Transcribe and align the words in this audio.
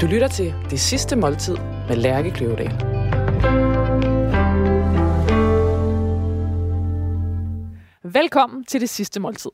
Du 0.00 0.06
lytter 0.06 0.28
til 0.28 0.54
Det 0.70 0.80
Sidste 0.80 1.16
Måltid 1.16 1.56
med 1.88 1.96
Lærke 1.96 2.30
Kløvedal. 2.30 2.72
Velkommen 8.02 8.64
til 8.64 8.80
Det 8.80 8.88
Sidste 8.88 9.20
Måltid. 9.20 9.50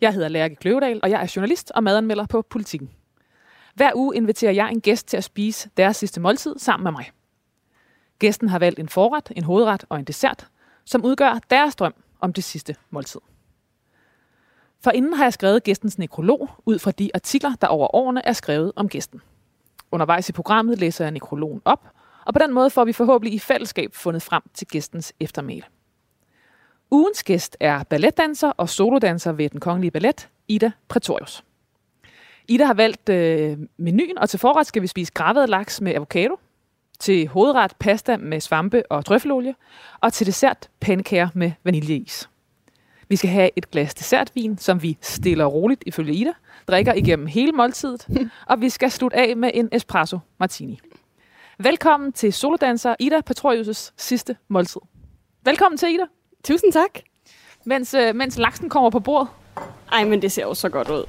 Jeg 0.00 0.12
hedder 0.12 0.28
Lærke 0.28 0.56
Kløvedal, 0.56 1.00
og 1.02 1.10
jeg 1.10 1.22
er 1.22 1.32
journalist 1.36 1.72
og 1.74 1.84
madanmelder 1.84 2.26
på 2.26 2.42
Politiken. 2.42 2.90
Hver 3.74 3.90
uge 3.94 4.16
inviterer 4.16 4.52
jeg 4.52 4.70
en 4.70 4.80
gæst 4.80 5.06
til 5.06 5.16
at 5.16 5.24
spise 5.24 5.70
deres 5.76 5.96
sidste 5.96 6.20
måltid 6.20 6.58
sammen 6.58 6.84
med 6.84 6.92
mig. 6.92 7.10
Gæsten 8.18 8.48
har 8.48 8.58
valgt 8.58 8.78
en 8.78 8.88
forret, 8.88 9.32
en 9.36 9.44
hovedret 9.44 9.84
og 9.88 9.98
en 9.98 10.04
dessert, 10.04 10.46
som 10.84 11.04
udgør 11.04 11.40
deres 11.50 11.76
drøm 11.76 11.94
om 12.20 12.32
det 12.32 12.44
sidste 12.44 12.76
måltid. 12.90 13.20
For 14.84 14.90
inden 14.90 15.12
har 15.12 15.24
jeg 15.24 15.32
skrevet 15.32 15.64
gæstens 15.64 15.98
nekrolog 15.98 16.50
ud 16.66 16.78
fra 16.78 16.90
de 16.90 17.10
artikler, 17.14 17.54
der 17.60 17.66
over 17.66 17.94
årene 17.94 18.26
er 18.26 18.32
skrevet 18.32 18.72
om 18.76 18.88
gæsten. 18.88 19.20
Undervejs 19.92 20.28
i 20.28 20.32
programmet 20.32 20.78
læser 20.78 21.04
jeg 21.04 21.12
nekrologen 21.12 21.62
op, 21.64 21.88
og 22.26 22.34
på 22.34 22.38
den 22.38 22.54
måde 22.54 22.70
får 22.70 22.84
vi 22.84 22.92
forhåbentlig 22.92 23.34
i 23.34 23.38
fællesskab 23.38 23.94
fundet 23.94 24.22
frem 24.22 24.42
til 24.54 24.66
gæstens 24.66 25.12
eftermæle. 25.20 25.62
Ugens 26.90 27.22
gæst 27.22 27.56
er 27.60 27.82
balletdanser 27.82 28.50
og 28.50 28.68
solodanser 28.68 29.32
ved 29.32 29.48
den 29.48 29.60
kongelige 29.60 29.90
ballet, 29.90 30.28
Ida 30.48 30.70
Pretorius. 30.88 31.44
Ida 32.48 32.64
har 32.64 32.74
valgt 32.74 33.08
øh, 33.08 33.58
menuen, 33.76 34.18
og 34.18 34.30
til 34.30 34.38
forret 34.38 34.66
skal 34.66 34.82
vi 34.82 34.86
spise 34.86 35.12
gravet 35.12 35.48
laks 35.48 35.80
med 35.80 35.94
avocado, 35.94 36.38
til 37.00 37.28
hovedret 37.28 37.76
pasta 37.78 38.16
med 38.16 38.40
svampe 38.40 38.82
og 38.90 39.04
trøffelolie, 39.04 39.54
og 40.00 40.12
til 40.12 40.26
dessert 40.26 40.68
pandekager 40.80 41.28
med 41.34 41.52
vaniljeis. 41.64 42.28
Vi 43.12 43.16
skal 43.16 43.30
have 43.30 43.50
et 43.56 43.70
glas 43.70 43.94
dessertvin, 43.94 44.58
som 44.58 44.82
vi 44.82 44.98
stiller 45.00 45.44
roligt 45.44 45.82
ifølge 45.86 46.14
Ida, 46.14 46.30
drikker 46.68 46.92
igennem 46.92 47.26
hele 47.26 47.52
måltidet, 47.52 48.06
og 48.50 48.60
vi 48.60 48.68
skal 48.68 48.90
slutte 48.90 49.16
af 49.16 49.36
med 49.36 49.50
en 49.54 49.68
espresso 49.72 50.18
martini. 50.40 50.80
Velkommen 51.58 52.12
til 52.12 52.32
solodanser 52.32 52.94
Ida 52.98 53.20
Patrolius' 53.30 53.92
sidste 53.96 54.36
måltid. 54.48 54.80
Velkommen 55.44 55.78
til, 55.78 55.88
Ida. 55.88 56.02
Tusind 56.44 56.72
tak. 56.72 56.90
Mens, 57.64 57.94
øh, 57.94 58.14
mens 58.14 58.38
laksen 58.38 58.68
kommer 58.68 58.90
på 58.90 59.00
bordet, 59.00 59.28
Ej, 59.92 60.04
men 60.04 60.22
det 60.22 60.32
ser 60.32 60.42
jo 60.42 60.54
så 60.54 60.68
godt 60.68 60.88
ud. 60.90 61.04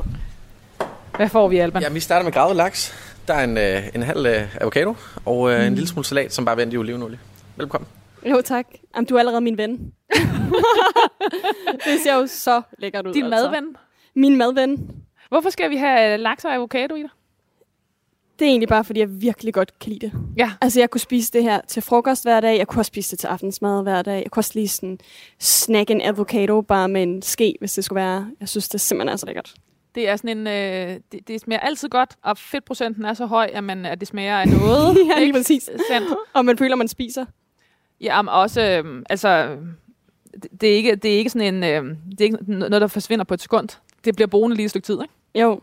hvad 1.16 1.30
får 1.30 1.48
vi, 1.48 1.58
Alban? 1.58 1.82
Ja, 1.82 1.90
vi 1.90 2.00
starter 2.00 2.24
med 2.24 2.32
gravet 2.32 2.56
laks. 2.56 2.94
Der 3.28 3.34
er 3.34 3.44
en, 3.44 3.58
øh, 3.58 3.84
en 3.96 4.04
halv 4.04 4.26
øh, 4.26 4.56
avocado 4.62 4.96
og 5.26 5.52
øh, 5.52 5.68
en 5.68 5.76
lille 5.76 5.88
smule 5.88 6.06
salat, 6.06 6.34
som 6.34 6.46
bare 6.46 6.58
venter 6.58 6.74
i 6.74 6.78
olivenolie. 6.78 7.20
Velkommen. 7.56 7.88
Jo, 8.26 8.42
tak. 8.42 8.68
Jamen, 8.96 9.06
du 9.06 9.16
er 9.16 9.20
allerede 9.20 9.42
min 9.42 9.58
ven. 9.58 9.72
det 11.86 12.00
ser 12.04 12.16
jo 12.16 12.28
så 12.28 12.62
lækkert 12.80 13.08
ud. 13.08 13.14
Din 13.14 13.24
altså. 13.24 13.52
madven. 13.52 13.76
Min 14.16 14.38
madven. 14.38 14.92
Hvorfor 15.30 15.50
skal 15.50 15.70
vi 15.70 15.76
have 15.76 16.14
øh, 16.14 16.20
laks 16.20 16.46
og 16.46 16.54
avocado, 16.54 16.96
Ida? 16.96 17.08
Det 18.40 18.46
er 18.46 18.50
egentlig 18.50 18.70
bare, 18.70 18.84
fordi 18.84 19.00
jeg 19.00 19.22
virkelig 19.22 19.54
godt 19.54 19.80
kan 19.80 19.92
lide 19.92 20.06
det. 20.06 20.14
Ja. 20.38 20.52
Altså, 20.62 20.80
jeg 20.80 20.90
kunne 20.90 21.02
spise 21.02 21.34
det 21.34 21.44
her 21.44 21.62
til 21.68 21.82
frokost 21.82 22.24
hver 22.24 22.40
dag. 22.40 22.58
Jeg 22.58 22.68
kunne 22.68 22.80
også 22.80 22.90
spise 22.90 23.12
det 23.12 23.20
til 23.20 23.28
aftensmad 23.28 23.84
hver 23.84 24.02
dag. 24.02 24.22
Jeg 24.24 24.32
kunne 24.32 24.42
også 24.42 24.52
lige 24.56 24.68
sådan 24.68 25.00
snakke 25.40 25.94
en 25.94 26.02
avocado 26.02 26.62
bare 26.62 26.90
med 26.90 27.04
en 27.04 27.22
ske, 27.22 27.56
hvis 27.60 27.74
det 27.74 27.84
skulle 27.84 28.02
være. 28.02 28.28
Jeg 28.40 28.50
synes, 28.50 28.70
det 28.70 28.82
simpelthen 28.82 29.14
er 29.14 29.18
så 29.18 29.26
lækkert. 29.26 29.54
Det 29.96 30.10
er 30.10 30.16
sådan 30.16 30.38
en, 30.38 30.48
øh, 30.48 31.00
det, 31.12 31.28
det 31.28 31.42
smager 31.42 31.60
altid 31.60 31.90
godt, 31.90 32.16
og 32.24 32.38
fedtprocenten 32.38 33.06
er 33.06 33.14
så 33.14 33.26
høj, 33.26 33.50
at, 33.54 33.64
man, 33.64 33.86
at 33.86 34.00
det 34.00 34.08
smager 34.08 34.38
af 34.38 34.48
noget. 34.48 34.98
Ja, 35.10 35.16
lige 35.16 35.26
ikke? 35.26 35.38
præcis. 35.38 35.70
Sandt. 35.92 36.10
Og 36.34 36.46
man 36.46 36.58
føler, 36.58 36.76
man 36.76 36.88
spiser. 36.88 37.26
Ja, 38.04 38.22
men 38.22 38.30
også, 38.30 38.62
øh, 38.62 39.04
altså, 39.10 39.58
det, 40.44 40.62
det, 40.62 40.72
er 40.72 40.76
ikke, 40.76 40.96
det 40.96 41.14
er 41.14 41.18
ikke 41.18 41.30
sådan 41.30 41.56
en, 41.56 41.64
øh, 41.64 41.98
det 42.12 42.22
er 42.22 42.26
ikke 42.26 42.38
noget, 42.48 42.82
der 42.82 42.88
forsvinder 42.88 43.26
på 43.26 43.34
et 43.34 43.42
sekund. 43.42 43.70
Det 44.06 44.16
bliver 44.16 44.28
boende 44.28 44.56
lige 44.56 44.64
et 44.64 44.70
stykke 44.70 44.86
tid, 44.86 45.02
ikke? 45.02 45.14
Jo. 45.36 45.62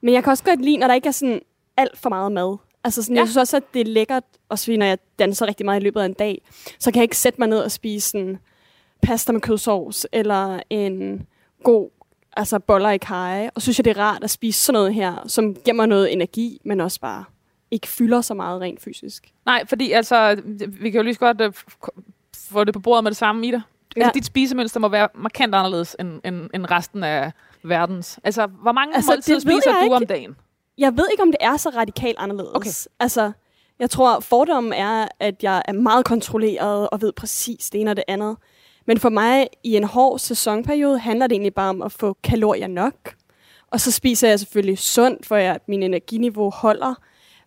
Men 0.00 0.14
jeg 0.14 0.24
kan 0.24 0.30
også 0.30 0.44
godt 0.44 0.60
lide, 0.60 0.76
når 0.76 0.86
der 0.86 0.94
ikke 0.94 1.08
er 1.08 1.12
sådan 1.12 1.40
alt 1.76 1.98
for 1.98 2.08
meget 2.08 2.32
mad. 2.32 2.56
Altså 2.84 3.02
sådan, 3.02 3.16
ja. 3.16 3.20
Jeg 3.20 3.28
synes 3.28 3.36
også, 3.36 3.56
at 3.56 3.62
det 3.74 3.80
er 3.80 3.84
lækkert, 3.84 4.24
også 4.48 4.64
fordi 4.64 4.76
når 4.76 4.86
jeg 4.86 4.98
danser 5.18 5.46
rigtig 5.46 5.66
meget 5.66 5.80
i 5.80 5.84
løbet 5.84 6.00
af 6.00 6.04
en 6.04 6.12
dag, 6.12 6.42
så 6.78 6.90
kan 6.90 6.98
jeg 6.98 7.02
ikke 7.02 7.16
sætte 7.16 7.40
mig 7.40 7.48
ned 7.48 7.58
og 7.58 7.70
spise 7.70 8.10
sådan 8.10 8.38
pasta 9.02 9.32
med 9.32 9.40
kødsovs, 9.40 10.06
eller 10.12 10.60
en 10.70 11.26
god 11.62 11.90
altså 12.36 12.58
boller 12.58 12.90
i 12.90 12.98
kaj. 12.98 13.50
Og 13.54 13.62
synes 13.62 13.78
jeg, 13.78 13.84
det 13.84 13.96
er 13.96 14.00
rart 14.00 14.24
at 14.24 14.30
spise 14.30 14.64
sådan 14.64 14.78
noget 14.78 14.94
her, 14.94 15.24
som 15.26 15.54
giver 15.54 15.74
mig 15.74 15.86
noget 15.86 16.12
energi, 16.12 16.60
men 16.64 16.80
også 16.80 17.00
bare 17.00 17.24
ikke 17.70 17.88
fylder 17.88 18.20
så 18.20 18.34
meget 18.34 18.60
rent 18.60 18.82
fysisk. 18.82 19.32
Nej, 19.46 19.66
fordi 19.66 19.92
altså, 19.92 20.40
vi 20.68 20.90
kan 20.90 20.98
jo 20.98 21.02
lige 21.02 21.14
så 21.14 21.20
godt 21.20 21.40
øh, 21.40 21.52
få 22.36 22.64
det 22.64 22.74
på 22.74 22.80
bordet 22.80 23.04
med 23.04 23.10
det 23.10 23.18
samme, 23.18 23.46
Ida. 23.46 23.62
Ja. 23.96 24.02
Altså, 24.02 24.10
dit 24.14 24.24
spisemønster 24.24 24.80
må 24.80 24.88
være 24.88 25.08
markant 25.14 25.54
anderledes 25.54 25.96
end, 26.00 26.20
end, 26.24 26.50
end 26.54 26.70
resten 26.70 27.04
af 27.04 27.32
verdens. 27.62 28.18
Altså, 28.24 28.46
hvor 28.46 28.72
mange 28.72 28.94
Altså, 28.94 29.10
måltider 29.10 29.38
spiser 29.38 29.72
du 29.72 29.82
ikke. 29.84 29.96
om 29.96 30.06
dagen? 30.06 30.36
Jeg 30.78 30.96
ved 30.96 31.08
ikke, 31.12 31.22
om 31.22 31.28
det 31.28 31.36
er 31.40 31.56
så 31.56 31.68
radikalt 31.68 32.18
anderledes. 32.18 32.50
Okay. 32.54 32.70
Altså, 33.00 33.32
jeg 33.78 33.90
tror, 33.90 34.20
fordommen 34.20 34.72
er, 34.72 35.08
at 35.20 35.42
jeg 35.42 35.62
er 35.64 35.72
meget 35.72 36.04
kontrolleret 36.04 36.88
og 36.90 37.00
ved 37.02 37.12
præcis 37.12 37.70
det 37.70 37.80
ene 37.80 37.90
og 37.90 37.96
det 37.96 38.04
andet. 38.08 38.36
Men 38.86 38.98
for 38.98 39.08
mig 39.08 39.46
i 39.64 39.76
en 39.76 39.84
hård 39.84 40.18
sæsonperiode 40.18 40.98
handler 40.98 41.26
det 41.26 41.34
egentlig 41.34 41.54
bare 41.54 41.68
om 41.68 41.82
at 41.82 41.92
få 41.92 42.16
kalorier 42.22 42.66
nok. 42.66 43.14
Og 43.70 43.80
så 43.80 43.90
spiser 43.92 44.28
jeg 44.28 44.38
selvfølgelig 44.38 44.78
sundt, 44.78 45.26
for 45.26 45.36
at 45.36 45.68
min 45.68 45.82
energiniveau 45.82 46.50
holder. 46.50 46.94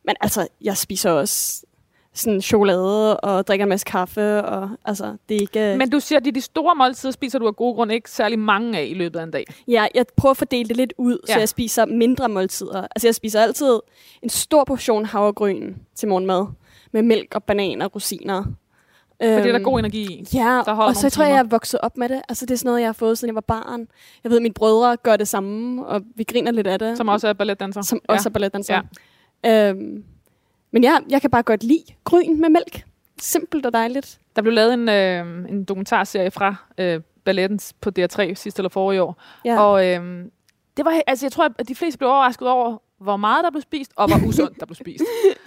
Men 0.06 0.16
altså, 0.22 0.47
jeg 0.62 0.78
spiser 0.78 1.12
også 1.12 1.66
sådan 2.13 2.41
chokolade 2.41 3.19
og 3.19 3.47
drikker 3.47 3.66
en 3.66 3.69
masse 3.69 3.85
kaffe. 3.85 4.44
Og, 4.44 4.69
altså, 4.85 5.16
det 5.29 5.38
er 5.38 5.41
ikke... 5.41 5.75
Men 5.78 5.89
du 5.89 6.00
siger, 6.00 6.19
at 6.19 6.25
de, 6.25 6.31
de 6.31 6.41
store 6.41 6.75
måltider 6.75 7.12
spiser 7.12 7.39
du 7.39 7.47
af 7.47 7.56
gode 7.56 7.75
grunde 7.75 7.94
ikke 7.94 8.11
særlig 8.11 8.40
mange 8.40 8.79
af 8.79 8.85
i 8.85 8.94
løbet 8.94 9.19
af 9.19 9.23
en 9.23 9.31
dag. 9.31 9.45
Ja, 9.67 9.88
jeg 9.95 10.06
prøver 10.17 10.31
at 10.31 10.38
fordele 10.38 10.69
det 10.69 10.78
lidt 10.78 10.94
ud, 10.97 11.17
ja. 11.28 11.34
så 11.34 11.40
jeg 11.40 11.50
spiser 11.50 11.85
mindre 11.85 12.29
måltider. 12.29 12.88
Altså, 12.95 13.07
jeg 13.07 13.16
spiser 13.16 13.41
altid 13.41 13.79
en 14.22 14.29
stor 14.29 14.63
portion 14.63 15.06
havregryn 15.06 15.73
til 15.95 16.07
morgenmad, 16.07 16.45
med 16.91 17.01
mælk 17.01 17.35
og 17.35 17.44
banan 17.44 17.81
og 17.81 17.95
rosiner. 17.95 18.44
For 18.44 19.28
det 19.28 19.38
er 19.38 19.44
der 19.44 19.56
Øhm, 19.56 19.63
god 19.63 19.79
energi 19.79 20.01
i. 20.01 20.28
Ja, 20.34 20.61
der 20.66 20.73
og 20.73 20.95
så 20.95 21.01
nogle 21.01 21.09
tror 21.09 21.23
jeg, 21.23 21.31
jeg 21.31 21.40
er 21.40 21.44
vokset 21.44 21.79
op 21.84 21.97
med 21.97 22.09
det. 22.09 22.22
Altså, 22.29 22.45
det 22.45 22.53
er 22.53 22.57
sådan 22.57 22.69
noget, 22.69 22.81
jeg 22.81 22.88
har 22.88 22.94
fået, 22.94 23.17
siden 23.17 23.29
jeg 23.29 23.35
var 23.35 23.41
barn. 23.41 23.88
Jeg 24.23 24.29
ved, 24.29 24.38
at 24.38 24.41
mine 24.41 24.53
brødre 24.53 24.97
gør 24.97 25.17
det 25.17 25.28
samme, 25.28 25.85
og 25.85 26.01
vi 26.16 26.23
griner 26.23 26.51
lidt 26.51 26.67
af 26.67 26.79
det. 26.79 26.97
Som 26.97 27.07
også 27.07 27.28
er 27.28 27.34
balletdanser. 27.34 27.81
som 27.81 28.00
ja. 28.09 28.13
også 28.13 28.29
er 28.29 28.31
balletdanser. 28.31 28.73
Ja. 28.73 28.81
Øhm, 29.46 30.03
men 30.72 30.84
ja, 30.84 30.97
jeg 31.09 31.22
kan 31.22 31.29
bare 31.31 31.44
godt 31.44 31.63
lide 31.63 31.84
gryn 32.03 32.41
med 32.41 32.50
mælk. 32.50 32.84
Simpelt 33.22 33.66
og 33.66 33.74
dejligt. 33.74 34.19
Der 34.35 34.41
blev 34.41 34.53
lavet 34.53 34.74
en, 34.74 34.90
øh, 34.90 35.50
en 35.50 35.63
dokumentarserie 35.63 36.31
fra 36.31 36.56
øh, 36.78 37.02
balletten 37.25 37.59
på 37.81 37.91
DR3 38.00 38.34
sidste 38.34 38.59
eller 38.59 38.69
forrige 38.69 39.02
år. 39.03 39.22
Ja. 39.46 39.59
Og 39.62 39.88
øh, 39.88 40.25
det 40.78 40.85
var, 40.85 41.02
altså, 41.07 41.25
jeg 41.25 41.31
tror, 41.31 41.50
at 41.59 41.68
de 41.68 41.75
fleste 41.75 41.97
blev 41.97 42.09
overrasket 42.09 42.47
over, 42.47 42.78
hvor 43.00 43.18
meget 43.18 43.44
der 43.44 43.52
blev 43.52 43.62
spist, 43.62 43.91
og 43.96 44.07
hvor 44.07 44.28
usundt 44.29 44.59
der 44.59 44.66
blev 44.66 44.75
spist. 44.75 45.03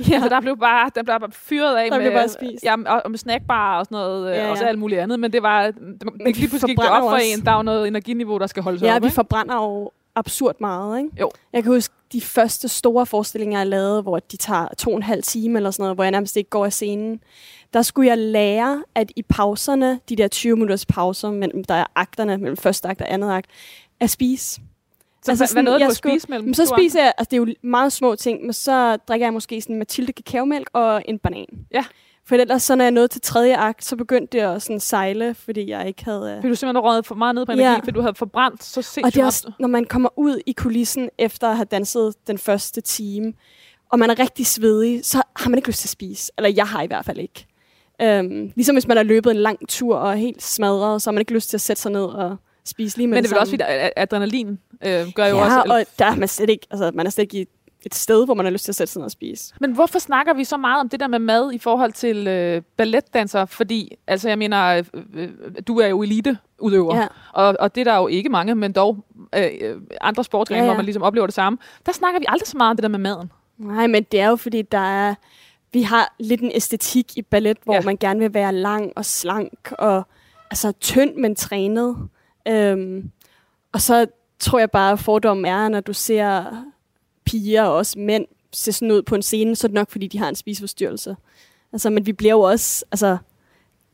ja. 0.08 0.14
Altså, 0.14 0.28
der 0.28 0.40
blev 0.40 0.58
bare, 0.58 0.90
der 0.94 1.02
blev 1.02 1.20
bare 1.20 1.30
fyret 1.32 1.76
af 1.76 1.90
Der 1.90 1.98
med, 1.98 2.10
bare 2.12 2.28
spist. 2.28 2.64
Ja, 2.64 2.74
og, 2.86 3.02
og 3.04 3.10
med 3.10 3.18
snackbar 3.18 3.78
og 3.78 3.84
sådan 3.84 3.96
noget, 3.96 4.24
ja, 4.26 4.30
Ja, 4.30 4.36
ja. 4.40 4.44
ja. 4.44 4.50
også 4.50 4.64
alt 4.64 4.78
muligt 4.78 5.00
andet. 5.00 5.20
Men 5.20 5.32
det 5.32 5.42
var, 5.42 5.66
det, 5.66 5.76
vi 6.24 6.32
lige 6.32 6.48
pludselig 6.48 6.76
gik 6.76 6.78
det 6.78 6.90
op 6.90 7.02
for 7.02 7.10
også. 7.10 7.26
en, 7.38 7.44
der 7.44 7.52
er 7.52 7.56
jo 7.56 7.62
noget 7.62 7.86
energiniveau, 7.88 8.38
der 8.38 8.46
skal 8.46 8.62
holdes 8.62 8.82
Ja, 8.82 8.96
op. 8.96 9.02
vi 9.02 9.06
ikke? 9.06 9.14
forbrænder 9.14 9.54
jo 9.54 9.90
absurd 10.16 10.56
meget, 10.60 10.98
ikke? 10.98 11.10
Jo. 11.20 11.30
Jeg 11.52 11.62
kan 11.62 11.72
huske 11.72 11.94
de 12.12 12.20
første 12.20 12.68
store 12.68 13.06
forestillinger, 13.06 13.58
jeg 13.58 13.66
lavede, 13.66 14.02
hvor 14.02 14.18
de 14.18 14.36
tager 14.36 14.68
to 14.78 14.90
og 14.90 14.96
en 14.96 15.02
halv 15.02 15.22
time 15.22 15.58
eller 15.58 15.70
sådan 15.70 15.82
noget, 15.82 15.96
hvor 15.96 16.04
jeg 16.04 16.10
nærmest 16.10 16.36
ikke 16.36 16.50
går 16.50 16.64
af 16.64 16.72
scenen. 16.72 17.20
Der 17.72 17.82
skulle 17.82 18.08
jeg 18.08 18.18
lære, 18.18 18.84
at 18.94 19.12
i 19.16 19.22
pauserne, 19.22 20.00
de 20.08 20.16
der 20.16 20.28
20 20.28 20.56
minutters 20.56 20.86
pauser, 20.86 21.30
mellem, 21.30 21.64
der 21.64 21.74
er 21.74 21.84
akterne, 21.94 22.36
mellem 22.38 22.56
første 22.56 22.88
akt 22.88 23.00
og 23.00 23.12
andet 23.12 23.30
akt, 23.32 23.50
at 24.00 24.10
spise. 24.10 24.60
Så 25.22 25.30
altså, 25.30 25.40
hvad, 25.42 25.48
sådan, 25.48 25.64
noget, 25.64 25.80
du 25.80 25.82
jeg 25.84 25.90
at 25.90 25.96
skulle- 25.96 26.20
spise 26.20 26.30
mellem? 26.30 26.54
Så 26.54 26.66
spiser 26.78 27.02
jeg, 27.02 27.12
altså 27.18 27.28
det 27.30 27.36
er 27.36 27.40
jo 27.40 27.54
meget 27.68 27.92
små 27.92 28.14
ting, 28.14 28.42
men 28.42 28.52
så 28.52 28.96
drikker 28.96 29.26
jeg 29.26 29.32
måske 29.32 29.60
sådan 29.60 29.76
Mathilde 29.78 30.12
kakaomælk 30.12 30.70
og 30.72 31.02
en 31.08 31.18
banan. 31.18 31.46
Ja. 31.74 31.84
For 32.26 32.34
ellers, 32.36 32.62
så 32.62 32.74
når 32.76 32.84
jeg 32.84 32.90
nåede 32.90 33.08
til 33.08 33.20
tredje 33.20 33.56
akt, 33.56 33.84
så 33.84 33.96
begyndte 33.96 34.38
det 34.38 34.44
at 34.44 34.62
sådan 34.62 34.80
sejle, 34.80 35.34
fordi 35.34 35.70
jeg 35.70 35.86
ikke 35.88 36.04
havde... 36.04 36.30
øh, 36.30 36.36
Fordi 36.36 36.48
du 36.48 36.54
simpelthen 36.54 36.84
røget 36.84 37.06
for 37.06 37.14
meget 37.14 37.34
ned 37.34 37.46
på 37.46 37.52
energi, 37.52 37.70
Ja. 37.70 37.78
fordi 37.78 37.90
du 37.90 38.00
havde 38.00 38.14
forbrændt 38.14 38.64
så 38.64 38.82
sindssygt 38.82 39.04
Og 39.06 39.14
det 39.14 39.20
er 39.20 39.24
også, 39.24 39.52
når 39.58 39.68
man 39.68 39.84
kommer 39.84 40.08
ud 40.16 40.40
i 40.46 40.52
kulissen 40.52 41.08
efter 41.18 41.48
at 41.48 41.56
have 41.56 41.64
danset 41.70 42.14
den 42.26 42.38
første 42.38 42.80
time, 42.80 43.32
og 43.92 43.98
man 43.98 44.10
er 44.10 44.18
rigtig 44.18 44.46
svedig, 44.46 45.04
så 45.04 45.22
har 45.36 45.50
man 45.50 45.58
ikke 45.58 45.68
lyst 45.68 45.80
til 45.80 45.86
at 45.86 45.90
spise. 45.90 46.32
Eller 46.38 46.50
jeg 46.50 46.66
har 46.66 46.82
i 46.82 46.86
hvert 46.86 47.04
fald 47.04 47.18
ikke. 47.18 47.46
Øhm, 48.02 48.52
ligesom 48.56 48.74
hvis 48.74 48.86
man 48.88 48.96
har 48.96 49.04
løbet 49.04 49.30
en 49.30 49.36
lang 49.36 49.68
tur 49.68 49.96
og 49.96 50.10
er 50.12 50.16
helt 50.16 50.42
smadret, 50.42 51.02
så 51.02 51.10
har 51.10 51.12
man 51.12 51.20
ikke 51.20 51.32
lyst 51.34 51.50
til 51.50 51.56
at 51.56 51.60
sætte 51.60 51.82
sig 51.82 51.92
ned 51.92 52.04
og 52.04 52.36
spise 52.64 52.96
lige 52.96 53.06
med 53.06 53.16
Men 53.16 53.24
det 53.24 53.30
er 53.30 53.34
vel 53.34 53.40
også, 53.40 53.52
fordi 53.52 53.62
adrenalin 53.96 54.58
øh, 54.86 55.06
gør 55.14 55.26
jo 55.26 55.36
ja, 55.36 55.44
også... 55.44 55.72
og 55.72 55.84
der 55.98 56.04
er 56.04 56.16
man 56.16 56.28
slet 56.28 56.50
ikke, 56.50 56.66
altså, 56.70 56.90
man 56.94 57.06
er 57.06 57.10
slet 57.10 57.22
ikke 57.22 57.40
i 57.40 57.46
et 57.86 57.94
sted, 57.94 58.24
hvor 58.24 58.34
man 58.34 58.46
har 58.46 58.50
lyst 58.50 58.64
til 58.64 58.72
at 58.72 58.76
sætte 58.76 58.92
sig 58.92 59.00
ned 59.00 59.04
og 59.04 59.10
spise. 59.10 59.54
Men 59.60 59.72
hvorfor 59.72 59.98
snakker 59.98 60.34
vi 60.34 60.44
så 60.44 60.56
meget 60.56 60.80
om 60.80 60.88
det 60.88 61.00
der 61.00 61.06
med 61.08 61.18
mad 61.18 61.52
i 61.52 61.58
forhold 61.58 61.92
til 61.92 62.26
øh, 62.28 62.62
balletdanser? 62.76 63.44
Fordi, 63.44 63.96
altså 64.06 64.28
jeg 64.28 64.38
mener, 64.38 64.66
øh, 64.66 64.84
øh, 65.14 65.28
du 65.66 65.78
er 65.78 65.86
jo 65.86 66.02
eliteudøver, 66.02 66.96
Ja. 66.96 67.06
og, 67.32 67.56
og 67.60 67.74
det 67.74 67.80
er 67.80 67.84
der 67.92 67.96
jo 67.96 68.06
ikke 68.06 68.28
mange, 68.28 68.54
men 68.54 68.72
dog 68.72 69.04
øh, 69.36 69.44
øh, 69.60 69.76
andre 70.00 70.24
sportsgrene, 70.24 70.58
Ja, 70.58 70.64
ja, 70.64 70.70
hvor 70.70 70.76
man 70.76 70.84
ligesom 70.84 71.02
oplever 71.02 71.26
det 71.26 71.34
samme. 71.34 71.58
Der 71.86 71.92
snakker 71.92 72.20
vi 72.20 72.24
aldrig 72.28 72.46
så 72.48 72.56
meget 72.56 72.70
om 72.70 72.76
det 72.76 72.82
der 72.82 72.88
med 72.88 72.98
maden. 72.98 73.32
Nej, 73.58 73.86
men 73.86 74.02
det 74.02 74.20
er 74.20 74.28
jo 74.28 74.36
fordi, 74.36 74.62
der 74.62 74.78
er, 74.78 75.14
vi 75.72 75.82
har 75.82 76.14
lidt 76.18 76.40
en 76.40 76.50
æstetik 76.54 77.16
i 77.16 77.22
ballet, 77.22 77.56
hvor 77.64 77.74
ja. 77.74 77.80
man 77.80 77.96
gerne 77.96 78.20
vil 78.20 78.34
være 78.34 78.52
lang 78.52 78.92
og 78.96 79.04
slank 79.04 79.72
og 79.78 80.02
altså 80.50 80.72
tynd, 80.72 81.14
men 81.16 81.34
trænet. 81.36 81.96
Øhm, 82.48 83.10
og 83.72 83.80
så 83.80 84.06
tror 84.38 84.58
jeg 84.58 84.70
bare, 84.70 84.92
at 84.92 84.98
fordommen 84.98 85.46
er, 85.46 85.68
når 85.68 85.80
du 85.80 85.92
ser 85.92 86.44
piger 87.26 87.62
og 87.62 87.74
også 87.74 87.98
mænd 87.98 88.26
ser 88.52 88.72
sådan 88.72 88.90
ud 88.90 89.02
på 89.02 89.14
en 89.14 89.22
scene, 89.22 89.56
så 89.56 89.66
er 89.66 89.68
det 89.68 89.74
nok, 89.74 89.90
fordi 89.90 90.06
de 90.06 90.18
har 90.18 90.28
en 90.28 90.34
spiseforstyrrelse. 90.34 91.16
Altså, 91.72 91.90
men 91.90 92.06
vi 92.06 92.12
bliver 92.12 92.32
jo 92.32 92.40
også 92.40 92.84
altså, 92.90 93.16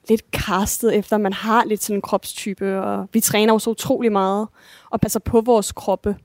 lidt 0.09 0.23
castet 0.33 0.97
efter, 0.97 1.17
at 1.17 1.21
man 1.21 1.33
har 1.33 1.65
lidt 1.65 1.83
sådan 1.83 1.97
en 1.97 2.03
kropstype, 2.03 2.81
og 2.81 3.09
vi 3.13 3.21
træner 3.21 3.53
jo 3.53 3.59
så 3.59 3.71
utrolig 3.71 4.13
meget, 4.13 4.49
og 4.91 5.01
passer 5.01 5.21
på 5.21 5.41
vores 5.41 5.73
kroppe. 5.73 6.17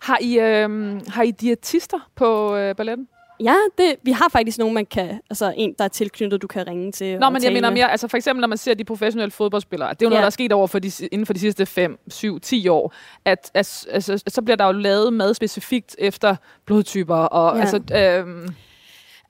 Har 0.00 0.18
I, 0.20 0.38
øh, 0.38 1.00
har 1.08 1.22
I 1.22 1.30
diætister 1.30 2.10
på 2.14 2.56
øh, 2.56 2.76
balletten? 2.76 3.08
Ja, 3.40 3.54
det, 3.78 3.94
vi 4.02 4.10
har 4.12 4.28
faktisk 4.32 4.58
nogen, 4.58 4.74
man 4.74 4.86
kan, 4.86 5.20
altså 5.30 5.54
en, 5.56 5.74
der 5.78 5.84
er 5.84 5.88
tilknyttet, 5.88 6.42
du 6.42 6.46
kan 6.46 6.66
ringe 6.66 6.92
til. 6.92 7.18
Nå, 7.18 7.30
men 7.30 7.44
jeg 7.44 7.52
mener 7.52 7.70
mere, 7.70 7.90
altså 7.90 8.08
for 8.08 8.16
eksempel, 8.16 8.40
når 8.40 8.48
man 8.48 8.58
ser 8.58 8.74
de 8.74 8.84
professionelle 8.84 9.30
fodboldspillere, 9.30 9.90
det 9.90 10.02
er 10.02 10.06
jo 10.06 10.08
noget, 10.08 10.18
Ja. 10.18 10.22
der 10.22 10.26
er 10.26 10.30
sket 10.30 10.52
over 10.52 10.66
for 10.66 10.78
de, 10.78 10.90
inden 11.12 11.26
for 11.26 11.32
de 11.32 11.38
sidste 11.40 11.66
5, 11.66 11.98
7, 12.08 12.40
10 12.40 12.68
år, 12.68 12.94
at, 13.24 13.50
at 13.54 13.86
altså, 13.90 14.22
så 14.28 14.42
bliver 14.42 14.56
der 14.56 14.66
jo 14.66 14.72
lavet 14.72 15.12
mad 15.12 15.34
specifikt 15.34 15.96
efter 15.98 16.36
blodtyper, 16.66 17.16
og 17.16 17.56
Ja. 17.56 17.60
altså, 17.60 17.80
øhm, 17.96 18.54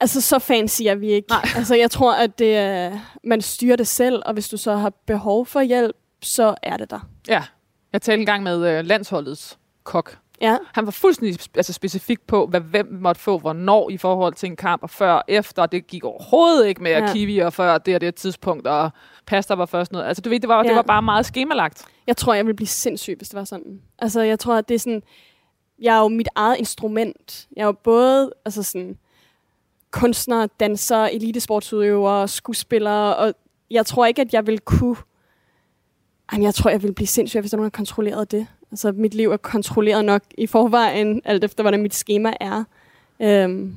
Altså, 0.01 0.21
så 0.21 0.39
fancy 0.39 0.83
er 0.83 0.95
vi 0.95 1.09
ikke. 1.11 1.29
Nej. 1.29 1.49
Altså, 1.56 1.75
jeg 1.75 1.91
tror, 1.91 2.12
at 2.15 2.39
det, 2.39 2.56
er- 2.56 2.99
man 3.25 3.41
styrer 3.41 3.77
det 3.77 3.87
selv, 3.87 4.23
og 4.27 4.33
hvis 4.33 4.49
du 4.49 4.56
så 4.56 4.77
har 4.77 4.91
behov 5.06 5.47
for 5.47 5.61
hjælp, 5.61 5.97
så 6.23 6.55
er 6.62 6.77
det 6.77 6.91
der. 6.91 7.09
ja, 7.29 7.43
jeg 7.93 8.03
talte 8.03 8.21
engang 8.21 8.43
med 8.43 8.69
øh, 8.79 8.85
landsholdets 8.85 9.59
kok. 9.85 10.19
Ja, 10.41 10.57
Han 10.73 10.85
var 10.87 10.91
fuldstændig 10.93 11.39
altså 11.57 11.73
specifik 11.73 12.21
på, 12.27 12.47
hvad 12.47 12.61
hvem 12.61 12.99
måtte 13.01 13.21
få 13.21 13.39
hvornår 13.39 13.91
i 13.91 13.97
forhold 13.97 14.35
til 14.35 14.47
en 14.47 14.57
kamp, 14.57 14.83
og 14.83 14.91
før 14.91 15.13
og 15.13 15.23
efter. 15.29 15.63
og 15.63 15.73
Det 15.73 15.87
gik 15.87 16.05
overhovedet 16.05 16.67
ikke 16.67 16.83
med 16.83 16.91
Ja. 16.91 16.99
ja. 16.99 17.13
kiwi, 17.13 17.39
og 17.39 17.53
før 17.53 17.79
det 17.79 17.95
og 17.95 18.01
det 18.01 18.15
tidspunkt, 18.15 18.67
og 18.67 18.91
pasta 19.27 19.55
var 19.55 19.67
først 19.67 19.93
noget. 19.93 20.07
Altså, 20.07 20.21
du 20.21 20.29
ved, 20.29 20.41
det 20.41 20.49
var, 20.49 20.63
ja. 20.63 20.69
Det 20.69 20.77
var 20.77 20.83
bare 20.83 21.03
meget 21.03 21.27
skemalagt. 21.27 21.85
jeg 22.07 22.17
tror, 22.17 22.35
jeg 22.35 22.47
vil 22.47 22.55
blive 22.55 22.67
sindssyg, 22.67 23.15
hvis 23.17 23.29
det 23.29 23.39
var 23.39 23.45
sådan. 23.45 23.81
Altså, 23.99 24.21
jeg 24.21 24.39
tror, 24.39 24.55
at 24.55 24.69
det 24.69 24.75
er 24.75 24.79
sådan... 24.79 25.03
Jeg 25.83 25.97
er 25.97 26.01
jo 26.01 26.09
mit 26.09 26.29
eget 26.35 26.57
instrument. 26.59 27.49
Jeg 27.57 27.63
er 27.63 27.67
jo 27.67 27.73
både 27.73 28.33
altså 28.45 28.63
sådan, 28.63 28.99
kunstner, 29.91 30.47
danser, 30.61 31.05
elitesportsudøver, 31.05 32.27
skuespiller, 32.27 32.91
og 33.11 33.35
jeg 33.71 33.87
tror 33.87 34.07
ikke, 34.07 34.23
at 34.23 34.35
jeg 34.35 34.47
vil 34.47 34.61
kunne... 34.61 34.97
Jamen, 36.33 36.45
jeg 36.45 36.55
tror, 36.55 36.71
jeg 36.71 36.83
vil 36.83 36.95
blive 36.95 37.07
sindssyg, 37.07 37.41
hvis 37.41 37.51
der 37.51 37.57
er 37.57 37.59
nogen, 37.59 37.71
der 37.71 37.77
kontrollerede 37.77 38.25
det. 38.27 38.47
Altså, 38.75 38.93
mit 38.93 39.15
liv 39.15 39.31
er 39.31 39.37
kontrolleret 39.37 40.05
nok 40.05 40.23
i 40.38 40.47
forvejen, 40.47 41.21
alt 41.25 41.44
efter, 41.44 41.62
hvordan 41.62 41.82
mit 41.82 41.94
schema 41.94 42.32
er. 42.41 42.65
Øhm, 43.23 43.75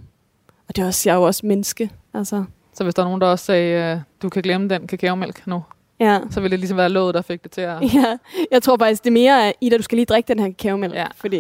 og 0.67 0.75
det 0.75 0.81
er 0.81 0.85
også, 0.88 1.09
jeg 1.09 1.13
er 1.13 1.17
jo 1.17 1.23
også 1.23 1.45
menneske. 1.45 1.89
Altså, 2.13 2.44
Så 2.73 2.83
hvis 2.83 2.95
der 2.95 3.01
er 3.01 3.05
nogen, 3.05 3.21
der 3.21 3.27
også 3.27 3.45
sagde, 3.45 3.94
øh, 3.95 3.99
du 4.21 4.29
kan 4.29 4.41
glemme 4.41 4.69
den 4.69 4.88
kakaomælk 4.88 5.47
nu, 5.47 5.63
ja. 5.99 6.19
så 6.29 6.39
ville 6.41 6.51
det 6.51 6.59
ligesom 6.59 6.77
være 6.77 6.89
låget, 6.89 7.15
der 7.15 7.21
fik 7.21 7.44
det 7.44 7.51
til 7.51 7.61
at... 7.61 7.81
ja. 7.94 8.17
Jeg 8.51 8.63
tror 8.63 8.77
faktisk, 8.77 9.03
det 9.03 9.09
er 9.09 9.13
mere, 9.13 9.53
Ida, 9.61 9.77
du 9.77 9.83
skal 9.83 9.95
lige 9.95 10.05
drikke 10.05 10.27
den 10.27 10.39
her 10.39 10.47
kakaomælk, 10.47 10.94
Ja. 10.94 11.05
fordi 11.15 11.39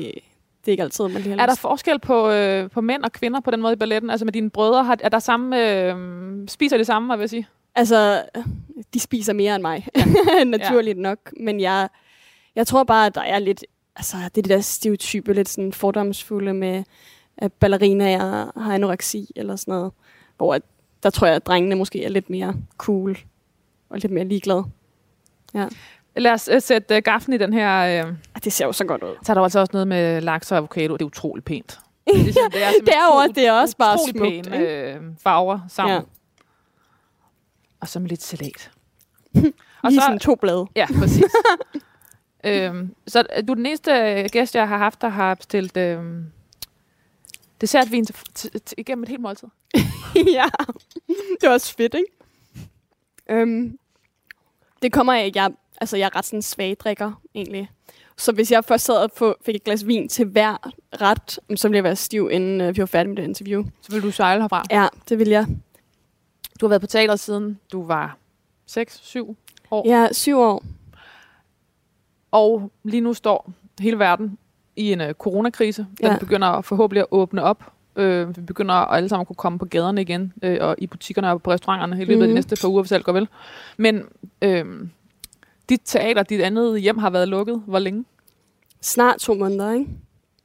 det 0.65 0.67
er 0.67 0.71
ikke 0.71 0.83
altid, 0.83 1.07
man 1.07 1.21
lige 1.21 1.35
har 1.35 1.41
Er 1.41 1.45
der 1.45 1.55
forskel 1.55 1.99
på, 1.99 2.29
øh, 2.29 2.69
på 2.69 2.81
mænd 2.81 3.03
og 3.03 3.11
kvinder 3.11 3.39
på 3.39 3.51
den 3.51 3.61
måde 3.61 3.73
i 3.73 3.75
balletten? 3.75 4.09
Altså 4.09 4.25
med 4.25 4.33
dine 4.33 4.49
brødre, 4.49 4.83
har, 4.83 4.97
er 5.01 5.09
der 5.09 5.19
samme, 5.19 5.71
øh, 5.71 5.95
spiser 6.47 6.77
de 6.77 6.85
samme, 6.85 7.07
hvad 7.07 7.17
vil 7.17 7.23
jeg 7.23 7.29
sige? 7.29 7.47
Altså, 7.75 8.21
de 8.93 8.99
spiser 8.99 9.33
mere 9.33 9.55
end 9.55 9.61
mig, 9.61 9.87
ja. 9.95 10.43
naturligt 10.57 10.97
ja. 10.97 11.01
nok. 11.01 11.17
Men 11.39 11.59
jeg, 11.59 11.87
jeg 12.57 12.67
tror 12.67 12.83
bare, 12.83 13.05
at 13.05 13.15
der 13.15 13.21
er 13.21 13.39
lidt, 13.39 13.63
altså 13.95 14.17
det 14.17 14.25
er 14.25 14.29
det 14.41 14.49
der 14.49 14.61
stereotype, 14.61 15.33
lidt 15.33 15.49
sådan 15.49 15.73
fordomsfulde 15.73 16.53
med, 16.53 16.83
at 17.37 17.53
ballerinaer 17.53 18.59
har 18.59 18.73
anoreksi 18.73 19.31
eller 19.35 19.55
sådan 19.55 19.71
noget. 19.73 19.91
Hvor 20.37 20.53
at, 20.53 20.61
der 21.03 21.09
tror 21.09 21.27
jeg, 21.27 21.35
at 21.35 21.45
drengene 21.45 21.75
måske 21.75 22.03
er 22.05 22.09
lidt 22.09 22.29
mere 22.29 22.55
cool 22.77 23.17
og 23.89 23.99
lidt 23.99 24.11
mere 24.13 24.25
ligeglade. 24.25 24.63
Lad 26.17 26.31
os 26.31 26.49
øh, 26.53 26.61
sætte 26.61 26.95
øh, 26.95 27.01
gaften 27.03 27.33
i 27.33 27.37
den 27.37 27.53
her... 27.53 28.05
Øh, 28.07 28.13
Det 28.43 28.53
ser 28.53 28.65
jo 28.65 28.71
så 28.71 28.85
godt 28.85 29.03
ud. 29.03 29.15
så 29.23 29.31
er 29.31 29.33
der 29.33 29.41
altså 29.41 29.59
også 29.59 29.71
noget 29.73 29.87
med 29.87 30.21
laks 30.21 30.51
og 30.51 30.57
avocado. 30.57 30.93
Det 30.93 31.01
er 31.01 31.05
utroligt 31.05 31.45
pænt. 31.45 31.79
Det 32.07 32.19
er, 32.19 32.23
ligesom, 32.23 32.51
det 32.51 32.63
er, 32.63 32.69
Det 32.85 32.93
er 32.95 33.07
også, 33.07 33.31
det 33.35 33.47
er 33.47 33.51
også 33.51 33.77
bare 33.77 33.97
smukt. 34.09 34.23
pæne 34.49 34.57
øh, 34.57 35.01
farver 35.23 35.59
sammen. 35.69 35.91
Ja. 35.93 35.95
Ja. 35.95 36.01
Og 37.79 37.87
så 37.87 37.99
med 37.99 38.09
lidt 38.09 38.23
salat. 38.23 38.71
Og 39.83 39.91
så, 39.91 39.99
sådan 40.01 40.19
to 40.19 40.35
blade. 40.35 40.65
ja, 40.75 40.87
præcis. 40.99 41.23
øhm, 42.43 42.95
så 43.07 43.21
du 43.47 43.51
er 43.51 43.55
den 43.55 43.65
eneste 43.65 43.91
øh, 43.91 44.29
gæst, 44.31 44.55
jeg 44.55 44.67
har 44.67 44.77
haft, 44.77 45.01
der 45.01 45.07
har 45.07 45.35
bestilt 45.35 45.77
øh, 45.77 46.03
dessertvin 47.61 48.05
til, 48.05 48.15
til, 48.33 48.61
til, 48.61 48.75
igennem 48.79 49.03
et 49.03 49.09
helt 49.09 49.21
måltid. 49.21 49.47
ja, 50.37 50.45
det 51.07 51.47
var 51.47 51.49
også 51.49 51.75
fedt, 51.75 51.93
ikke? 51.93 52.11
Øhm, 53.29 53.79
det 54.81 54.93
kommer 54.93 55.13
af, 55.13 55.25
at 55.25 55.35
jeg, 55.35 55.51
altså, 55.81 55.97
jeg 55.97 56.05
er 56.05 56.15
ret 56.15 56.25
sådan 56.25 56.41
svag 56.41 56.77
drikker, 56.79 57.21
egentlig. 57.35 57.69
Så 58.17 58.31
hvis 58.31 58.51
jeg 58.51 58.65
først 58.65 58.85
sad 58.85 58.95
og 58.95 59.11
få, 59.15 59.35
fik 59.45 59.55
et 59.55 59.63
glas 59.63 59.87
vin 59.87 60.09
til 60.09 60.25
hver 60.25 60.71
ret, 61.01 61.39
så 61.59 61.67
ville 61.67 61.75
jeg 61.75 61.83
være 61.83 61.95
stiv, 61.95 62.29
inden 62.31 62.61
øh, 62.61 62.75
vi 62.75 62.79
var 62.79 62.85
færdige 62.85 63.09
med 63.09 63.17
det 63.17 63.23
interview. 63.23 63.63
Så 63.81 63.91
vil 63.91 64.03
du 64.03 64.11
sejle 64.11 64.41
herfra. 64.41 64.63
Ja, 64.71 64.87
det 65.09 65.19
vil 65.19 65.27
jeg. 65.27 65.45
Du 66.61 66.65
har 66.65 66.69
været 66.69 66.81
på 66.81 66.87
teateret 66.87 67.19
siden 67.19 67.59
du 67.71 67.85
var 67.85 68.17
6-7 68.71 69.35
år. 69.71 69.87
Jeg 69.87 70.03
er 70.03 70.13
syv 70.13 70.39
år. 70.39 70.63
Og 72.31 72.71
lige 72.83 73.01
nu 73.01 73.13
står 73.13 73.51
hele 73.79 73.99
verden 73.99 74.37
i 74.75 74.91
en 74.91 75.01
uh, 75.01 75.11
coronakrise. 75.11 75.87
Den 76.01 76.07
Ja. 76.07 76.17
begynder 76.19 76.61
forhåbentlig 76.61 77.01
at 77.01 77.07
åbne 77.11 77.43
op. 77.43 77.71
Øh, 77.95 78.37
vi 78.37 78.41
begynder 78.41 78.73
at 78.75 78.97
alle 78.97 79.09
sammen 79.09 79.25
kunne 79.25 79.35
komme 79.35 79.59
på 79.59 79.65
gaderne 79.65 80.01
igen, 80.01 80.33
øh, 80.43 80.57
og 80.61 80.75
i 80.77 80.87
butikkerne 80.87 81.31
og 81.31 81.41
på 81.41 81.51
restauranterne 81.51 82.01
i 82.01 82.05
løbet 82.05 82.21
af 82.21 82.27
de 82.27 82.31
Mhm. 82.31 82.35
næste 82.35 82.55
par 82.61 82.67
uger, 82.69 82.81
hvis 82.81 82.91
alt 82.91 83.05
går 83.05 83.11
vel. 83.11 83.27
Men 83.77 84.01
øh, 84.41 84.65
dit 85.69 85.81
teater, 85.85 86.23
dit 86.23 86.41
andet 86.41 86.81
hjem 86.81 86.97
har 86.97 87.09
været 87.09 87.27
lukket. 87.27 87.63
Hvor 87.67 87.79
længe? 87.79 88.05
Snart 88.81 89.19
to 89.19 89.33
måneder, 89.33 89.71
ikke? 89.71 89.87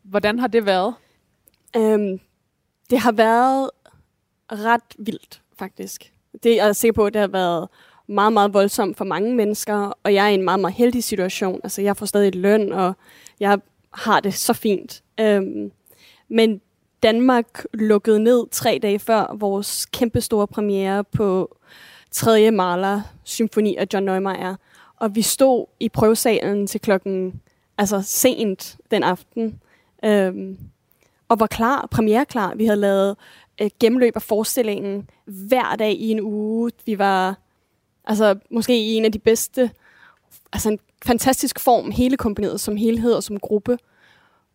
Hvordan 0.02 0.38
har 0.38 0.46
det 0.46 0.66
været? 0.66 0.94
Øhm, 1.76 2.20
det 2.90 2.98
har 2.98 3.12
været 3.12 3.70
ret 4.52 4.82
vildt, 4.98 5.42
faktisk. 5.58 6.12
Det 6.42 6.50
jeg 6.50 6.56
er 6.62 6.64
jeg 6.66 6.76
sikker 6.76 6.92
på, 6.94 7.06
at 7.06 7.12
det 7.14 7.20
har 7.20 7.28
været 7.28 7.68
meget, 8.06 8.32
meget 8.32 8.54
voldsomt 8.54 8.96
for 8.96 9.04
mange 9.04 9.34
mennesker, 9.34 9.92
og 10.04 10.14
jeg 10.14 10.24
er 10.24 10.30
i 10.30 10.34
en 10.34 10.42
meget, 10.42 10.60
meget 10.60 10.74
heldig 10.74 11.04
situation. 11.04 11.60
Altså, 11.64 11.82
jeg 11.82 11.96
får 11.96 12.06
stadig 12.06 12.34
løn, 12.34 12.72
og 12.72 12.96
jeg 13.40 13.58
har 13.94 14.20
det 14.20 14.34
så 14.34 14.52
fint. 14.52 15.02
Øhm, 15.20 15.72
men 16.28 16.60
Danmark 17.02 17.64
lukkede 17.74 18.20
ned 18.20 18.46
tre 18.50 18.78
dage 18.82 18.98
før 18.98 19.36
vores 19.38 19.86
kæmpestore 19.86 20.46
premiere 20.46 21.04
på 21.04 21.56
3. 22.10 22.50
Mahler 22.50 23.02
symfoni 23.24 23.76
af 23.76 23.86
John 23.92 24.04
Neumeier. 24.04 24.56
Og 24.96 25.14
vi 25.14 25.22
stod 25.22 25.66
i 25.80 25.88
prøvesalen 25.88 26.66
til 26.66 26.80
klokken, 26.80 27.40
altså 27.78 28.02
sent 28.02 28.76
den 28.90 29.02
aften, 29.02 29.60
øhm, 30.04 30.58
og 31.28 31.40
var 31.40 31.46
klar, 31.46 31.88
premiereklar. 31.90 32.54
Vi 32.54 32.64
havde 32.64 32.80
lavet 32.80 33.16
øh, 33.60 33.70
gennemløb 33.80 34.16
af 34.16 34.22
forestillingen 34.22 35.10
hver 35.24 35.76
dag 35.76 35.92
i 35.92 36.10
en 36.10 36.20
uge. 36.20 36.70
Vi 36.86 36.98
var 36.98 37.38
altså 38.04 38.38
måske 38.50 38.78
i 38.78 38.94
en 38.94 39.04
af 39.04 39.12
de 39.12 39.18
bedste, 39.18 39.70
altså 40.52 40.68
en 40.68 40.78
fantastisk 41.04 41.60
form, 41.60 41.90
hele 41.90 42.16
kompaniet 42.16 42.60
som 42.60 42.76
helhed 42.76 43.12
og 43.12 43.22
som 43.22 43.40
gruppe. 43.40 43.78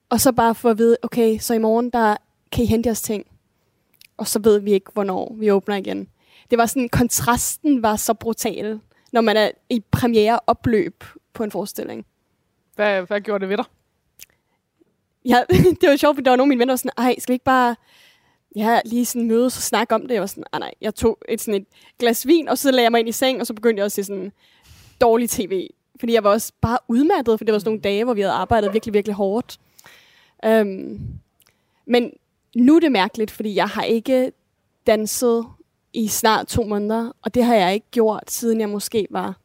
Og 0.09 0.21
så 0.21 0.31
bare 0.31 0.55
for 0.55 0.69
at 0.69 0.77
vide, 0.77 0.97
okay, 1.01 1.37
så 1.37 1.53
i 1.53 1.57
morgen, 1.57 1.89
der 1.89 2.17
kan 2.51 2.63
I 2.63 2.67
hente 2.67 2.87
jeres 2.87 3.01
ting. 3.01 3.25
Og 4.17 4.27
så 4.27 4.39
ved 4.39 4.59
vi 4.59 4.73
ikke, 4.73 4.91
hvornår 4.93 5.35
vi 5.39 5.51
åbner 5.51 5.75
igen. 5.75 6.07
Det 6.51 6.57
var 6.57 6.65
sådan, 6.65 6.89
kontrasten 6.89 7.83
var 7.83 7.95
så 7.95 8.13
brutal, 8.13 8.79
når 9.11 9.21
man 9.21 9.37
er 9.37 9.51
i 9.69 9.83
premiere 9.91 10.39
opløb 10.47 11.03
på 11.33 11.43
en 11.43 11.51
forestilling. 11.51 12.05
Hvad, 12.75 13.01
hvad 13.01 13.21
gjorde 13.21 13.41
det 13.41 13.49
ved 13.49 13.57
dig? 13.57 13.65
Ja, 15.25 15.43
det 15.81 15.89
var 15.89 15.95
sjovt, 15.95 16.15
fordi 16.15 16.25
der 16.25 16.31
var 16.31 16.37
nogle 16.37 16.49
af 16.49 16.55
mine 16.55 16.59
venner, 16.59 16.71
der 16.71 16.73
var 16.73 16.77
sådan, 16.77 17.05
ej, 17.05 17.15
skal 17.19 17.33
vi 17.33 17.35
ikke 17.35 17.45
bare 17.45 17.75
ja, 18.55 18.79
lige 18.85 19.05
sådan 19.05 19.27
mødes 19.27 19.57
og 19.57 19.63
snakke 19.63 19.95
om 19.95 20.01
det? 20.01 20.11
Jeg 20.11 20.21
var 20.21 20.27
sådan, 20.27 20.43
ah, 20.53 20.59
nej, 20.59 20.73
jeg 20.81 20.95
tog 20.95 21.17
et, 21.29 21.41
sådan 21.41 21.61
et 21.61 21.67
glas 21.99 22.27
vin, 22.27 22.47
og 22.47 22.57
så 22.57 22.71
lagde 22.71 22.83
jeg 22.83 22.91
mig 22.91 22.99
ind 22.99 23.09
i 23.09 23.11
seng, 23.11 23.41
og 23.41 23.47
så 23.47 23.53
begyndte 23.53 23.79
jeg 23.79 23.85
også 23.85 24.01
at 24.01 24.05
se 24.05 24.07
sådan 24.07 24.31
dårlig 25.01 25.29
tv. 25.29 25.67
Fordi 25.99 26.13
jeg 26.13 26.23
var 26.23 26.29
også 26.29 26.53
bare 26.61 26.77
udmattet, 26.87 27.39
for 27.39 27.45
det 27.45 27.53
var 27.53 27.59
sådan 27.59 27.69
nogle 27.69 27.81
dage, 27.81 28.03
hvor 28.03 28.13
vi 28.13 28.21
havde 28.21 28.33
arbejdet 28.33 28.73
virkelig, 28.73 28.93
virkelig 28.93 29.15
hårdt. 29.15 29.59
Um, 30.47 30.99
men 31.85 32.11
nu 32.55 32.75
er 32.75 32.79
det 32.79 32.91
mærkeligt, 32.91 33.31
fordi 33.31 33.55
jeg 33.55 33.67
har 33.67 33.83
ikke 33.83 34.31
danset 34.87 35.45
i 35.93 36.07
snart 36.07 36.47
to 36.47 36.63
måneder, 36.63 37.11
og 37.21 37.33
det 37.33 37.43
har 37.43 37.55
jeg 37.55 37.73
ikke 37.73 37.87
gjort, 37.91 38.31
siden 38.31 38.59
jeg 38.59 38.69
måske 38.69 39.07
var 39.09 39.39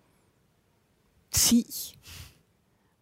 10. 1.30 1.64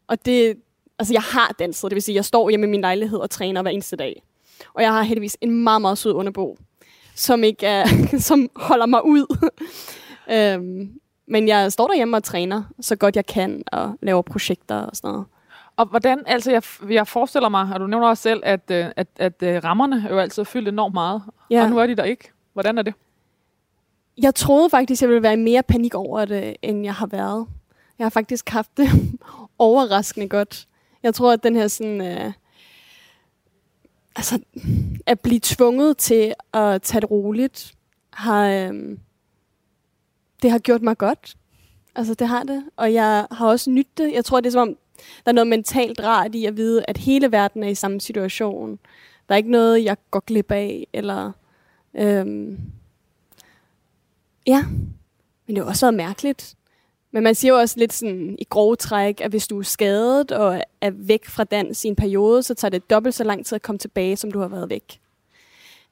Og 0.06 0.26
det, 0.26 0.56
altså 0.98 1.14
jeg 1.14 1.22
har 1.22 1.54
danset, 1.58 1.90
det 1.90 1.94
vil 1.94 2.02
sige, 2.02 2.14
jeg 2.14 2.24
står 2.24 2.50
hjemme 2.50 2.66
i 2.66 2.70
min 2.70 2.80
lejlighed 2.80 3.18
og 3.18 3.30
træner 3.30 3.62
hver 3.62 3.70
eneste 3.70 3.96
dag. 3.96 4.22
Og 4.74 4.82
jeg 4.82 4.92
har 4.92 5.02
heldigvis 5.02 5.36
en 5.40 5.64
meget, 5.64 5.80
meget 5.80 5.98
sød 5.98 6.12
underbo, 6.12 6.58
som, 7.14 7.44
ikke 7.44 7.66
er, 7.66 7.86
som 8.18 8.48
holder 8.56 8.86
mig 8.86 9.04
ud. 9.04 9.36
øhm, 10.34 11.00
men 11.26 11.48
jeg 11.48 11.72
står 11.72 11.86
derhjemme 11.86 12.16
og 12.16 12.24
træner 12.24 12.62
så 12.80 12.96
godt 12.96 13.16
jeg 13.16 13.26
kan, 13.26 13.62
og 13.72 13.98
laver 14.02 14.22
projekter 14.22 14.76
og 14.76 14.96
sådan 14.96 15.10
noget. 15.10 15.26
Og 15.76 15.86
hvordan, 15.86 16.22
altså 16.26 16.50
jeg, 16.50 16.62
jeg 16.90 17.06
forestiller 17.06 17.48
mig, 17.48 17.68
og 17.74 17.80
du 17.80 17.86
nævner 17.86 18.08
også 18.08 18.22
selv, 18.22 18.40
at, 18.44 18.60
øh, 18.70 18.86
at, 18.96 19.06
at, 19.16 19.42
at 19.42 19.64
rammerne 19.64 20.06
jo 20.10 20.18
altid 20.18 20.44
fyldt 20.44 20.68
enormt 20.68 20.94
meget, 20.94 21.22
Ja. 21.50 21.62
og 21.62 21.70
nu 21.70 21.78
er 21.78 21.86
de 21.86 21.94
der 21.96 22.04
ikke. 22.04 22.30
Hvordan 22.52 22.78
er 22.78 22.82
det? 22.82 22.94
Jeg 24.18 24.34
troede 24.34 24.70
faktisk, 24.70 25.02
jeg 25.02 25.08
ville 25.08 25.22
være 25.22 25.32
i 25.32 25.36
mere 25.36 25.62
panik 25.62 25.94
over 25.94 26.24
det, 26.24 26.56
end 26.62 26.84
jeg 26.84 26.94
har 26.94 27.06
været. 27.06 27.46
Jeg 27.98 28.04
har 28.04 28.10
faktisk 28.10 28.48
haft 28.48 28.70
det 28.76 28.88
overraskende 29.58 30.28
godt. 30.28 30.66
Jeg 31.02 31.14
tror, 31.14 31.32
at 31.32 31.42
den 31.42 31.56
her 31.56 31.68
sådan... 31.68 32.00
Øh, 32.00 32.32
Altså, 34.20 34.38
at 35.06 35.20
blive 35.20 35.40
tvunget 35.42 35.96
til 35.96 36.34
at 36.52 36.82
tage 36.82 37.00
det 37.00 37.10
roligt, 37.10 37.74
har, 38.12 38.48
øhm, 38.48 38.98
det 40.42 40.50
har 40.50 40.58
gjort 40.58 40.82
mig 40.82 40.98
godt. 40.98 41.36
Altså, 41.94 42.14
det 42.14 42.28
har 42.28 42.42
det. 42.42 42.64
Og 42.76 42.92
jeg 42.92 43.26
har 43.30 43.46
også 43.46 43.70
nyttet 43.70 43.98
det. 43.98 44.12
Jeg 44.12 44.24
tror, 44.24 44.40
det 44.40 44.46
er 44.46 44.50
som 44.50 44.68
om, 44.68 44.76
der 45.24 45.30
er 45.30 45.32
noget 45.32 45.46
mentalt 45.46 46.00
rart 46.00 46.34
i 46.34 46.44
at 46.44 46.56
vide, 46.56 46.84
at 46.88 46.96
hele 46.96 47.32
verden 47.32 47.62
er 47.62 47.68
i 47.68 47.74
samme 47.74 48.00
situation. 48.00 48.78
Der 49.28 49.34
er 49.34 49.36
ikke 49.36 49.50
noget, 49.50 49.84
jeg 49.84 49.96
går 50.10 50.20
glip 50.20 50.52
af, 50.52 50.86
eller... 50.92 51.32
Øhm, 51.94 52.58
ja, 54.46 54.64
men 55.46 55.56
det 55.56 55.58
har 55.58 55.64
også 55.64 55.86
været 55.86 55.94
mærkeligt. 55.94 56.56
Men 57.12 57.22
man 57.22 57.34
siger 57.34 57.52
jo 57.52 57.58
også 57.58 57.78
lidt 57.78 57.92
sådan 57.92 58.36
i 58.38 58.44
grove 58.50 58.76
træk, 58.76 59.20
at 59.20 59.30
hvis 59.30 59.48
du 59.48 59.58
er 59.58 59.62
skadet 59.62 60.32
og 60.32 60.62
er 60.80 60.90
væk 60.94 61.26
fra 61.28 61.44
dans 61.44 61.84
i 61.84 61.88
en 61.88 61.96
periode, 61.96 62.42
så 62.42 62.54
tager 62.54 62.70
det 62.70 62.90
dobbelt 62.90 63.14
så 63.14 63.24
lang 63.24 63.46
tid 63.46 63.56
at 63.56 63.62
komme 63.62 63.78
tilbage, 63.78 64.16
som 64.16 64.30
du 64.32 64.38
har 64.40 64.48
været 64.48 64.70
væk. 64.70 65.00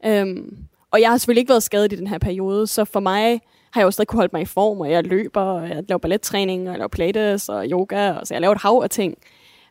Øhm, 0.07 0.59
og 0.91 1.01
jeg 1.01 1.11
har 1.11 1.17
selvfølgelig 1.19 1.41
ikke 1.41 1.51
været 1.51 1.63
skadet 1.63 1.93
i 1.93 1.97
den 1.97 2.07
her 2.07 2.19
periode, 2.19 2.67
så 2.67 2.85
for 2.85 3.01
mig 3.01 3.41
har 3.71 3.81
jeg 3.81 3.87
jo 3.87 3.91
stadig 3.91 4.09
kunne 4.09 4.19
holde 4.19 4.31
mig 4.33 4.43
i 4.43 4.45
form, 4.45 4.81
og 4.81 4.91
jeg 4.91 5.05
løber, 5.05 5.41
og 5.41 5.69
jeg 5.69 5.85
laver 5.89 5.99
ballettræning, 5.99 6.63
og 6.63 6.69
jeg 6.73 6.79
laver 6.79 6.89
pilates 6.89 7.49
og 7.49 7.67
yoga, 7.67 8.13
og 8.13 8.27
så 8.27 8.35
jeg 8.35 8.41
laver 8.41 8.55
et 8.55 8.63
hav 8.63 8.81
af 8.83 8.91
ting. 8.91 9.19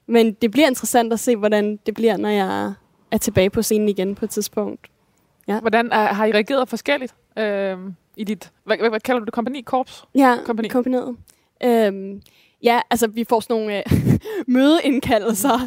Men 0.08 0.34
det 0.34 0.51
bliver 0.51 0.68
interessant 0.68 1.13
at 1.13 1.20
se, 1.20 1.36
hvordan 1.36 1.80
det 1.86 1.94
bliver, 1.94 2.18
når 2.18 2.30
jeg 2.30 2.74
er 3.12 3.18
tilbage 3.18 3.50
på 3.50 3.62
scenen 3.62 3.89
igen 3.89 4.16
på 4.16 4.25
et 4.25 4.32
tidspunkt. 4.32 4.88
Ja. 5.48 5.60
Hvordan 5.60 5.92
er, 5.92 6.13
har 6.13 6.25
I 6.25 6.32
reageret 6.32 6.70
forskelligt 6.70 7.16
øh, 7.38 7.77
i 8.18 8.24
dit, 8.24 8.51
hvad, 8.63 8.77
hvad, 8.77 8.89
hvad 8.89 9.00
kalder 9.00 9.20
du 9.20 9.25
det, 9.25 9.34
kompani, 9.34 9.62
korps? 9.62 10.04
Ja, 10.16 10.38
Kompagni. 10.46 10.70
kombineret. 10.70 11.16
Øhm, 11.63 12.21
ja, 12.63 12.79
altså 12.89 13.07
vi 13.07 13.23
får 13.29 13.39
sådan 13.39 13.55
nogle 13.55 13.77
øh, 13.77 13.83
mødeindkaldelser 14.47 15.59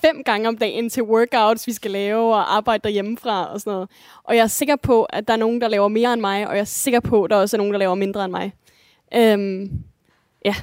fem 0.00 0.22
gange 0.24 0.48
om 0.48 0.56
dagen 0.58 0.90
til 0.90 1.02
workouts, 1.02 1.66
vi 1.66 1.72
skal 1.72 1.90
lave 1.90 2.34
og 2.34 2.56
arbejde 2.56 2.82
derhjemmefra 2.82 3.52
og 3.52 3.60
sådan 3.60 3.72
noget. 3.72 3.88
Og 4.24 4.36
jeg 4.36 4.42
er 4.42 4.46
sikker 4.46 4.76
på, 4.76 5.04
at 5.04 5.28
der 5.28 5.34
er 5.34 5.38
nogen, 5.38 5.60
der 5.60 5.68
laver 5.68 5.88
mere 5.88 6.12
end 6.12 6.20
mig, 6.20 6.48
og 6.48 6.54
jeg 6.54 6.60
er 6.60 6.64
sikker 6.64 7.00
på, 7.00 7.24
at 7.24 7.30
der 7.30 7.36
også 7.36 7.56
er 7.56 7.58
nogen, 7.58 7.72
der 7.72 7.78
laver 7.78 7.94
mindre 7.94 8.24
end 8.24 8.32
mig. 8.32 8.52
Øhm, 9.14 9.70
ja, 10.44 10.54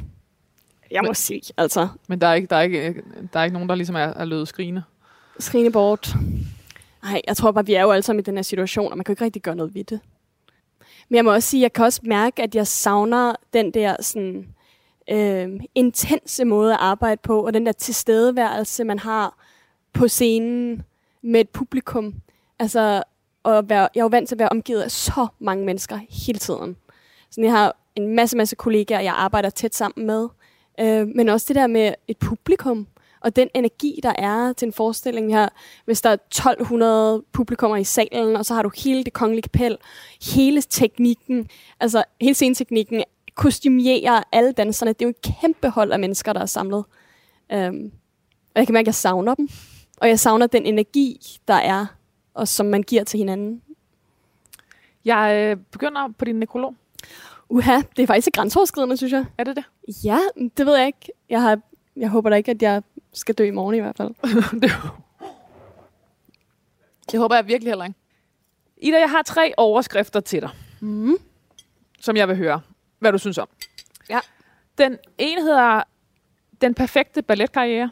jeg 0.91 1.01
må 1.03 1.07
Men- 1.07 1.15
sige, 1.15 1.41
altså, 1.57 1.88
Men 2.07 2.21
der 2.21 2.27
er 2.27 2.33
ikke, 2.33 2.47
der 2.47 2.55
er 2.55 2.61
ikke, 2.61 3.01
der 3.33 3.39
er 3.39 3.43
ikke 3.43 3.53
nogen, 3.53 3.69
der 3.69 3.75
ligesom 3.75 3.95
er, 3.95 3.99
er 3.99 4.25
løbet 4.25 4.47
skrigende. 4.47 4.83
skrigende 5.39 5.71
bort. 5.71 6.13
Nej, 7.03 7.21
jeg 7.27 7.38
tror 7.38 7.51
bare, 7.51 7.65
vi 7.65 7.73
er 7.73 7.81
jo 7.81 7.91
alle 7.91 8.03
sammen 8.03 8.19
i 8.19 8.23
den 8.23 8.35
her 8.35 8.41
situation, 8.41 8.91
og 8.91 8.97
man 8.97 9.03
kan 9.03 9.11
jo 9.11 9.13
ikke 9.13 9.23
rigtig 9.25 9.41
gøre 9.41 9.55
noget 9.55 9.75
ved 9.75 9.83
det. 9.83 9.99
Men 11.09 11.15
jeg 11.15 11.25
må 11.25 11.33
også 11.33 11.49
sige, 11.49 11.61
jeg 11.61 11.73
kan 11.73 11.85
også 11.85 12.01
mærke, 12.03 12.43
at 12.43 12.55
jeg 12.55 12.67
savner 12.67 13.35
den 13.53 13.71
der 13.71 13.95
sådan, 14.01 14.47
øh, 15.12 15.50
intense 15.75 16.46
måde 16.46 16.74
at 16.74 16.80
arbejde 16.80 17.22
på, 17.24 17.46
og 17.46 17.54
den 17.54 17.66
der 17.66 17.72
tilstedeværelse, 17.72 18.84
man 18.84 19.00
har 19.00 19.38
på 19.94 20.08
scenen 20.08 20.84
med 21.22 21.39
et 21.39 21.50
publikum. 21.50 22.13
Altså, 22.60 23.04
at 23.46 23.70
være, 23.70 23.89
jeg 23.96 24.01
er 24.01 24.04
jo 24.04 24.08
vant 24.08 24.28
til 24.28 24.36
at 24.36 24.39
være 24.39 24.50
omgivet 24.50 24.82
af 24.82 24.92
så 24.92 25.28
mange 25.39 25.66
mennesker 25.66 26.00
hele 26.10 26.39
tiden. 26.39 26.75
Så 27.32 27.42
jeg 27.42 27.51
har 27.51 27.75
en 27.96 28.16
masse, 28.16 28.38
masse 28.38 28.56
kollegaer, 28.56 29.00
jeg 29.00 29.13
arbejder 29.18 29.50
tæt 29.50 29.75
sammen 29.75 30.08
med. 30.08 30.28
Øh, 30.80 31.08
men 31.08 31.30
også 31.30 31.46
det 31.48 31.56
der 31.56 31.68
med 31.68 31.94
et 32.08 32.18
publikum, 32.18 32.88
og 33.22 33.36
den 33.36 33.50
energi, 33.54 34.00
der 34.04 34.13
er 34.18 34.54
til 34.54 34.66
en 34.66 34.74
forestilling. 34.74 35.34
her. 35.34 35.50
hvis 35.86 36.01
der 36.01 36.10
er 36.10 36.13
1200 36.13 37.24
publikummer 37.32 37.78
i 37.78 37.84
salen, 37.84 38.36
og 38.36 38.46
så 38.46 38.54
har 38.54 38.62
du 38.62 38.72
hele 38.84 39.04
det 39.04 39.13
kongelige 39.13 39.42
kapel, 39.42 39.78
hele 40.36 40.62
teknikken, 40.62 41.50
altså 41.80 42.04
hele 42.22 42.34
sceneteknikken, 42.34 43.04
kostumerer 43.39 44.24
alle 44.31 44.51
danserne. 44.51 44.93
Det 44.93 45.01
er 45.01 45.05
jo 45.05 45.10
et 45.10 45.22
kæmpe 45.41 45.69
hold 45.69 45.91
af 45.91 46.00
mennesker, 46.00 46.34
der 46.34 46.41
er 46.41 46.46
samlet. 46.46 46.86
Um, 47.53 47.91
og 48.55 48.55
jeg 48.55 48.67
kan 48.67 48.74
mærke, 48.74 48.84
at 48.84 48.88
jeg 48.88 48.96
savner 48.96 49.36
dem. 49.36 49.50
Og 49.98 50.08
jeg 50.08 50.19
savner 50.19 50.48
den 50.48 50.65
energi, 50.65 51.38
der 51.48 51.53
er, 51.53 51.86
og 52.34 52.48
som 52.48 52.65
man 52.65 52.84
giver 52.84 53.03
til 53.03 53.17
hinanden. 53.17 53.62
Jeg 55.05 55.36
øh, 55.58 55.63
begynder 55.72 56.13
på 56.17 56.25
din 56.25 56.36
nekrolog. 56.36 56.75
Uha, 57.50 57.81
det 57.98 58.03
er 58.03 58.08
faktisk 58.08 58.29
grænseoverskridende, 58.34 58.98
synes 58.98 59.13
jeg. 59.13 59.25
Er 59.38 59.43
det 59.43 59.55
det? 59.55 59.63
Ja, 60.03 60.19
det 60.58 60.65
ved 60.65 60.77
jeg 60.77 60.88
ikke. 60.88 61.12
Jeg, 61.29 61.41
har, 61.41 61.60
jeg 61.96 62.10
håber 62.10 62.29
da 62.29 62.36
ikke, 62.36 62.51
at 62.51 62.62
jeg 62.62 62.84
skal 63.13 63.36
dø 63.36 63.43
i 63.43 63.51
morgen 63.51 63.75
i 63.75 63.79
hvert 63.79 63.98
fald. 63.98 64.10
det, 64.62 64.72
det 67.12 67.19
håber 67.19 67.36
jeg 67.36 67.48
virkelig 67.48 67.72
heller 67.72 67.86
ikke. 67.86 67.98
Ida, 68.77 69.00
jeg 69.00 69.10
har 69.10 69.22
tre 69.22 69.53
overskrifter 69.58 70.19
til 70.19 70.41
dig, 70.41 70.50
Mm. 70.81 71.17
som 72.00 72.15
jeg 72.15 72.27
vil 72.27 72.38
høre, 72.38 72.62
hvad 73.00 73.12
du 73.12 73.18
synes 73.18 73.38
om. 73.38 73.48
Ja. 74.10 74.20
Den 74.77 74.98
ene 75.18 75.41
hedder 75.41 75.84
Den 76.62 76.74
perfekte 76.74 77.22
balletkarriere. 77.22 77.91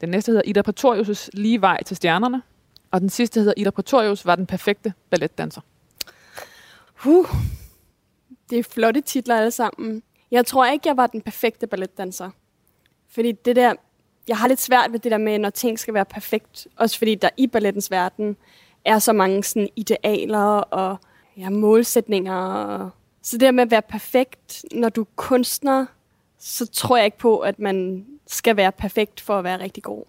Den 0.00 0.08
næste 0.08 0.32
hedder 0.32 0.42
Ida 0.46 0.62
Pretorius' 0.68 1.28
lige 1.32 1.60
vej 1.60 1.82
til 1.82 1.96
stjernerne. 1.96 2.42
Og 2.90 3.00
den 3.00 3.08
sidste 3.08 3.40
hedder 3.40 3.54
Ida 3.56 3.70
Pretorius 3.70 4.26
var 4.26 4.36
den 4.36 4.46
perfekte 4.46 4.92
balletdanser. 5.10 5.60
Huh. 6.94 7.26
Det 8.50 8.58
er 8.58 8.62
flotte 8.62 9.00
titler 9.00 9.36
alle 9.36 9.50
sammen. 9.50 10.02
Jeg 10.30 10.46
tror 10.46 10.66
ikke, 10.66 10.88
jeg 10.88 10.96
var 10.96 11.06
den 11.06 11.20
perfekte 11.20 11.66
balletdanser. 11.66 12.30
Fordi 13.08 13.32
det 13.32 13.56
der, 13.56 13.74
jeg 14.28 14.36
har 14.36 14.48
lidt 14.48 14.60
svært 14.60 14.92
ved 14.92 14.98
det 14.98 15.12
der 15.12 15.18
med, 15.18 15.38
når 15.38 15.50
ting 15.50 15.78
skal 15.78 15.94
være 15.94 16.04
perfekt. 16.04 16.66
Også 16.76 16.98
fordi 16.98 17.14
der 17.14 17.30
i 17.36 17.46
ballettens 17.46 17.90
verden 17.90 18.36
er 18.84 18.98
så 18.98 19.12
mange 19.12 19.44
sådan 19.44 19.68
idealer 19.76 20.56
og 20.56 20.96
ja, 21.36 21.50
målsætninger. 21.50 22.36
Og 22.36 22.90
så 23.22 23.36
det 23.36 23.40
der 23.40 23.50
med 23.50 23.62
at 23.62 23.70
være 23.70 23.82
perfekt, 23.82 24.64
når 24.72 24.88
du 24.88 25.00
er 25.00 25.06
kunstner, 25.16 25.86
så 26.38 26.66
tror 26.66 26.96
jeg 26.96 27.04
ikke 27.04 27.18
på, 27.18 27.38
at 27.38 27.58
man 27.58 28.06
skal 28.26 28.56
være 28.56 28.72
perfekt 28.72 29.20
for 29.20 29.38
at 29.38 29.44
være 29.44 29.60
rigtig 29.60 29.82
god. 29.82 30.04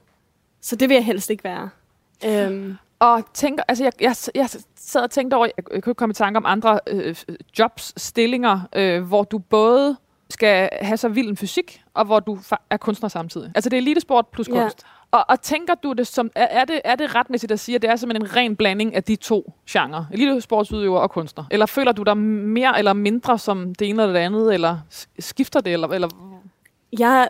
Så 0.62 0.76
det 0.76 0.90
vil 0.90 0.96
jeg 0.96 1.06
helst 1.06 1.30
ikke 1.30 1.44
være. 1.44 1.70
Øhm, 2.26 2.76
Og 3.00 3.24
tænker, 3.34 3.64
altså 3.68 3.84
jeg, 3.84 3.92
jeg, 4.02 4.16
jeg 4.36 4.50
sad 4.76 5.02
og 5.02 5.12
tænkte 5.12 5.36
over, 5.36 5.46
jeg, 5.46 5.72
jeg 5.74 5.84
kunne 5.84 5.96
komme 5.96 6.12
i 6.12 6.14
tanke 6.14 6.38
om 6.38 6.46
andre 6.46 6.80
øh, 6.88 7.16
jobs, 7.60 8.02
stillinger, 8.02 8.62
øh, 8.76 9.04
hvor 9.04 9.24
du 9.24 9.38
både 9.38 9.98
skal 10.30 10.70
have 10.82 10.98
så 10.98 11.10
vild 11.10 11.28
en 11.30 11.38
fysik, 11.38 11.84
og 11.94 12.06
hvor 12.06 12.20
du 12.20 12.40
er 12.70 12.78
kunstner 12.78 13.10
samtidig. 13.10 13.52
Altså 13.56 13.70
det 13.70 13.78
er 13.78 13.82
elitesport 13.82 14.28
plus 14.28 14.50
Ja. 14.50 14.70
Og, 15.14 15.26
og 15.30 15.42
tænker 15.42 15.76
du 15.76 15.94
det 15.94 16.08
som, 16.08 16.32
er, 16.36 16.46
er, 16.46 16.66
det, 16.66 16.82
er 16.84 16.96
det 16.96 17.16
retmæssigt 17.16 17.52
at 17.52 17.60
sige, 17.60 17.76
at 17.76 17.82
det 17.82 17.90
er 17.90 17.96
simpelthen 17.96 18.26
en 18.26 18.36
ren 18.36 18.56
blanding 18.56 18.96
af 18.96 19.04
de 19.04 19.16
to 19.16 19.54
genrer, 19.70 20.06
elitesportsudøver 20.12 21.00
og 21.00 21.12
kunstner? 21.12 21.44
Eller 21.52 21.66
føler 21.66 21.92
du 21.92 22.04
dig 22.04 22.18
mere 22.18 22.78
eller 22.78 22.94
mindre 22.94 23.40
som 23.40 23.76
det 23.76 23.90
ene 23.90 24.02
eller 24.02 24.14
det 24.14 24.20
andet, 24.20 24.54
eller 24.54 24.78
skifter 25.20 25.62
det? 25.62 25.74
Eller, 25.74 25.88
eller 25.88 26.38
Jeg, 27.00 27.30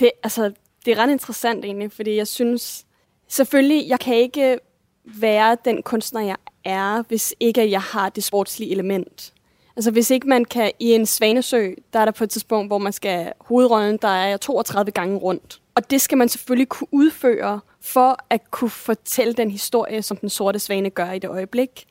det, 0.00 0.10
altså, 0.22 0.52
det 0.84 0.92
er 0.92 0.98
ret 0.98 1.10
interessant 1.10 1.64
egentlig, 1.64 1.92
fordi 1.92 2.16
jeg 2.16 2.26
synes, 2.26 2.86
selvfølgelig, 3.28 3.88
jeg 3.88 4.00
kan 4.00 4.14
ikke 4.16 4.58
være 5.04 5.56
den 5.64 5.82
kunstner, 5.82 6.20
jeg 6.20 6.36
er, 6.64 7.02
hvis 7.08 7.34
ikke 7.40 7.70
jeg 7.70 7.82
har 7.82 8.08
det 8.08 8.24
sportslige 8.24 8.72
element. 8.72 9.32
Altså 9.76 9.90
hvis 9.90 10.10
ikke 10.10 10.28
man 10.28 10.44
kan, 10.44 10.70
i 10.78 10.92
en 10.92 11.06
svanesø, 11.06 11.70
der 11.92 11.98
er 11.98 12.04
der 12.04 12.12
på 12.12 12.24
et 12.24 12.30
tidspunkt, 12.30 12.68
hvor 12.68 12.78
man 12.78 12.92
skal, 12.92 13.32
hovedrollen, 13.40 13.98
der 14.02 14.08
er 14.08 14.36
32 14.36 14.90
gange 14.90 15.16
rundt. 15.16 15.61
Og 15.74 15.90
det 15.90 16.00
skal 16.00 16.18
man 16.18 16.28
selvfølgelig 16.28 16.68
kunne 16.68 16.88
udføre, 16.90 17.60
for 17.80 18.18
at 18.30 18.50
kunne 18.50 18.70
fortælle 18.70 19.32
den 19.32 19.50
historie, 19.50 20.02
som 20.02 20.16
den 20.16 20.28
sorte 20.28 20.58
svane 20.58 20.90
gør 20.90 21.12
i 21.12 21.18
det 21.18 21.30
øjeblik. 21.30 21.86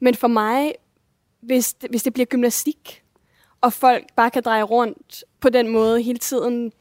Men 0.00 0.14
for 0.14 0.28
mig, 0.28 0.74
hvis 1.40 1.74
det, 1.74 1.90
hvis 1.90 2.02
det 2.02 2.12
bliver 2.12 2.26
gymnastik, 2.26 3.02
og 3.60 3.72
folk 3.72 4.04
bare 4.16 4.30
kan 4.30 4.42
dreje 4.42 4.62
rundt 4.62 5.24
på 5.40 5.48
den 5.48 5.68
måde 5.68 6.02
hele 6.02 6.18
tiden, 6.18 6.72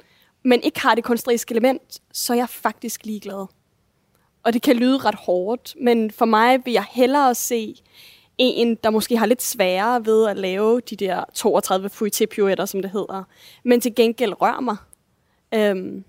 men 0.44 0.62
ikke 0.63 0.82
har 0.82 0.96
det 0.96 1.04
kunstneriske 1.04 1.51
element, 1.51 2.01
så 2.13 2.34
er 2.34 2.38
jeg 2.38 2.50
faktisk 2.50 3.06
ligeglad. 3.06 3.46
Og 4.44 4.54
det 4.54 4.62
kan 4.62 4.75
lyde 4.75 4.98
ret 4.98 5.15
hårdt, 5.15 5.75
men 5.82 6.12
for 6.12 6.25
mig 6.25 6.65
vil 6.65 6.74
jeg 6.74 6.86
hellere 6.92 7.36
se 7.36 7.75
en, 8.38 8.75
der 8.75 8.89
måske 8.89 9.18
har 9.18 9.25
lidt 9.25 9.42
sværere 9.42 10.06
ved 10.06 10.27
at 10.27 10.38
lave 10.38 10.82
de 10.82 10.96
der 10.96 11.24
32 11.34 11.89
fruité 11.89 12.65
som 12.65 12.82
det 12.82 12.92
hedder, 12.92 13.24
men 13.63 13.82
til 13.82 13.96
gengæld 13.96 14.42
rører 14.42 14.60
mig. 14.60 14.77
Øhm, 15.54 16.04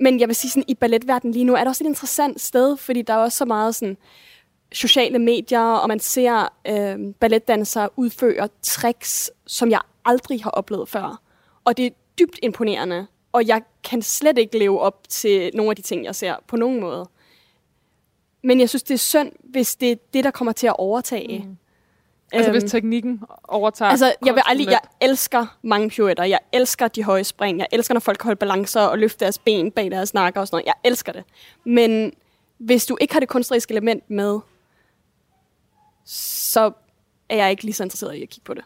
men 0.00 0.20
jeg 0.20 0.28
vil 0.28 0.36
sige, 0.36 0.50
sådan, 0.50 0.64
i 0.68 0.74
balletverdenen 0.74 1.32
lige 1.32 1.44
nu 1.44 1.54
er 1.54 1.58
det 1.58 1.68
også 1.68 1.84
et 1.84 1.88
interessant 1.88 2.40
sted, 2.40 2.76
fordi 2.76 3.02
der 3.02 3.14
er 3.14 3.18
også 3.18 3.38
så 3.38 3.44
meget 3.44 3.74
sådan, 3.74 3.96
sociale 4.72 5.18
medier, 5.18 5.60
og 5.60 5.88
man 5.88 6.00
ser 6.00 6.48
øh, 6.68 7.14
balletdansere 7.20 7.88
udføre 7.96 8.48
tricks, 8.62 9.30
som 9.46 9.70
jeg 9.70 9.80
aldrig 10.04 10.42
har 10.42 10.50
oplevet 10.50 10.88
før. 10.88 11.22
Og 11.64 11.76
det 11.76 11.86
er 11.86 11.90
dybt 12.18 12.38
imponerende, 12.42 13.06
og 13.32 13.46
jeg 13.46 13.62
kan 13.84 14.02
slet 14.02 14.38
ikke 14.38 14.58
leve 14.58 14.80
op 14.80 15.08
til 15.08 15.50
nogle 15.54 15.70
af 15.70 15.76
de 15.76 15.82
ting, 15.82 16.04
jeg 16.04 16.14
ser 16.14 16.34
på 16.48 16.56
nogen 16.56 16.80
måde. 16.80 17.08
Men 18.42 18.60
jeg 18.60 18.68
synes, 18.68 18.82
det 18.82 18.94
er 18.94 18.98
synd, 18.98 19.32
hvis 19.44 19.76
det 19.76 19.90
er 19.90 19.96
det, 20.12 20.24
der 20.24 20.30
kommer 20.30 20.52
til 20.52 20.66
at 20.66 20.76
overtage. 20.78 21.38
Mm 21.38 21.56
altså 22.32 22.50
hvis 22.50 22.64
teknikken 22.64 23.22
overtager 23.48 23.90
Altså, 23.90 24.14
jeg 24.26 24.34
vil 24.34 24.42
aldrig, 24.46 24.66
jeg 24.70 24.80
elsker 25.00 25.56
mange 25.62 25.90
pirouetter. 25.90 26.24
Jeg 26.24 26.38
elsker 26.52 26.88
de 26.88 27.04
høje 27.04 27.24
spring. 27.24 27.58
Jeg 27.58 27.66
elsker, 27.72 27.94
når 27.94 28.00
folk 28.00 28.18
kan 28.18 28.24
holde 28.24 28.38
balancer 28.38 28.80
og 28.80 28.98
løfte 28.98 29.24
deres 29.24 29.38
ben 29.38 29.70
bag 29.70 29.90
deres 29.90 30.14
nakker 30.14 30.40
og 30.40 30.46
sådan 30.46 30.54
noget. 30.54 30.66
Jeg 30.66 30.74
elsker 30.84 31.12
det. 31.12 31.24
Men 31.64 32.12
hvis 32.58 32.86
du 32.86 32.96
ikke 33.00 33.14
har 33.14 33.20
det 33.20 33.28
kunstneriske 33.28 33.72
element 33.72 34.10
med, 34.10 34.38
så 36.04 36.72
er 37.28 37.36
jeg 37.36 37.50
ikke 37.50 37.62
lige 37.62 37.74
så 37.74 37.82
interesseret 37.82 38.14
i 38.14 38.22
at 38.22 38.28
kigge 38.28 38.44
på 38.44 38.54
det. 38.54 38.64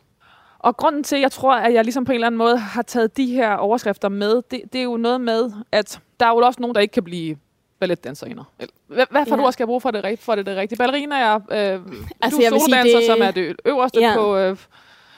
Og 0.58 0.76
grunden 0.76 1.04
til, 1.04 1.16
at 1.16 1.22
jeg 1.22 1.32
tror, 1.32 1.54
at 1.54 1.74
jeg 1.74 1.84
ligesom 1.84 2.04
på 2.04 2.12
en 2.12 2.14
eller 2.14 2.26
anden 2.26 2.38
måde 2.38 2.58
har 2.58 2.82
taget 2.82 3.16
de 3.16 3.26
her 3.26 3.54
overskrifter 3.54 4.08
med, 4.08 4.42
det, 4.50 4.62
det 4.72 4.78
er 4.78 4.82
jo 4.82 4.96
noget 4.96 5.20
med, 5.20 5.52
at 5.72 6.00
der 6.20 6.26
er 6.26 6.30
jo 6.30 6.36
også 6.36 6.60
nogen, 6.60 6.74
der 6.74 6.80
ikke 6.80 6.92
kan 6.92 7.04
blive 7.04 7.36
balletdanserinder. 7.80 8.44
Eller, 8.58 8.72
Hvad, 8.86 9.06
hvad 9.10 9.26
for 9.26 9.36
Ja. 9.36 9.42
ord 9.44 9.52
skal 9.52 9.62
jeg 9.62 9.68
bruge 9.68 9.80
for 9.80 9.90
det, 9.90 10.18
for 10.20 10.34
det, 10.34 10.46
det 10.46 10.56
rigtige? 10.56 10.76
Ballerina 10.78 11.14
er, 11.18 11.34
øh, 11.34 11.40
altså, 11.50 11.80
Altså, 12.22 12.38
du 12.38 12.44
er 12.44 12.48
sige, 12.50 12.60
solodanser, 12.60 12.98
det- 12.98 13.06
som 13.06 13.22
er 13.22 13.30
det 13.30 13.56
øverste 13.64 14.00
Ja. 14.00 14.14
på, 14.16 14.36
øh, 14.36 14.56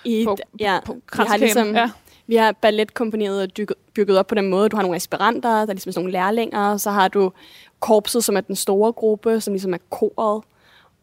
I, 0.04 0.24
på, 0.24 0.36
ja, 0.60 0.78
på 0.86 0.92
vi 0.92 1.00
har 1.26 1.36
ligesom, 1.36 1.74
ja. 1.74 1.90
Vi 2.26 2.36
har 2.36 2.52
balletkompaniet 2.52 3.54
bygget, 3.54 3.76
bygget 3.94 4.18
op 4.18 4.26
på 4.26 4.34
den 4.34 4.50
måde. 4.50 4.68
Du 4.68 4.76
har 4.76 4.82
nogle 4.82 4.96
aspiranter, 4.96 5.50
der 5.50 5.60
er 5.60 5.66
ligesom 5.66 5.92
sådan 5.92 6.02
nogle 6.04 6.12
lærlinger, 6.12 6.76
så 6.76 6.90
har 6.90 7.08
du 7.08 7.32
korpset, 7.80 8.24
som 8.24 8.36
er 8.36 8.40
den 8.40 8.56
store 8.56 8.92
gruppe, 8.92 9.40
som 9.40 9.52
ligesom 9.54 9.74
er 9.74 9.78
koret. 9.90 10.42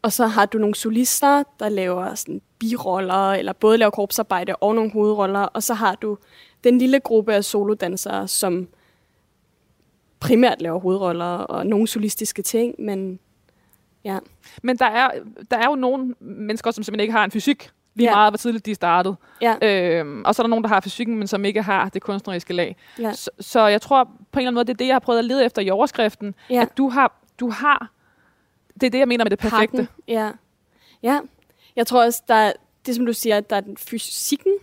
Og 0.01 0.11
så 0.13 0.25
har 0.27 0.45
du 0.45 0.57
nogle 0.57 0.75
solister, 0.75 1.43
der 1.59 1.69
laver 1.69 2.15
sådan 2.15 2.41
biroller, 2.59 3.31
eller 3.31 3.53
både 3.53 3.77
laver 3.77 3.89
korpsarbejde 3.89 4.55
og 4.55 4.75
nogle 4.75 4.91
hovedroller. 4.91 5.39
Og 5.39 5.63
så 5.63 5.73
har 5.73 5.95
du 5.95 6.17
den 6.63 6.77
lille 6.77 6.99
gruppe 6.99 7.33
af 7.33 7.43
solodansere, 7.43 8.27
som 8.27 8.67
primært 10.19 10.61
laver 10.61 10.79
hovedroller 10.79 11.25
og 11.25 11.67
nogle 11.67 11.87
solistiske 11.87 12.41
ting, 12.41 12.75
men 12.79 13.19
ja. 14.03 14.19
Men 14.63 14.77
der 14.77 14.85
er, 14.85 15.11
der 15.51 15.57
er 15.57 15.65
jo 15.69 15.75
nogle 15.75 16.15
mennesker, 16.19 16.71
som 16.71 16.83
simpelthen 16.83 17.01
ikke 17.03 17.11
har 17.13 17.23
en 17.23 17.31
fysik, 17.31 17.69
lige 17.95 18.09
Ja. 18.09 18.15
meget 18.15 18.31
hvor 18.31 18.37
tidligt 18.37 18.65
de 18.65 18.75
startede. 18.75 19.15
Ja, 19.41 19.55
Øhm, 19.99 20.23
og 20.25 20.35
så 20.35 20.41
er 20.41 20.43
der 20.43 20.49
nogen, 20.49 20.63
der 20.63 20.69
har 20.69 20.79
fysikken, 20.81 21.17
men 21.17 21.27
som 21.27 21.45
ikke 21.45 21.61
har 21.61 21.89
det 21.89 22.01
kunstneriske 22.01 22.53
lag. 22.53 22.75
ja. 22.99 23.13
Så, 23.13 23.29
så 23.39 23.67
jeg 23.67 23.81
tror 23.81 24.03
på 24.03 24.09
en 24.11 24.17
eller 24.33 24.47
anden 24.47 24.53
måde, 24.53 24.65
det 24.65 24.73
er 24.73 24.77
det, 24.77 24.87
jeg 24.87 24.95
har 24.95 24.99
prøvet 24.99 25.19
at 25.19 25.25
lede 25.25 25.45
efter 25.45 25.61
i 25.61 25.69
overskriften. 25.69 26.35
Ja. 26.49 26.61
At 26.61 26.77
du 26.77 26.89
har, 26.89 27.19
du 27.39 27.49
har, 27.49 27.91
det 28.73 28.83
er 28.83 28.89
det, 28.91 28.99
jeg 28.99 29.07
mener 29.07 29.25
med 29.25 29.29
det 29.31 29.39
perfekte. 29.39 29.77
Pakken. 29.77 29.87
Ja. 30.07 30.31
ja. 31.03 31.19
Jeg 31.75 31.87
tror 31.87 32.03
også, 32.05 32.23
der 32.27 32.33
er, 32.35 32.51
det 32.85 32.95
som 32.95 33.05
du 33.05 33.13
siger, 33.13 33.37
at 33.37 33.49
der 33.49 33.55
er 33.55 33.61
den 33.61 33.77
fysikken, 33.77 34.53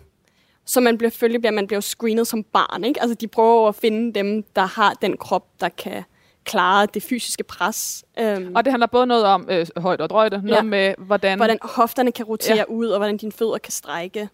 så 0.66 0.80
man 0.80 0.99
bliver, 0.99 1.11
selvfølgelig 1.11 1.40
bliver, 1.40 1.52
man 1.52 1.66
bliver 1.66 1.80
screenet 1.80 2.26
som 2.26 2.42
barn. 2.44 2.85
Ikke? 2.85 3.00
Altså, 3.02 3.14
de 3.14 3.28
prøver 3.28 3.68
at 3.68 3.75
finde 3.75 4.12
dem, 4.20 4.42
der 4.56 4.62
har 4.66 4.94
den 4.94 5.16
krop, 5.16 5.46
der 5.61 5.68
kan 5.68 6.02
klare 6.44 6.87
det 6.94 7.02
fysiske 7.02 7.44
pres. 7.44 8.04
Øhm, 8.18 8.52
Og 8.56 8.64
det 8.64 8.73
handler 8.73 8.87
både 8.87 9.06
noget 9.06 9.25
om 9.25 9.46
øh, 9.50 9.66
højde 9.76 10.02
og 10.02 10.11
drøjde, 10.11 10.37
noget 10.44 10.56
Ja. 10.56 10.62
med, 10.62 10.94
hvordan... 10.99 11.38
hvordan 11.38 11.58
hofterne 11.62 12.12
kan 12.12 12.25
rotere 12.25 12.56
ja. 12.56 12.64
ud, 12.68 12.87
og 12.88 12.99
hvordan 12.99 13.16
dine 13.16 13.32
fødder 13.32 13.58
kan 13.58 13.73
strække. 13.73 14.28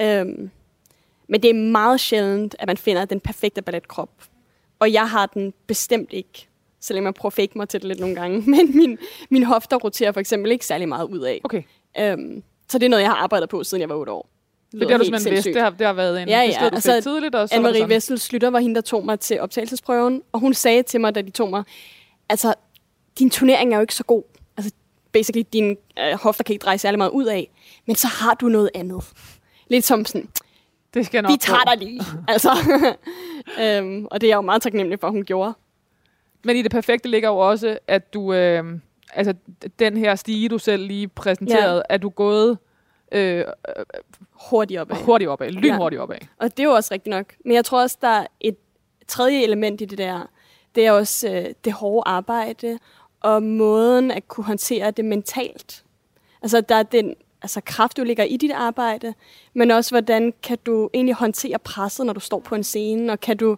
Øhm, 0.00 0.50
men 1.28 1.42
det 1.42 1.50
er 1.50 1.54
meget 1.54 2.00
sjældent, 2.00 2.56
at 2.58 2.66
man 2.66 2.76
finder 2.76 3.04
den 3.04 3.20
perfekte 3.20 3.62
balletkrop. 3.62 4.10
Og 4.78 4.92
jeg 4.92 5.10
har 5.10 5.26
den 5.26 5.52
bestemt 5.66 6.12
ikke, 6.12 6.48
selvom 6.80 7.04
jeg 7.04 7.14
prøver 7.14 7.30
at 7.30 7.34
fake 7.34 7.52
mig 7.58 7.68
til 7.68 7.80
det 7.80 7.88
lidt 7.88 8.00
nogle 8.00 8.14
gange. 8.14 8.40
Men 8.50 8.76
min, 8.76 8.98
min 9.30 9.42
hofter 9.42 9.76
roterer 9.76 10.12
for 10.12 10.20
eksempel 10.20 10.52
ikke 10.52 10.66
særlig 10.66 10.88
meget 10.88 11.04
ud 11.08 11.20
af. 11.20 11.40
Okay, 11.44 11.62
Øhm, 12.00 12.42
så 12.68 12.78
det 12.78 12.84
er 12.86 12.90
noget, 12.90 13.02
jeg 13.02 13.10
har 13.10 13.16
arbejdet 13.16 13.48
på, 13.48 13.64
siden 13.64 13.80
jeg 13.80 13.88
var 13.88 13.94
8 13.94 14.12
år. 14.12 14.28
Det, 14.72 14.90
har 14.90 14.98
du 14.98 15.04
simpelthen 15.04 15.32
vidst. 15.32 15.46
Det 15.46 15.62
har, 15.62 15.70
det 15.70 15.86
har 15.86 15.92
været 15.92 16.22
en 16.22 16.28
Ja, 16.28 16.40
ja, 16.40 16.46
besked, 16.46 16.70
du 16.70 16.74
altså, 16.74 17.00
tidligt, 17.00 17.34
og 17.34 17.48
så 17.48 17.54
Anne-Marie. 17.54 17.84
Vessel 17.84 18.18
Slytter 18.18 18.50
var 18.50 18.58
hende, 18.58 18.74
der 18.74 18.80
tog 18.80 19.04
mig 19.04 19.20
til 19.20 19.40
optagelsesprøven, 19.40 20.22
og 20.32 20.40
hun 20.40 20.54
sagde 20.54 20.82
til 20.82 21.00
mig, 21.00 21.14
da 21.14 21.22
de 21.22 21.30
tog 21.30 21.50
mig, 21.50 21.64
altså, 22.28 22.54
din 23.18 23.30
turnering 23.30 23.72
er 23.72 23.76
jo 23.76 23.80
ikke 23.80 23.94
så 23.94 24.04
god. 24.04 24.22
Altså, 24.56 24.72
basically, 25.12 25.44
dine 25.52 25.76
øh, 25.98 26.18
hofter 26.22 26.44
kan 26.44 26.52
ikke 26.52 26.62
dreje 26.62 26.78
særlig 26.78 26.98
meget 26.98 27.10
ud 27.10 27.26
af, 27.26 27.50
men 27.86 27.96
så 27.96 28.06
har 28.06 28.34
du 28.34 28.48
noget 28.48 28.70
andet. 28.74 29.04
Lidt 29.68 29.84
som 29.84 30.04
sådan, 30.04 30.28
Det 30.94 31.06
skal 31.06 31.22
nok 31.22 31.32
vi 31.32 31.36
tager 31.36 31.64
dig 31.64 31.78
lige. 31.78 32.02
altså, 32.28 32.50
øhm, 33.62 34.06
og 34.10 34.20
det 34.20 34.26
er 34.26 34.30
jeg 34.30 34.36
jo 34.36 34.40
meget 34.40 34.62
taknemmelig 34.62 35.00
for, 35.00 35.06
at 35.06 35.12
hun 35.12 35.24
gjorde. 35.24 35.52
Men 36.44 36.56
i 36.56 36.62
det 36.62 36.70
perfekte 36.70 37.08
ligger 37.08 37.28
jo 37.28 37.38
også, 37.38 37.78
at 37.88 38.14
du... 38.14 38.32
Øh, 38.32 38.64
altså, 39.14 39.34
den 39.78 39.96
her 39.96 40.14
stige, 40.14 40.48
du 40.48 40.58
selv 40.58 40.86
lige 40.86 41.08
præsenterede, 41.08 41.76
ja. 41.76 41.94
er 41.94 41.98
du 41.98 42.08
gået 42.08 42.58
øh, 43.12 43.44
Hurtigt 44.50 44.80
opad. 44.80 44.96
hurtigt 44.96 45.28
opad, 45.30 45.50
lynhurtigt 45.50 46.02
opad. 46.02 46.16
Og 46.38 46.56
det 46.56 46.62
er 46.62 46.68
jo 46.68 46.74
også 46.74 46.94
rigtigt 46.94 47.10
nok. 47.10 47.34
Men 47.44 47.54
jeg 47.54 47.64
tror 47.64 47.82
også, 47.82 47.98
der 48.00 48.08
er 48.08 48.26
et 48.40 48.56
tredje 49.08 49.42
element 49.42 49.80
i 49.80 49.84
det 49.84 49.98
der. 49.98 50.28
Det 50.74 50.86
er 50.86 50.92
også 50.92 51.28
øh, 51.28 51.46
det 51.64 51.72
hårde 51.72 52.08
arbejde 52.10 52.78
og 53.20 53.42
måden 53.42 54.10
at 54.10 54.28
kunne 54.28 54.44
håndtere 54.44 54.90
det 54.90 55.04
mentalt. 55.04 55.84
Altså, 56.42 56.60
der 56.60 56.74
er 56.74 56.82
den 56.82 57.14
altså, 57.42 57.60
kraft, 57.60 57.96
du 57.96 58.04
ligger 58.04 58.24
i 58.24 58.36
dit 58.36 58.50
arbejde, 58.50 59.14
men 59.54 59.70
også, 59.70 59.90
hvordan 59.90 60.32
kan 60.42 60.58
du 60.66 60.90
egentlig 60.94 61.14
håndtere 61.14 61.58
presset, 61.58 62.06
når 62.06 62.12
du 62.12 62.20
står 62.20 62.40
på 62.40 62.54
en 62.54 62.64
scene, 62.64 63.12
og 63.12 63.20
kan 63.20 63.36
du... 63.36 63.56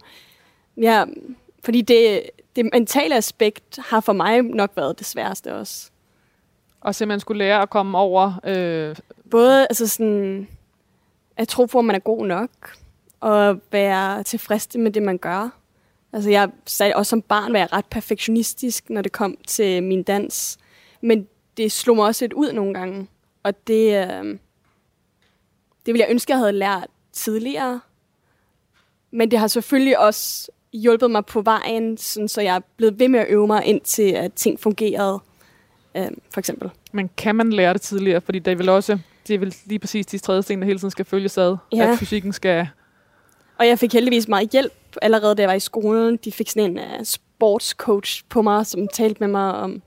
Ja, 0.77 1.05
fordi 1.65 1.81
det, 1.81 2.23
det 2.57 2.71
mentale 2.73 3.17
aspekt 3.17 3.79
har 3.79 4.01
for 4.01 4.13
mig 4.13 4.43
nok 4.43 4.71
været 4.77 4.99
det 4.99 5.07
sværeste 5.07 5.55
også. 5.55 5.91
Og 6.81 6.95
simpelthen 6.95 7.21
skulle 7.21 7.39
lære 7.39 7.63
at 7.63 7.71
komme 7.71 7.99
over... 7.99 8.41
Øh, 8.45 8.97
Både 9.31 9.63
altså 9.63 9.89
sådan, 9.89 10.49
at 11.41 11.49
tro 11.49 11.65
på, 11.65 11.79
at 11.79 11.85
man 11.85 11.97
er 11.97 12.01
god 12.01 12.27
nok, 12.27 12.51
og 13.21 13.61
være 13.73 14.23
tilfreds 14.23 14.69
med 14.75 14.91
det, 14.91 15.03
man 15.03 15.19
gør. 15.19 15.51
Altså 16.13 16.31
jeg 16.31 16.51
sagde 16.67 16.97
også 16.97 17.11
som 17.11 17.23
barn, 17.23 17.53
var 17.53 17.59
jeg 17.59 17.73
ret 17.73 17.87
perfektionistisk, 17.87 18.91
når 18.91 19.03
det 19.03 19.13
kom 19.13 19.37
til 19.47 19.83
min 19.83 20.03
dans. 20.03 20.59
Men 21.01 21.29
det 21.57 21.73
slog 21.73 21.97
mig 21.97 22.05
også 22.05 22.25
lidt 22.25 22.33
ud 22.33 22.53
nogle 22.53 22.75
gange. 22.75 23.09
Og 23.43 23.67
det, 23.67 23.97
øh, 23.97 24.25
det 25.87 25.95
ville 25.95 26.01
jeg 26.01 26.11
ønske, 26.11 26.33
jeg 26.33 26.39
havde 26.39 26.53
lært 26.53 26.87
tidligere. 27.13 27.81
Men 29.11 29.31
det 29.31 29.39
har 29.39 29.47
selvfølgelig 29.47 29.99
også 29.99 30.51
hjulpet 30.73 31.11
mig 31.11 31.27
på 31.27 31.41
vejen, 31.41 31.97
sådan, 31.97 32.29
så 32.29 32.41
jeg 32.41 32.57
er 32.57 32.61
blevet 32.77 32.99
ved 32.99 33.09
med 33.09 33.21
at 33.21 33.27
øve 33.29 33.47
mig, 33.47 33.65
indtil 33.65 34.13
at 34.13 34.33
ting 34.33 34.61
fungerede. 34.61 35.21
Øh, 35.97 36.07
for 36.31 36.39
eksempel. 36.39 36.71
men 36.93 37.11
kan 37.17 37.35
man 37.35 37.53
lære 37.53 37.73
det 37.73 37.81
tidligere? 37.81 38.21
Fordi 38.21 38.39
det 38.39 38.53
er 38.53 38.57
vel 38.57 38.69
også... 38.69 38.99
Det 39.27 39.35
er 39.35 39.39
vel 39.39 39.55
lige 39.67 39.79
præcis 39.79 40.07
de 40.07 40.19
tredje 40.19 40.43
sten, 40.43 40.59
der 40.61 40.67
hele 40.67 40.79
tiden 40.79 40.91
skal 40.91 41.05
følges 41.05 41.39
ad. 41.39 41.57
Ja. 41.73 41.93
At 41.93 41.99
fysikken 41.99 42.33
skal... 42.33 42.69
Og 43.59 43.67
jeg 43.67 43.79
fik 43.79 43.93
heldigvis 43.93 44.29
meget 44.29 44.51
hjælp 44.51 44.73
allerede, 45.03 45.35
da 45.35 45.43
jeg 45.43 45.49
var 45.49 45.55
i 45.55 45.61
skolen. 45.61 46.17
De 46.25 46.33
fik 46.33 46.51
sådan 46.51 46.71
en 46.71 46.79
uh, 46.79 47.05
sportscoach 47.05 48.25
på 48.29 48.43
mig, 48.43 48.67
som 48.67 48.89
talte 48.89 49.21
med 49.21 49.29
mig 49.29 49.55
om... 49.55 49.83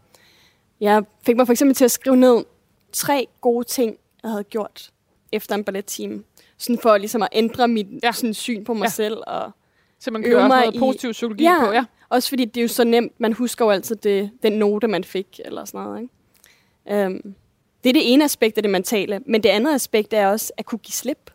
Jeg 0.82 1.04
fik 1.26 1.36
mig 1.36 1.46
for 1.48 1.52
eksempel 1.54 1.76
til 1.76 1.86
at 1.86 1.92
skrive 1.92 2.16
ned 2.18 2.44
tre 2.92 3.28
gode 3.42 3.64
ting, 3.68 3.98
jeg 4.24 4.32
havde 4.32 4.44
gjort 4.44 4.90
efter 5.32 5.56
en 5.56 5.64
balletteam. 5.64 6.24
Sådan 6.58 6.80
for 6.82 6.98
ligesom 6.98 7.22
at 7.22 7.30
ændre 7.32 7.68
mit 7.68 7.88
Ja. 8.04 8.12
sådan, 8.12 8.34
syn 8.34 8.64
på 8.64 8.74
mig 8.74 8.86
Ja. 8.86 8.90
selv. 8.90 9.18
Og 9.28 9.52
Simpelthen 10.00 10.32
Øve 10.32 10.36
køre 10.40 10.44
også 10.46 10.56
mig 10.56 10.62
noget 10.62 10.76
i- 10.76 10.80
positiv 10.80 11.12
psykologi 11.12 11.44
Ja. 11.44 11.66
på. 11.66 11.72
Ja. 11.72 11.86
også 12.10 12.30
fordi 12.30 12.46
det 12.46 12.58
er 12.58 12.62
jo 12.62 12.68
så 12.68 12.84
nemt, 12.84 13.20
man 13.20 13.34
husker 13.34 13.66
jo 13.66 13.72
altid 13.72 13.96
det, 13.96 14.32
den 14.44 14.52
note, 14.54 14.88
man 14.88 15.04
fik, 15.04 15.40
eller 15.46 15.66
sådan 15.66 15.82
noget. 15.82 16.02
Ikke? 16.02 17.06
Um, 17.06 17.36
det 17.84 17.90
er 17.90 17.94
det 17.94 18.14
ene 18.14 18.24
aspekt 18.24 18.58
af 18.58 18.64
det 18.64 18.72
mentale, 18.72 19.20
men 19.26 19.44
det 19.44 19.50
andet 19.50 19.74
aspekt 19.74 20.14
er 20.14 20.28
også 20.28 20.54
at 20.58 20.66
kunne 20.66 20.80
give 20.80 20.94
slip. 20.94 21.32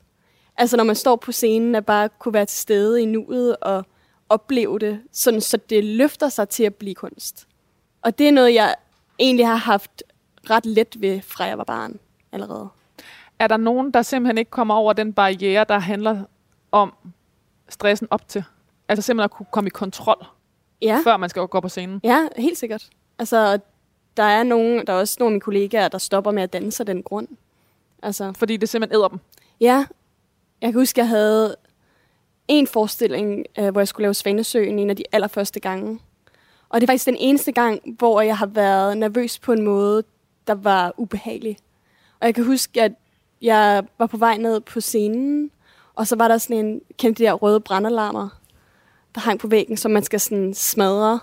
Altså 0.57 0.77
når 0.77 0.85
man 0.85 0.97
står 0.97 1.17
på 1.17 1.33
scenen, 1.33 1.75
at 1.75 1.87
bare 1.87 2.09
kunne 2.19 2.35
være 2.35 2.47
til 2.47 2.59
stede 2.59 3.03
i 3.03 3.05
nuet 3.05 3.57
og 3.57 3.85
opleve 4.29 4.79
det, 4.79 5.01
sådan, 5.13 5.41
så 5.41 5.57
det 5.57 5.85
løfter 5.85 6.29
sig 6.29 6.49
til 6.49 6.65
at 6.65 6.75
blive 6.75 6.95
kunst. 6.95 7.47
Og 8.03 8.19
det 8.19 8.29
er 8.29 8.33
noget, 8.33 8.55
jeg 8.55 8.75
egentlig 9.19 9.47
har 9.47 9.57
haft 9.57 10.03
ret 10.51 10.67
let 10.67 10.97
ved, 11.01 11.21
fra 11.23 11.45
jeg 11.45 11.59
var 11.59 11.65
barn 11.65 11.99
allerede. 12.33 12.69
Er 13.39 13.47
der 13.47 13.57
nogen, 13.57 13.91
der 13.91 14.03
simpelthen 14.03 14.39
ikke 14.39 14.51
kommer 14.51 14.75
over 14.75 14.93
den 14.93 15.13
barriere, 15.13 15.65
der 15.69 15.79
handler 15.79 16.23
om 16.73 16.93
stressen 17.69 18.09
op 18.11 18.29
til? 18.29 18.45
Altså 18.89 19.03
simpelthen 19.03 19.25
at 19.25 19.31
kunne 19.31 19.47
komme 19.53 19.69
i 19.69 19.71
kontrol, 19.71 20.27
Ja. 20.83 21.01
før 21.05 21.17
man 21.17 21.29
skal 21.31 21.43
gå 21.47 21.61
på 21.61 21.69
scenen. 21.69 22.01
Ja, 22.05 22.27
helt 22.37 22.59
sikkert. 22.59 22.89
Altså, 23.19 23.59
der 24.19 24.25
er, 24.25 24.43
nogen, 24.43 24.87
der 24.87 24.93
er 24.93 24.97
også 24.97 25.17
nogle 25.19 25.31
af 25.31 25.35
mine 25.35 25.41
kollegaer, 25.41 25.89
der 25.89 25.99
stopper 25.99 26.31
med 26.31 26.43
at 26.43 26.53
danse 26.53 26.83
af 26.83 26.87
den 26.87 27.03
grund. 27.03 27.29
Altså, 28.03 28.33
Fordi 28.37 28.57
det 28.57 28.69
simpelthen 28.69 28.99
æder 28.99 29.09
dem. 29.09 29.19
ja, 29.61 29.87
jeg 30.61 30.73
kan 30.73 30.81
huske, 30.81 31.01
jeg 31.01 31.09
havde 31.09 31.57
en 32.49 32.67
forestilling, 32.67 33.47
øh, 33.59 33.69
hvor 33.69 33.81
jeg 33.81 33.89
skulle 33.89 34.05
lave 34.05 34.15
Svanesøen 34.15 34.79
en 34.79 34.91
af 34.91 34.97
de 34.97 35.05
allerførste 35.13 35.61
gange. 35.61 36.01
Og 36.69 36.81
det 36.81 36.87
er 36.87 36.93
faktisk 36.93 37.07
den 37.07 37.17
eneste 37.19 37.53
gang, 37.53 37.81
hvor 37.99 38.21
jeg 38.21 38.39
har 38.39 38.47
været 38.47 38.99
nervøs 38.99 39.39
på 39.39 39.53
en 39.53 39.63
måde, 39.63 40.03
der 40.47 40.55
var 40.55 40.95
ubehagelig. 40.97 41.57
Og 42.21 42.27
jeg 42.27 42.35
kan 42.35 42.45
huske, 42.45 42.83
at 42.83 42.93
jeg 43.43 43.85
var 43.99 44.07
på 44.07 44.17
vej 44.17 44.37
ned 44.37 44.61
på 44.61 44.81
scenen, 44.81 45.51
og 45.95 46.07
så 46.07 46.17
var 46.17 46.29
der 46.29 46.39
sådan 46.39 46.67
en, 46.67 46.81
kendte 46.97 47.23
de 47.23 47.27
der 47.27 47.33
røde 47.33 47.61
brandalarmer, 47.61 48.29
der 49.15 49.21
hang 49.21 49.41
på 49.41 49.47
væggen, 49.47 49.77
som 49.77 49.91
man 49.91 50.03
skal 50.03 50.21
sådan 50.21 50.55
smadre, 50.55 51.21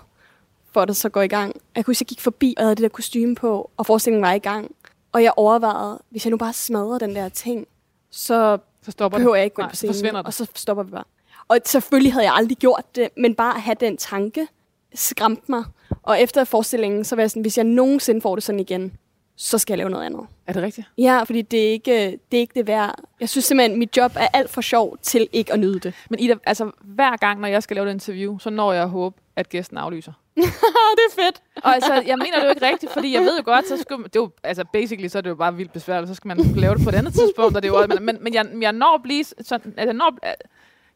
det 0.84 0.96
så 0.96 1.08
går 1.08 1.22
i 1.22 1.28
gang. 1.28 1.54
Jeg 1.76 1.84
kan 1.84 1.90
huske, 1.90 2.02
jeg 2.02 2.06
gik 2.08 2.20
forbi, 2.20 2.54
og 2.56 2.60
jeg 2.60 2.66
havde 2.66 2.74
det 2.76 2.82
der 2.82 2.88
kostume 2.88 3.34
på, 3.34 3.70
og 3.76 3.86
forestillingen 3.86 4.22
var 4.22 4.32
i 4.32 4.38
gang. 4.38 4.70
Og 5.12 5.22
jeg 5.22 5.32
overvejede, 5.36 5.98
hvis 6.10 6.24
jeg 6.24 6.30
nu 6.30 6.36
bare 6.36 6.52
smadrer 6.52 6.98
den 6.98 7.16
der 7.16 7.28
ting, 7.28 7.66
så 8.10 8.58
Så 8.82 8.90
stopper 8.90 9.18
behøver 9.18 9.34
det. 9.34 9.38
jeg 9.38 9.44
ikke 9.44 9.54
gå 9.54 9.62
Nej, 9.62 9.70
på 9.70 9.76
scenen, 9.76 10.16
og 10.16 10.32
så 10.34 10.46
stopper 10.54 10.82
vi 10.82 10.90
bare. 10.90 11.04
Og 11.48 11.58
selvfølgelig 11.66 12.12
havde 12.12 12.24
jeg 12.26 12.34
aldrig 12.34 12.56
gjort 12.56 12.96
det, 12.96 13.08
men 13.16 13.34
bare 13.34 13.54
at 13.54 13.62
have 13.62 13.76
den 13.80 13.96
tanke 13.96 14.46
skræmte 14.94 15.42
mig. 15.48 15.64
Og 16.02 16.20
efter 16.20 16.44
forestillingen, 16.44 17.04
så 17.04 17.16
var 17.16 17.22
jeg 17.22 17.30
sådan, 17.30 17.42
hvis 17.42 17.56
jeg 17.56 17.64
nogensinde 17.64 18.20
får 18.20 18.34
det 18.36 18.44
sådan 18.44 18.60
igen, 18.60 18.92
så 19.36 19.58
skal 19.58 19.72
jeg 19.72 19.78
lave 19.78 19.90
noget 19.90 20.04
andet. 20.06 20.20
Er 20.46 20.52
det 20.52 20.62
rigtigt? 20.62 20.86
Ja, 20.98 21.22
fordi 21.22 21.42
det 21.42 21.66
er 21.66 21.70
ikke 21.70 22.10
det, 22.30 22.36
er 22.36 22.40
ikke 22.40 22.54
det 22.54 22.66
værd. 22.66 22.94
Jeg 23.20 23.28
synes 23.28 23.44
simpelthen, 23.44 23.72
at 23.72 23.78
mit 23.78 23.96
job 23.96 24.12
er 24.16 24.28
alt 24.32 24.50
for 24.50 24.60
sjov 24.60 24.98
til 25.02 25.28
ikke 25.32 25.52
at 25.52 25.58
nyde 25.60 25.78
det. 25.78 25.94
Men 26.10 26.20
Ida, 26.20 26.34
altså 26.46 26.70
hver 26.82 27.16
gang, 27.16 27.40
når 27.40 27.48
jeg 27.48 27.62
skal 27.62 27.74
lave 27.74 27.88
et 27.88 27.92
interview, 27.92 28.38
så 28.38 28.50
når 28.50 28.72
jeg 28.72 28.82
at 28.82 28.88
håbe, 28.90 29.16
at 29.36 29.48
gæsten 29.48 29.78
aflyser. 29.78 30.12
det 30.36 31.04
er 31.10 31.14
fedt. 31.14 31.42
Og 31.56 31.74
altså, 31.74 31.92
jeg 31.94 32.18
mener 32.18 32.38
det 32.38 32.44
jo 32.44 32.50
ikke 32.50 32.66
rigtigt, 32.66 32.92
fordi 32.92 33.14
jeg 33.14 33.22
ved 33.22 33.36
jo 33.36 33.42
godt, 33.44 33.68
så 33.68 33.76
skal, 33.76 33.96
det 33.98 34.04
er 34.16 34.20
jo, 34.20 34.30
altså 34.42 34.64
basically, 34.72 35.08
så 35.08 35.18
er 35.18 35.22
det 35.22 35.30
jo 35.30 35.34
bare 35.34 35.54
vildt 35.54 35.72
besværligt, 35.72 36.08
så 36.08 36.14
skal 36.14 36.28
man 36.28 36.38
lave 36.38 36.74
det 36.74 36.82
på 36.82 36.88
et 36.88 36.94
andet 36.94 37.14
tidspunkt, 37.14 37.56
og 37.56 37.62
det 37.62 37.72
er 37.72 37.78
jo, 37.80 38.00
men, 38.00 38.18
men, 38.20 38.34
jeg, 38.34 38.46
jeg 38.60 38.72
når 38.72 38.94
at 38.94 39.02
blive 39.02 39.24
sådan, 39.24 39.74
altså, 39.76 39.86
jeg 39.86 39.94
når, 39.94 40.18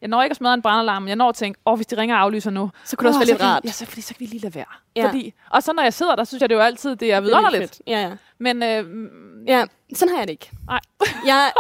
Jeg 0.01 0.09
når 0.09 0.23
ikke 0.23 0.33
at 0.33 0.37
smadre 0.37 0.55
en 0.55 0.63
brandalarm, 0.63 1.03
men 1.03 1.09
jeg 1.09 1.17
når 1.17 1.29
at 1.29 1.35
tænke, 1.35 1.61
åh, 1.67 1.77
hvis 1.77 1.87
de 1.87 1.97
ringer 1.97 2.17
og 2.17 2.23
aflyser 2.23 2.51
nu, 2.51 2.71
Så 2.85 2.97
kunne 2.97 3.09
det 3.09 3.17
også 3.17 3.27
være 3.27 3.39
lidt 3.39 3.43
rart. 3.43 3.65
Ja, 3.65 3.71
så, 3.71 3.87
fordi 3.87 4.01
så 4.01 4.15
kan 4.15 4.21
vi 4.21 4.27
lige 4.27 4.43
lade 4.43 4.55
være. 4.55 4.65
Ja. 4.97 5.07
Fordi, 5.07 5.35
og 5.51 5.63
så 5.63 5.73
når 5.73 5.83
jeg 5.83 5.95
sidder 5.95 6.17
der, 6.17 6.25
synes 6.25 6.41
jeg 6.41 6.49
det 6.49 6.55
er 6.55 6.59
jo 6.59 6.65
altid, 6.65 6.91
det 6.91 6.97
er 6.97 6.97
Det 7.07 7.13
er 7.13 7.21
vidunderligt. 7.21 7.83
Ja, 7.87 8.03
ja. 8.03 8.17
Men 8.39 8.63
øh, 8.63 8.87
mm, 8.87 9.31
Ja, 9.47 9.65
sådan 9.95 10.13
har 10.15 10.19
jeg 10.19 10.29
det 10.29 10.33
ikke. 10.33 10.51
Nej. 10.67 10.81
Jeg, 11.27 11.53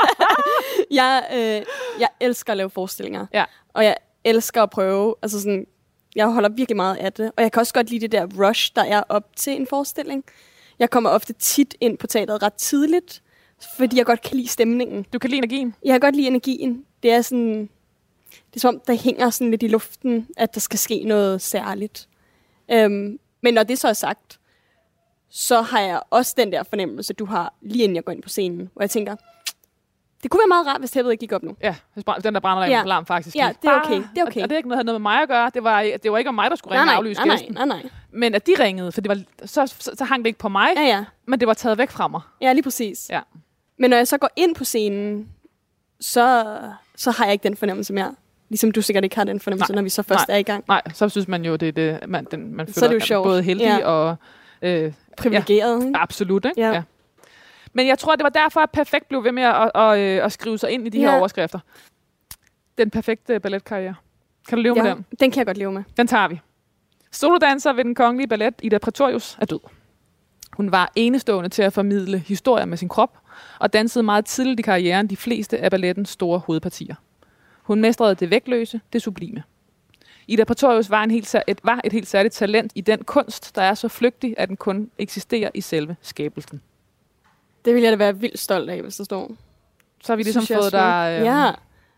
jeg, 1.00 1.24
øh, 1.32 1.62
jeg 2.00 2.08
elsker 2.20 2.52
at 2.52 2.56
lave 2.56 2.70
forestillinger. 2.70 3.26
Ja. 3.32 3.44
Og 3.74 3.84
jeg 3.84 3.96
elsker 4.24 4.62
at 4.62 4.70
prøve. 4.70 5.14
Altså 5.22 5.40
sådan, 5.40 5.66
jeg 6.16 6.28
holder 6.28 6.48
virkelig 6.48 6.76
meget 6.76 6.96
af 6.96 7.12
det. 7.12 7.32
Og 7.36 7.42
jeg 7.42 7.52
kan 7.52 7.60
også 7.60 7.74
godt 7.74 7.90
lide 7.90 8.00
det 8.00 8.12
der 8.12 8.26
rush, 8.48 8.72
der 8.76 8.84
er 8.84 9.02
op 9.08 9.36
til 9.36 9.52
en 9.52 9.66
forestilling. 9.66 10.24
Jeg 10.78 10.90
kommer 10.90 11.10
ofte 11.10 11.32
tit 11.32 11.74
ind 11.80 11.98
på 11.98 12.06
teateret 12.06 12.42
ret 12.42 12.54
tidligt, 12.54 13.22
fordi 13.76 13.96
jeg 13.98 14.06
godt 14.06 14.22
kan 14.22 14.36
lide 14.36 14.48
stemningen. 14.48 15.06
du 15.12 15.18
kan 15.18 15.30
lide 15.30 15.38
energien. 15.38 15.74
Jeg 15.84 15.92
kan 15.92 16.00
godt 16.00 16.16
lide 16.16 16.26
energien. 16.26 16.84
Det 17.02 17.12
er 17.12 17.22
sådan... 17.22 17.68
Det 18.30 18.56
er 18.56 18.60
som 18.60 18.74
om, 18.74 18.80
der 18.86 18.94
hænger 18.94 19.30
sådan 19.30 19.50
lidt 19.50 19.62
i 19.62 19.68
luften, 19.68 20.28
at 20.36 20.54
der 20.54 20.60
skal 20.60 20.78
ske 20.78 21.04
noget 21.04 21.42
særligt. 21.42 22.08
Øhm, 22.70 23.18
men 23.40 23.54
når 23.54 23.62
det 23.62 23.78
så 23.78 23.88
er 23.88 23.92
sagt, 23.92 24.40
så 25.28 25.60
har 25.60 25.80
jeg 25.80 26.02
også 26.10 26.34
den 26.36 26.52
der 26.52 26.62
fornemmelse, 26.62 27.14
du 27.14 27.24
har 27.24 27.54
lige 27.62 27.84
inden 27.84 27.96
jeg 27.96 28.04
går 28.04 28.12
ind 28.12 28.22
på 28.22 28.28
scenen, 28.28 28.70
hvor 28.72 28.82
jeg 28.82 28.90
tænker, 28.90 29.16
det 30.22 30.30
kunne 30.30 30.38
være 30.40 30.48
meget 30.48 30.66
rart, 30.66 30.78
hvis 30.80 30.90
tæppet 30.90 31.12
ikke 31.12 31.20
gik 31.20 31.32
op 31.32 31.42
nu. 31.42 31.56
Ja, 31.62 31.74
den 32.24 32.34
der 32.34 32.40
brænder 32.40 32.62
Ja. 32.64 32.70
ja. 32.70 32.82
alarm 32.82 33.06
faktisk. 33.06 33.36
Ja, 33.36 33.52
det 33.62 33.68
er 33.70 33.80
okay, 33.84 33.96
det 34.14 34.18
er 34.18 34.22
okay. 34.26 34.40
Og, 34.40 34.42
og 34.42 34.48
det 34.48 34.52
er 34.52 34.56
ikke 34.56 34.68
noget, 34.68 34.86
noget 34.86 35.00
med 35.00 35.10
mig 35.10 35.22
at 35.22 35.28
gøre. 35.28 35.50
Det 35.54 35.64
var, 35.64 35.82
det 36.02 36.12
var 36.12 36.18
ikke 36.18 36.28
om 36.28 36.34
mig, 36.34 36.50
der 36.50 36.56
skulle 36.56 36.74
ringe 36.74 36.86
nej, 36.86 36.94
og 36.94 36.98
aflyse 36.98 37.20
nej, 37.20 37.26
nej, 37.26 37.36
gæsten. 37.36 37.54
nej, 37.54 37.64
nej. 37.66 37.82
Men 38.12 38.34
at 38.34 38.46
de 38.46 38.52
ringede, 38.60 38.92
for 38.92 39.00
det 39.00 39.08
var, 39.08 39.18
så, 39.46 39.66
så, 39.66 39.90
så 39.98 40.04
hang 40.04 40.22
det 40.24 40.26
ikke 40.26 40.38
på 40.38 40.48
mig, 40.48 40.68
Ja, 40.76 40.82
ja. 40.82 41.04
men 41.26 41.40
det 41.40 41.48
var 41.48 41.54
taget 41.54 41.78
væk 41.78 41.90
fra 41.90 42.08
mig. 42.08 42.20
Ja, 42.40 42.52
lige 42.52 42.62
præcis. 42.62 43.06
Ja. 43.10 43.20
Men 43.78 43.90
når 43.90 43.96
jeg 43.96 44.08
så 44.08 44.18
går 44.18 44.30
ind 44.36 44.54
på 44.54 44.64
scenen, 44.64 45.28
så, 46.00 46.44
så 46.96 47.10
har 47.10 47.24
jeg 47.24 47.32
ikke 47.32 47.42
den 47.42 47.56
fornemmelse 47.56 47.92
mere. 47.92 48.14
Ligesom 48.48 48.70
du 48.72 48.82
sikkert 48.82 49.04
ikke 49.04 49.16
har 49.16 49.24
den 49.24 49.40
fornemmelse, 49.40 49.72
Nej, 49.72 49.76
når 49.76 49.82
vi 49.82 49.88
så 49.88 50.02
først 50.02 50.28
nej. 50.28 50.34
er 50.34 50.38
i 50.38 50.42
gang. 50.42 50.64
Nej, 50.68 50.82
så 50.94 51.08
synes 51.08 51.28
man 51.28 51.44
jo, 51.44 51.56
det 51.56 51.68
er 51.68 51.72
det, 51.72 52.08
man, 52.08 52.26
den, 52.30 52.54
man 52.56 52.66
Så 52.68 52.74
føler 52.74 52.86
er 52.88 52.92
det 52.92 53.00
jo 53.00 53.06
sjovt. 53.06 53.24
både 53.24 53.42
heldig 53.42 53.64
Ja. 53.64 53.76
ja. 53.76 53.86
og... 53.86 54.16
Øh, 54.62 54.92
Privilegeret, 55.16 55.84
ikke? 55.86 55.98
absolut, 55.98 56.44
ikke? 56.44 56.60
Ja. 56.60 56.82
Men 57.76 57.86
jeg 57.86 57.98
tror, 57.98 58.16
det 58.16 58.22
var 58.24 58.28
derfor, 58.28 58.60
at 58.60 58.70
Perfekt 58.70 59.08
blev 59.08 59.24
ved 59.24 59.32
med 59.32 59.42
at, 59.42 59.54
at, 59.54 59.70
at, 59.74 59.98
øh, 59.98 60.24
at 60.24 60.32
skrive 60.32 60.58
sig 60.58 60.70
ind 60.70 60.86
i 60.86 60.90
de 60.90 60.98
Ja. 61.00 61.10
her 61.10 61.18
overskrifter. 61.18 61.58
Den 62.78 62.90
perfekte 62.90 63.40
balletkarriere. 63.40 63.94
Kan 64.48 64.58
du 64.58 64.62
leve 64.62 64.74
med 64.74 64.82
Ja, 64.84 64.94
den? 64.94 65.04
den 65.20 65.30
kan 65.30 65.38
jeg 65.38 65.46
godt 65.46 65.56
leve 65.56 65.72
med. 65.72 65.82
Den 65.96 66.06
tager 66.06 66.28
vi. 66.28 66.40
Solodanser 67.12 67.72
ved 67.72 67.84
den 67.84 67.94
kongelige 67.94 68.28
ballet, 68.28 68.54
Ida 68.62 68.78
Pretorius, 68.78 69.38
er 69.40 69.46
død. 69.46 69.60
Hun 70.52 70.72
var 70.72 70.92
enestående 70.94 71.48
til 71.48 71.62
at 71.62 71.72
formidle 71.72 72.18
historier 72.18 72.64
med 72.64 72.76
sin 72.76 72.88
krop, 72.88 73.18
og 73.58 73.72
dansede 73.72 74.02
meget 74.02 74.24
tidligt 74.24 74.58
i 74.60 74.62
karrieren 74.62 75.06
de 75.06 75.16
fleste 75.16 75.58
af 75.58 75.70
ballettens 75.70 76.08
store 76.08 76.38
hovedpartier. 76.38 76.94
Hun 77.62 77.80
mestrede 77.80 78.14
det 78.14 78.30
vægtløse, 78.30 78.80
det 78.92 79.02
sublime. 79.02 79.42
Ida 80.26 80.44
Pretorius 80.44 80.90
var, 80.90 81.02
en 81.04 81.10
helt, 81.10 81.34
et, 81.46 81.60
var 81.64 81.80
et 81.84 81.92
helt 81.92 82.08
særligt 82.08 82.34
talent 82.34 82.72
i 82.74 82.80
den 82.80 83.04
kunst, 83.04 83.56
der 83.56 83.62
er 83.62 83.74
så 83.74 83.88
flygtig, 83.88 84.34
at 84.38 84.48
den 84.48 84.56
kun 84.56 84.90
eksisterer 84.98 85.50
i 85.54 85.60
selve 85.60 85.96
skabelsen. 86.02 86.60
Det 87.66 87.74
vil 87.74 87.82
jeg 87.82 87.92
da 87.92 87.96
være 87.96 88.16
vildt 88.18 88.38
stolt 88.38 88.70
af, 88.70 88.82
hvis 88.82 88.96
der 88.96 89.04
står. 89.04 89.30
Så 90.04 90.12
har 90.12 90.16
vi 90.16 90.22
ligesom 90.22 90.42
Synes 90.42 90.58
er 90.58 90.62
fået 90.62 90.72
dig... 90.72 91.16
smukt. 91.18 91.26
Ja, 91.26 91.42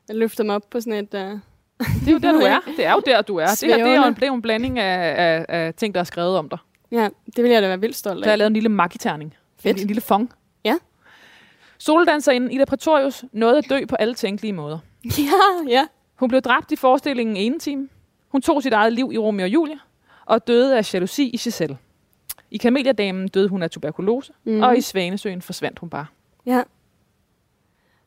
jeg 0.08 0.16
løfter 0.16 0.44
mig 0.44 0.54
op 0.54 0.70
på 0.70 0.80
sådan 0.80 0.92
et... 0.92 1.14
Uh... 1.14 1.20
Det 1.20 2.08
er 2.08 2.12
jo 2.12 2.18
der, 2.18 2.32
du 2.32 2.38
er. 2.54 2.58
Det 2.76 2.86
er 2.86 2.92
jo 2.92 3.02
der, 3.06 3.22
du 3.22 3.36
er. 3.36 3.46
Det 3.46 3.60
her 3.68 3.76
det 3.76 3.86
er 3.86 3.96
jo 3.96 4.04
en, 4.04 4.14
det 4.14 4.22
er 4.22 4.32
en 4.32 4.42
blanding 4.42 4.78
af, 4.78 5.14
af, 5.26 5.46
af 5.48 5.74
ting, 5.74 5.94
der 5.94 6.00
er 6.00 6.04
skrevet 6.04 6.38
om 6.38 6.48
dig. 6.48 6.58
Ja, 6.90 7.08
det 7.36 7.44
vil 7.44 7.50
jeg 7.52 7.62
da 7.62 7.68
være 7.68 7.80
vildt 7.80 7.96
stolt 7.96 8.18
Så 8.18 8.24
har 8.24 8.26
jeg 8.28 8.32
af. 8.32 8.38
lavet 8.38 8.46
en 8.46 8.52
lille 8.54 8.68
magiterning. 8.68 9.34
Fedt. 9.60 9.76
En, 9.76 9.82
en 9.82 9.86
lille 9.86 10.00
fong. 10.00 10.32
Ja. 10.64 10.76
Soldanserinden 11.78 12.50
Ida 12.50 12.64
Pretorius 12.64 13.24
nåede 13.32 13.58
at 13.58 13.64
dø 13.70 13.84
på 13.88 13.96
alle 13.96 14.14
tænkelige 14.14 14.52
måder. 14.52 14.78
Ja, 15.18 15.68
ja. 15.68 15.86
Hun 16.16 16.28
blev 16.28 16.40
dræbt 16.42 16.72
i 16.72 16.76
forestillingen 16.76 17.36
ene 17.36 17.58
time. 17.58 17.88
Hun 18.28 18.42
tog 18.42 18.62
sit 18.62 18.72
eget 18.72 18.92
liv 18.92 19.10
i 19.12 19.18
Romeo 19.18 19.44
og 19.44 19.48
Julie, 19.50 19.78
og 20.26 20.46
døde 20.46 20.78
af 20.78 20.94
jalousi 20.94 21.28
i 21.28 21.36
Giselle. 21.36 21.78
I 22.50 22.56
Kameliadamen 22.56 23.28
døde 23.28 23.48
hun 23.48 23.62
af 23.62 23.70
tuberkulose, 23.70 24.32
mm. 24.44 24.62
og 24.62 24.78
i 24.78 24.80
Svanesøen 24.80 25.42
forsvandt 25.42 25.78
hun 25.78 25.90
bare. 25.90 26.06
Ja. 26.46 26.62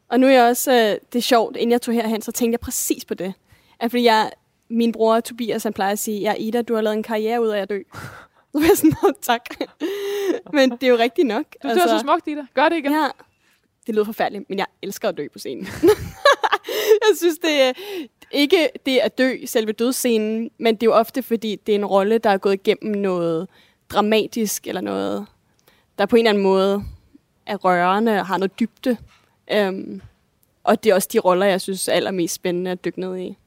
Og 0.09 0.19
nu 0.19 0.27
er 0.27 0.31
jeg 0.31 0.43
også, 0.43 0.71
øh, 0.71 0.77
det 1.13 1.19
er 1.19 1.21
sjovt, 1.21 1.57
inden 1.57 1.71
jeg 1.71 1.81
tog 1.81 1.93
herhen, 1.93 2.21
så 2.21 2.31
tænkte 2.31 2.53
jeg 2.53 2.59
præcis 2.59 3.05
på 3.05 3.13
det. 3.13 3.33
At 3.79 3.91
fordi 3.91 4.03
jeg, 4.03 4.31
min 4.69 4.91
bror 4.91 5.19
Tobias, 5.19 5.63
han 5.63 5.73
plejer 5.73 5.91
at 5.91 5.99
sige, 5.99 6.19
ja 6.19 6.33
Ida, 6.33 6.61
du 6.61 6.75
har 6.75 6.81
lavet 6.81 6.97
en 6.97 7.03
karriere 7.03 7.41
ud 7.41 7.47
af 7.47 7.61
at 7.61 7.69
dø. 7.69 7.81
Så 8.51 8.59
var 8.59 8.65
jeg 8.67 8.77
sådan, 8.77 8.93
"Nå, 9.03 9.11
tak. 9.21 9.41
Men 10.53 10.71
det 10.71 10.83
er 10.83 10.87
jo 10.87 10.97
rigtigt 10.97 11.27
nok. 11.27 11.45
Du 11.63 11.67
altså, 11.67 11.87
dør 11.87 11.97
så 11.97 11.99
smukt, 11.99 12.27
Ida. 12.27 12.45
Gør 12.53 12.69
det 12.69 12.77
igen. 12.77 12.91
Ja, 12.91 13.07
det 13.87 13.95
lyder 13.95 14.05
forfærdeligt, 14.05 14.49
men 14.49 14.57
jeg 14.57 14.65
elsker 14.81 15.09
at 15.09 15.17
dø 15.17 15.27
på 15.33 15.39
scenen. 15.39 15.67
jeg 17.07 17.17
synes, 17.17 17.37
det 17.37 17.61
er 17.61 17.73
ikke 18.31 18.69
det 18.85 18.97
at 18.97 19.17
dø 19.17 19.37
selve 19.45 19.71
dødsscenen, 19.71 20.51
men 20.57 20.75
det 20.75 20.83
er 20.83 20.87
jo 20.87 20.93
ofte, 20.93 21.23
fordi 21.23 21.55
det 21.55 21.71
er 21.71 21.79
en 21.79 21.85
rolle, 21.85 22.17
der 22.17 22.29
er 22.29 22.37
gået 22.37 22.53
igennem 22.53 22.95
noget 22.95 23.47
dramatisk, 23.93 24.67
eller 24.67 24.81
noget, 24.81 25.25
der 25.97 26.05
på 26.05 26.15
en 26.15 26.19
eller 26.19 26.29
anden 26.29 26.43
måde 26.43 26.83
er 27.45 27.55
rørende 27.57 28.19
og 28.19 28.25
har 28.25 28.37
noget 28.37 28.59
dybde. 28.59 28.97
Um, 29.67 30.01
og 30.63 30.83
det 30.83 30.89
er 30.89 30.95
også 30.95 31.09
de 31.13 31.19
roller, 31.19 31.45
jeg 31.45 31.61
synes 31.61 31.87
er 31.87 31.93
allermest 31.93 32.33
spændende 32.33 32.71
at 32.71 32.85
dykke 32.85 32.99
ned 32.99 33.17
i. 33.17 33.37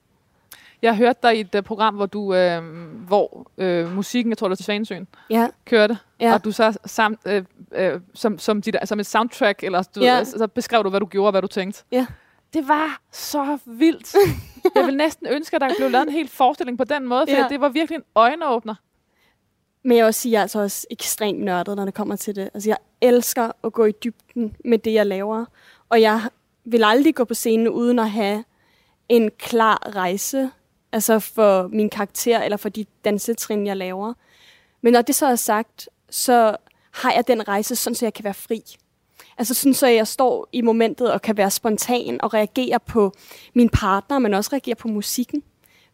Jeg 0.83 0.97
hørte 0.97 1.19
dig 1.23 1.37
i 1.37 1.41
et 1.41 1.55
uh, 1.55 1.63
program, 1.63 1.95
hvor 1.95 2.07
du, 2.07 2.35
øh, 2.35 2.63
hvor 3.07 3.47
øh, 3.59 3.95
musikken, 3.95 4.31
jeg 4.31 4.39
tror 4.39 4.47
det 4.47 4.51
var 4.51 4.57
til 4.57 4.65
Svanesøen, 4.65 5.07
Ja, 5.31 5.49
kørte, 5.65 5.99
Ja. 6.21 6.35
og 6.35 6.45
du 6.45 6.53
så 6.53 6.79
sam, 6.87 7.19
øh, 7.27 7.45
øh, 7.73 8.01
som, 8.15 8.39
som, 8.39 8.63
dit, 8.63 8.77
som 8.85 9.01
et 9.01 9.07
soundtrack, 9.07 9.63
eller 9.65 9.83
du, 9.95 10.01
Ja. 10.01 10.25
så 10.25 10.47
beskrev 10.47 10.85
du, 10.85 10.89
hvad 10.91 11.01
du 11.01 11.07
gjorde 11.07 11.29
og 11.29 11.31
hvad 11.31 11.43
du 11.43 11.49
tænkte. 11.49 11.85
Ja. 11.93 12.07
Det 12.55 12.69
var 12.69 13.01
så 13.13 13.59
vildt. 13.67 14.15
jeg 14.77 14.87
vil 14.87 14.97
næsten 14.97 15.27
ønske, 15.31 15.57
at 15.57 15.61
der 15.61 15.71
blev 15.79 15.91
lavet 15.91 16.07
en 16.07 16.13
hel 16.13 16.29
forestilling 16.29 16.79
på 16.79 16.85
den 16.85 17.07
måde, 17.07 17.27
for 17.29 17.37
ja. 17.37 17.47
det 17.49 17.61
var 17.61 17.69
virkelig 17.69 17.97
en 17.97 18.03
øjenåbner. 18.15 18.75
Men 19.85 19.97
jeg 19.97 20.05
vil 20.05 20.09
også 20.09 20.21
sige, 20.21 20.31
at 20.31 20.33
jeg 20.33 20.39
er 20.39 20.43
altså 20.43 20.61
også 20.61 20.87
ekstremt 20.91 21.41
nørdet, 21.41 21.77
når 21.77 21.85
det 21.85 21.95
kommer 21.95 22.17
til 22.17 22.37
det. 22.37 22.51
Altså, 22.55 22.71
jeg 22.71 22.77
elsker 23.01 23.51
at 23.65 23.73
gå 23.73 23.85
i 23.85 23.93
dybden 24.05 24.57
med 24.65 24.79
det, 24.79 24.93
jeg 24.93 25.07
laver. 25.07 25.45
Og 25.89 26.01
jeg 26.01 26.21
vil 26.65 26.85
aldrig 26.85 27.15
gå 27.15 27.25
på 27.25 27.35
scenen 27.35 27.69
uden 27.69 27.99
at 27.99 28.11
have 28.11 28.45
en 29.09 29.31
klar 29.39 29.93
rejse, 29.97 30.51
altså 30.93 31.19
for 31.19 31.69
min 31.69 31.91
karakter 31.91 32.43
eller 32.43 32.57
for 32.57 32.69
de 32.69 32.87
dansetrin, 33.05 33.67
jeg 33.67 33.77
laver. 33.77 34.15
Men 34.83 34.93
når 34.93 35.03
det 35.03 35.15
så 35.15 35.27
er 35.27 35.37
sagt, 35.37 35.89
så 36.11 36.57
har 36.91 37.13
jeg 37.13 37.29
den 37.29 37.49
rejse, 37.49 37.77
sådan 37.77 37.95
så 37.95 38.05
jeg 38.05 38.15
kan 38.15 38.25
være 38.25 38.35
fri. 38.35 38.63
Altså 39.39 39.55
sådan, 39.55 39.75
så 39.75 39.87
jeg 39.87 40.07
står 40.07 40.49
i 40.53 40.61
momentet 40.61 41.13
og 41.13 41.23
kan 41.23 41.37
være 41.37 41.51
spontan 41.51 42.21
og 42.23 42.35
reagere 42.35 42.81
på 42.81 43.13
min 43.55 43.69
partner, 43.69 44.19
men 44.19 44.35
også 44.35 44.51
reagere 44.53 44.75
på 44.75 44.89
musikken. 44.89 45.43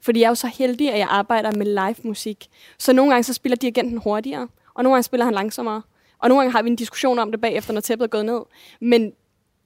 Fordi 0.02 0.20
jeg 0.20 0.26
er 0.26 0.30
jo 0.30 0.34
så 0.34 0.46
heldig, 0.46 0.92
at 0.92 0.98
jeg 0.98 1.08
arbejder 1.10 1.52
med 1.56 1.66
live 1.66 1.96
musik. 2.02 2.48
Så 2.78 2.92
nogle 2.92 3.12
gange 3.12 3.24
så 3.24 3.32
spiller 3.32 3.56
dirigenten 3.56 3.98
hurtigere, 3.98 4.48
og 4.74 4.84
nogle 4.84 4.94
gange 4.94 5.02
spiller 5.02 5.24
han 5.24 5.34
langsommere. 5.34 5.82
Og 6.18 6.28
nogle 6.28 6.40
gange 6.40 6.52
har 6.52 6.62
vi 6.62 6.70
en 6.70 6.76
diskussion 6.76 7.18
om 7.18 7.30
det 7.30 7.40
bagefter, 7.40 7.72
når 7.72 7.80
tæppet 7.80 8.04
er 8.04 8.08
gået 8.08 8.24
ned. 8.24 8.40
Men 8.80 9.12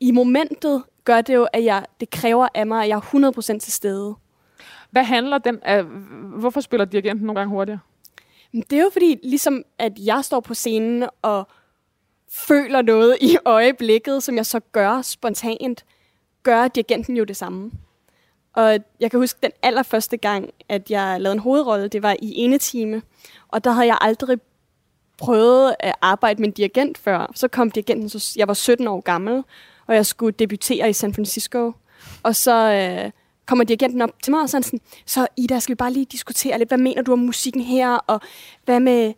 i 0.00 0.10
momentet 0.10 0.82
gør 1.04 1.20
det 1.20 1.34
jo, 1.34 1.46
at 1.52 1.64
jeg, 1.64 1.86
det 2.00 2.10
kræver 2.10 2.48
af 2.54 2.66
mig, 2.66 2.82
at 2.82 2.88
jeg 2.88 2.96
er 2.96 3.32
100% 3.54 3.58
til 3.58 3.72
stede. 3.72 4.14
Hvad 4.90 5.04
handler 5.04 5.38
den 5.38 5.58
af, 5.62 5.82
hvorfor 6.38 6.60
spiller 6.60 6.84
dirigenten 6.84 7.26
nogle 7.26 7.40
gange 7.40 7.50
hurtigere? 7.54 7.78
Det 8.52 8.72
er 8.72 8.82
jo 8.82 8.90
fordi, 8.92 9.18
ligesom 9.22 9.62
at 9.78 9.92
jeg 9.98 10.24
står 10.24 10.40
på 10.40 10.54
scenen 10.54 11.08
og 11.22 11.48
føler 12.30 12.82
noget 12.82 13.16
i 13.20 13.36
øjeblikket, 13.44 14.22
som 14.22 14.36
jeg 14.36 14.46
så 14.46 14.60
gør 14.60 15.02
spontant, 15.02 15.84
gør 16.42 16.68
dirigenten 16.68 17.16
jo 17.16 17.24
det 17.24 17.36
samme. 17.36 17.70
Og 18.54 18.78
jeg 19.00 19.10
kan 19.10 19.20
huske 19.20 19.38
den 19.42 19.50
allerførste 19.62 20.16
gang, 20.16 20.50
at 20.68 20.90
jeg 20.90 21.20
lavede 21.20 21.34
en 21.34 21.38
hovedrolle, 21.38 21.88
det 21.88 22.02
var 22.02 22.16
i 22.22 22.34
ene 22.36 22.58
time, 22.58 23.02
og 23.48 23.64
der 23.64 23.72
havde 23.72 23.86
jeg 23.86 23.98
aldrig 24.00 24.38
prøvet 25.18 25.74
at 25.80 25.94
arbejde 26.02 26.40
med 26.40 26.48
en 26.48 26.54
dirigent 26.54 26.98
før. 26.98 27.32
Så 27.34 27.48
kom 27.48 27.70
dirigenten, 27.70 28.08
så 28.08 28.32
jeg 28.36 28.48
var 28.48 28.54
17 28.54 28.88
år 28.88 29.00
gammel, 29.00 29.44
og 29.86 29.94
jeg 29.94 30.06
skulle 30.06 30.32
debutere 30.38 30.90
i 30.90 30.92
San 30.92 31.14
Francisco. 31.14 31.72
Og 32.22 32.36
så 32.36 32.72
øh, 32.72 33.10
kommer 33.46 33.64
dirigenten 33.64 34.02
op 34.02 34.10
til 34.22 34.30
mig, 34.30 34.42
og 34.42 34.48
så 34.48 34.60
sådan, 34.62 34.80
så 35.06 35.26
Ida, 35.36 35.60
skal 35.60 35.72
vi 35.72 35.76
bare 35.76 35.92
lige 35.92 36.06
diskutere 36.06 36.58
lidt, 36.58 36.70
hvad 36.70 36.78
mener 36.78 37.02
du 37.02 37.12
om 37.12 37.18
musikken 37.18 37.62
her, 37.62 37.90
og 37.96 38.20
hvad 38.64 38.80
med 38.80 39.12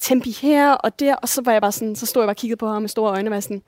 tempi 0.00 0.30
her 0.30 0.72
og 0.72 1.00
der? 1.00 1.14
Og 1.14 1.28
så 1.28 1.42
var 1.44 1.52
jeg 1.52 1.62
bare 1.62 1.72
sådan, 1.72 1.96
så 1.96 2.06
stod 2.06 2.22
jeg 2.22 2.26
bare 2.26 2.32
og 2.32 2.36
kiggede 2.36 2.58
på 2.58 2.68
ham 2.68 2.82
med 2.82 2.88
store 2.88 3.10
øjne, 3.10 3.30
og 3.30 3.34
var 3.34 3.40
sådan, 3.40 3.62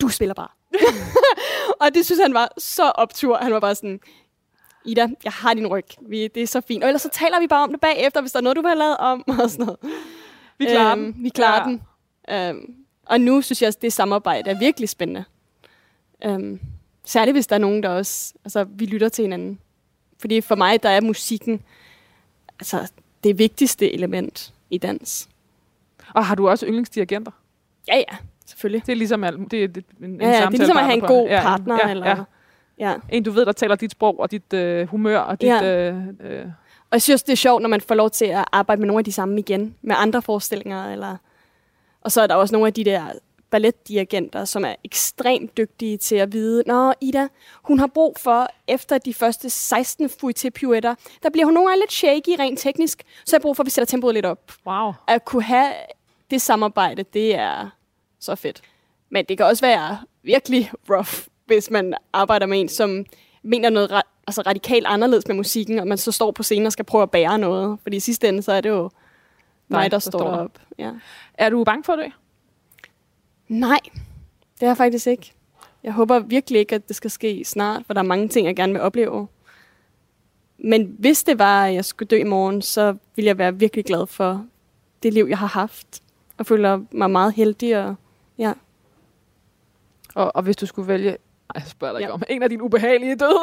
du 0.00 0.08
spiller 0.08 0.34
bare. 0.34 0.48
og 1.80 1.94
det 1.94 2.04
synes 2.04 2.20
han 2.20 2.34
var 2.34 2.52
så 2.58 2.82
optur. 2.90 3.36
Han 3.36 3.52
var 3.52 3.60
bare 3.60 3.74
sådan, 3.74 4.00
Ida, 4.84 5.08
jeg 5.24 5.32
har 5.32 5.54
din 5.54 5.66
ryg. 5.66 5.84
Vi, 6.08 6.28
det 6.28 6.42
er 6.42 6.46
så 6.46 6.60
fint. 6.60 6.82
Og 6.84 6.88
ellers 6.88 7.02
så 7.02 7.08
taler 7.12 7.40
vi 7.40 7.46
bare 7.46 7.62
om 7.62 7.70
det 7.70 7.80
bagefter, 7.80 8.20
hvis 8.20 8.32
der 8.32 8.38
er 8.38 8.42
noget, 8.42 8.56
du 8.56 8.60
vil 8.60 8.68
have 8.68 8.78
lavet 8.78 8.96
om, 8.96 9.24
og 9.42 9.50
sådan 9.50 9.66
noget. 9.66 9.78
Vi 10.58 10.64
klarer 10.64 10.94
den. 10.94 11.14
Vi 11.18 11.28
klarer 11.28 11.70
Ja. 11.70 11.70
den. 11.70 11.82
Øhm, 12.56 12.74
og 13.06 13.20
nu 13.20 13.42
synes 13.42 13.62
jeg 13.62 13.68
også, 13.68 13.78
det 13.82 13.92
samarbejde 13.92 14.50
er 14.50 14.58
virkelig 14.58 14.88
spændende. 14.88 15.24
Øhm, 16.24 16.60
særligt 17.04 17.34
hvis 17.34 17.46
der 17.46 17.54
er 17.56 17.60
nogen, 17.60 17.82
der 17.82 17.88
også... 17.88 18.34
Altså, 18.44 18.64
vi 18.64 18.86
lytter 18.86 19.08
til 19.08 19.22
hinanden. 19.22 19.58
Fordi 20.18 20.40
for 20.40 20.54
mig, 20.54 20.82
der 20.82 20.88
er 20.88 21.00
musikken 21.00 21.62
altså, 22.60 22.92
det 23.24 23.38
vigtigste 23.38 23.92
element 23.92 24.54
i 24.70 24.78
dans. 24.78 25.28
Og 26.14 26.26
har 26.26 26.34
du 26.34 26.48
også 26.48 26.66
yndlingsdirigenter? 26.66 27.30
Ja, 27.88 27.96
ja, 27.96 28.16
selvfølgelig. 28.46 28.86
Det 28.86 28.92
er 28.92 28.96
ligesom 28.96 29.24
alt, 29.24 29.50
det 29.50 29.64
er 29.64 29.68
det, 29.68 29.84
en, 30.00 30.04
en 30.04 30.20
Ja, 30.20 30.28
ja, 30.28 30.34
det 30.34 30.44
er 30.44 30.50
ligesom 30.50 30.76
at 30.76 30.84
have 30.84 30.94
en 30.94 31.00
god 31.00 31.28
partner, 31.28 31.78
ja, 31.84 31.90
eller 31.90 32.06
Ja. 32.06 32.16
Ja. 32.78 32.94
En, 33.08 33.22
du 33.22 33.30
ved, 33.30 33.46
der 33.46 33.52
taler 33.52 33.74
dit 33.74 33.90
sprog 33.90 34.20
og 34.20 34.30
dit 34.30 34.52
øh, 34.52 34.88
humør 34.88 35.18
og 35.18 35.40
dit... 35.40 35.48
Ja. 35.48 35.90
Øh, 35.90 35.96
øh, 36.20 36.44
Og 36.80 36.92
jeg 36.92 37.02
synes, 37.02 37.22
det 37.22 37.32
er 37.32 37.36
sjovt, 37.36 37.62
når 37.62 37.68
man 37.68 37.80
får 37.80 37.94
lov 37.94 38.10
til 38.10 38.24
at 38.24 38.44
arbejde 38.52 38.80
med 38.80 38.86
nogle 38.86 38.98
af 38.98 39.04
de 39.04 39.12
samme 39.12 39.38
igen, 39.38 39.74
med 39.82 39.96
andre 39.98 40.22
forestillinger. 40.22 40.92
Eller... 40.92 41.16
Og 42.00 42.12
så 42.12 42.22
er 42.22 42.26
der 42.26 42.34
også 42.34 42.54
nogle 42.54 42.66
af 42.66 42.72
de 42.74 42.84
der 42.84 43.02
balletdirigenter, 43.50 44.44
som 44.44 44.64
er 44.64 44.74
ekstremt 44.84 45.56
dygtige 45.56 45.96
til 45.96 46.16
at 46.16 46.32
vide, 46.32 46.62
Nå, 46.66 46.92
Ida, 47.00 47.28
hun 47.62 47.78
har 47.78 47.86
brug 47.86 48.16
for, 48.20 48.48
efter 48.68 48.98
de 48.98 49.14
første 49.14 49.50
16 49.50 50.10
fuite 50.20 50.50
pirouetter, 50.50 50.94
der 51.22 51.30
bliver 51.30 51.44
hun 51.44 51.54
nogle 51.54 51.68
gange 51.68 51.82
lidt 51.82 51.92
shaky 51.92 52.40
rent 52.40 52.58
teknisk, 52.58 53.02
så 53.24 53.36
har 53.36 53.38
jeg 53.38 53.42
brug 53.42 53.56
for, 53.56 53.62
at 53.62 53.66
vi 53.66 53.70
sætter 53.70 53.86
tempoet 53.90 54.14
lidt 54.14 54.26
op. 54.26 54.52
wow. 54.66 54.92
At 55.08 55.24
kunne 55.24 55.42
have 55.42 55.72
det 56.30 56.42
samarbejde, 56.42 57.02
det 57.02 57.34
er 57.34 57.70
så 58.24 58.34
fedt. 58.34 58.62
Men 59.10 59.24
det 59.24 59.36
kan 59.36 59.46
også 59.46 59.66
være 59.66 59.98
virkelig 60.22 60.70
rough, 60.90 61.26
hvis 61.46 61.70
man 61.70 61.94
arbejder 62.12 62.46
med 62.46 62.60
en, 62.60 62.68
som 62.68 63.04
mener 63.42 63.70
noget 63.70 63.92
ra- 63.92 64.22
altså 64.26 64.42
radikalt 64.42 64.86
anderledes 64.86 65.26
med 65.26 65.36
musikken, 65.36 65.78
og 65.78 65.86
man 65.86 65.98
så 65.98 66.12
står 66.12 66.30
på 66.30 66.42
scenen 66.42 66.66
og 66.66 66.72
skal 66.72 66.84
prøve 66.84 67.02
at 67.02 67.10
bære 67.10 67.38
noget. 67.38 67.78
Fordi 67.82 67.96
i 67.96 68.00
sidste 68.00 68.28
ende, 68.28 68.42
så 68.42 68.52
er 68.52 68.60
det 68.60 68.68
jo 68.68 68.90
mig, 69.68 69.82
der, 69.82 69.88
der 69.88 69.98
står, 69.98 70.10
står 70.10 70.26
op. 70.26 70.58
Ja. 70.78 70.90
Er 71.34 71.50
du 71.50 71.64
bange 71.64 71.84
for 71.84 71.96
det? 71.96 72.12
Nej, 73.48 73.78
det 74.54 74.62
er 74.62 74.66
jeg 74.66 74.76
faktisk 74.76 75.06
ikke. 75.06 75.32
Jeg 75.82 75.92
håber 75.92 76.18
virkelig 76.18 76.60
ikke, 76.60 76.74
at 76.74 76.88
det 76.88 76.96
skal 76.96 77.10
ske 77.10 77.44
snart, 77.44 77.82
for 77.86 77.94
der 77.94 78.00
er 78.00 78.04
mange 78.04 78.28
ting, 78.28 78.46
jeg 78.46 78.56
gerne 78.56 78.72
vil 78.72 78.82
opleve. 78.82 79.28
Men 80.58 80.96
hvis 80.98 81.24
det 81.24 81.38
var, 81.38 81.66
at 81.66 81.74
jeg 81.74 81.84
skulle 81.84 82.08
dø 82.08 82.16
i 82.16 82.24
morgen, 82.24 82.62
så 82.62 82.96
ville 83.16 83.26
jeg 83.28 83.38
være 83.38 83.54
virkelig 83.54 83.84
glad 83.84 84.06
for 84.06 84.46
det 85.02 85.14
liv, 85.14 85.26
jeg 85.28 85.38
har 85.38 85.46
haft. 85.46 86.02
Og 86.38 86.46
føler 86.46 86.80
mig 86.90 87.10
meget 87.10 87.34
heldig. 87.34 87.78
Og. 87.78 87.94
Og, 90.14 90.36
og 90.36 90.42
hvis 90.42 90.56
du 90.56 90.66
skulle 90.66 90.88
vælge... 90.88 91.10
Ej, 91.10 91.16
jeg 91.54 91.62
spørger 91.66 91.92
dig 91.94 92.00
ikke 92.00 92.08
Ja. 92.08 92.14
om. 92.14 92.22
En 92.28 92.42
af 92.42 92.48
dine 92.50 92.62
ubehagelige 92.62 93.16
døde. 93.16 93.40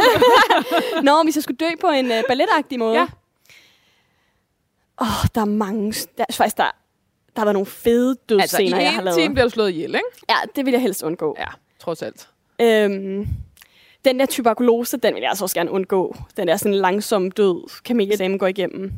Nå, 1.04 1.24
hvis 1.24 1.36
jeg 1.36 1.44
skulle 1.44 1.58
dø 1.58 1.70
på 1.82 1.88
en 1.88 2.06
uh, 2.06 2.18
balletagtig 2.28 2.80
måde. 2.80 2.96
Ja. 2.96 3.06
Åh, 5.02 5.08
oh, 5.08 5.26
der 5.36 5.42
er 5.42 5.46
mange... 5.46 5.94
Der, 6.18 6.26
faktisk, 6.32 6.58
der, 6.58 6.64
der 7.36 7.42
været 7.42 7.54
nogle 7.54 7.66
fede 7.66 8.16
dødsscener, 8.30 8.42
altså, 8.42 8.62
i 8.62 8.84
jeg 8.84 8.92
har 8.94 9.00
en 9.00 9.06
lavet. 9.06 9.18
time 9.18 9.34
bliver 9.34 9.46
du 9.46 9.50
slået 9.52 9.70
ihjel, 9.70 9.90
ikke? 9.96 10.08
Ja, 10.30 10.36
det 10.56 10.66
vil 10.66 10.72
jeg 10.72 10.82
helst 10.82 11.04
undgå. 11.04 11.36
Ja, 11.40 11.46
trods 11.80 12.02
alt. 12.02 12.28
Øhm, 12.62 13.28
den 14.06 14.20
der 14.20 14.26
tuberkulose, 14.26 14.98
den 14.98 15.14
vil 15.14 15.22
jeg 15.22 15.30
altså 15.30 15.44
også 15.46 15.56
gerne 15.56 15.72
undgå. 15.72 16.16
Den 16.38 16.48
der 16.48 16.58
sådan 16.58 16.76
langsom 16.76 17.32
død, 17.32 17.70
kameledame 17.84 18.38
går 18.38 18.48
igennem. 18.48 18.94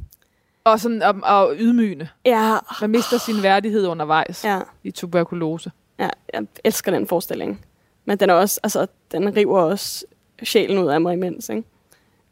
Og, 0.63 0.79
sådan, 0.79 1.01
og, 1.01 1.15
og 1.23 1.55
ydmygende. 1.57 2.07
Ja, 2.25 2.57
Man 2.81 2.89
mister 2.89 3.17
sin 3.17 3.43
værdighed 3.43 3.88
undervejs 3.88 4.45
ja, 4.45 4.59
i 4.83 4.91
tuberkulose. 4.91 5.71
Ja, 6.04 6.10
jeg 6.34 6.48
elsker 6.63 6.92
den 6.92 7.08
forestilling. 7.08 7.66
Men 8.06 8.18
den 8.18 8.30
er 8.30 8.34
også, 8.34 8.60
altså, 8.63 8.88
den 9.12 9.36
river 9.36 9.60
også 9.60 10.06
sjælen 10.44 10.78
ud 10.78 10.88
af 10.88 11.02
mig 11.02 11.13
imens, 11.13 11.50
ikke? 11.50 11.63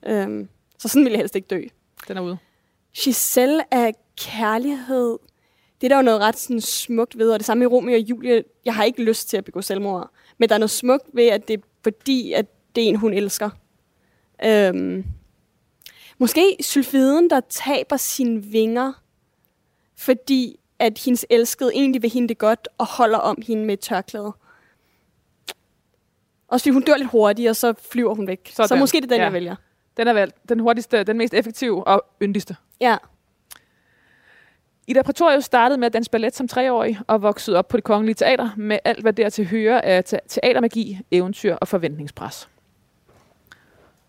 Øhm, 0.05 0.49
så 0.77 0.87
sådan 0.87 1.03
vil 1.03 1.11
jeg 1.11 1.19
helst 1.19 1.35
ikke 1.35 1.47
dø. 1.47 1.61
Den 2.07 2.17
er 2.17 2.21
ude. 2.21 2.37
Giselle 2.97 3.63
er 3.71 3.91
kærlighed. 4.17 5.19
Det 5.81 5.87
er 5.87 5.89
der 5.89 5.95
jo 5.95 6.01
noget 6.01 6.19
ret 6.19 6.37
sådan, 6.37 6.61
smukt 6.61 7.17
ved, 7.17 7.31
og 7.31 7.39
det 7.39 7.45
samme 7.45 7.63
i 7.63 7.67
Romeo 7.67 7.93
og 7.93 7.99
Julie. 7.99 8.43
Jeg 8.65 8.75
har 8.75 8.83
ikke 8.83 9.03
lyst 9.03 9.29
til 9.29 9.37
at 9.37 9.45
begå 9.45 9.61
selvmord, 9.61 10.11
men 10.37 10.49
der 10.49 10.55
er 10.55 10.59
noget 10.59 10.71
smukt 10.71 11.05
ved, 11.13 11.27
at 11.27 11.47
det 11.47 11.53
er 11.53 11.63
fordi, 11.83 12.33
at 12.33 12.45
det 12.75 12.83
er 12.83 12.87
en, 12.87 12.95
hun 12.95 13.13
elsker. 13.13 13.49
Øhm, 14.45 15.05
måske 16.17 16.57
sylfiden, 16.59 17.29
der 17.29 17.39
taber 17.49 17.97
sine 17.97 18.43
vinger, 18.43 18.93
fordi 19.97 20.59
at 20.81 20.97
hendes 21.05 21.25
elskede 21.29 21.71
egentlig 21.73 22.01
vil 22.01 22.09
hende 22.11 22.27
det 22.27 22.37
godt, 22.37 22.67
og 22.77 22.85
holder 22.87 23.17
om 23.17 23.41
hende 23.47 23.65
med 23.65 23.73
et 23.73 23.79
tørklæde. 23.79 24.33
Også 26.47 26.63
fordi 26.63 26.73
hun 26.73 26.81
dør 26.83 26.97
lidt 26.97 27.09
hurtigt, 27.09 27.49
og 27.49 27.55
så 27.55 27.73
flyver 27.91 28.15
hun 28.15 28.27
væk. 28.27 28.51
Sådan. 28.53 28.67
Så 28.67 28.75
måske 28.75 28.97
det 28.97 29.03
er 29.03 29.07
den, 29.07 29.17
Ja. 29.17 29.23
jeg 29.23 29.33
vælger. 29.33 29.55
Den 29.97 30.07
er 30.07 30.13
valgt 30.13 30.49
den 30.49 30.59
hurtigste, 30.59 31.03
den 31.03 31.17
mest 31.17 31.33
effektive 31.33 31.87
og 31.87 32.05
yndigste. 32.21 32.55
Ja. 32.81 32.97
Ida 34.87 35.01
Pretorius 35.01 35.43
startede 35.45 35.79
med 35.79 35.85
at 35.85 35.93
danse 35.93 36.11
ballet 36.11 36.35
som 36.35 36.47
treårig 36.47 36.99
og 37.07 37.21
voksede 37.21 37.57
op 37.57 37.67
på 37.67 37.77
det 37.77 37.83
kongelige 37.83 38.15
teater 38.15 38.49
med 38.57 38.79
alt, 38.85 39.01
hvad 39.01 39.13
dertil 39.13 39.47
hører 39.47 39.81
af 39.81 40.03
te- 40.03 40.19
teatermagi, 40.27 40.99
eventyr 41.11 41.55
og 41.55 41.67
forventningspres. 41.67 42.49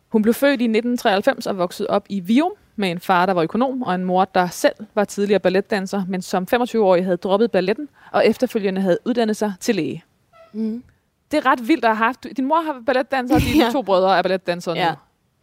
Hun 0.08 0.22
blev 0.22 0.34
født 0.34 0.60
i 0.60 0.64
1993 0.64 1.46
og 1.46 1.58
voksede 1.58 1.90
op 1.90 2.06
i 2.08 2.20
Vium 2.20 2.52
med 2.76 2.90
en 2.90 3.00
far, 3.00 3.26
der 3.26 3.32
var 3.32 3.42
økonom, 3.42 3.82
og 3.82 3.94
en 3.94 4.04
mor, 4.04 4.24
der 4.24 4.46
selv 4.46 4.74
var 4.94 5.04
tidligere 5.04 5.40
balletdanser, 5.40 6.02
men 6.08 6.22
som 6.22 6.46
25-årig 6.54 7.04
havde 7.04 7.16
droppet 7.16 7.50
balletten 7.50 7.88
og 8.12 8.26
efterfølgende 8.26 8.80
havde 8.80 8.98
uddannet 9.04 9.36
sig 9.36 9.52
til 9.60 9.74
læge. 9.74 10.04
Mm. 10.52 10.82
Det 11.30 11.38
er 11.38 11.46
ret 11.50 11.68
vildt 11.68 11.84
at 11.84 11.96
have 11.96 12.04
haft. 12.06 12.26
Din 12.36 12.46
mor 12.46 12.60
har 12.60 12.82
balletdanser, 12.86 13.34
og 13.34 13.40
dine 13.52 13.64
Ja. 13.64 13.70
to 13.72 13.82
brødre 13.82 14.18
er 14.18 14.22
balletdansere 14.22 14.74
Ja. 14.74 14.94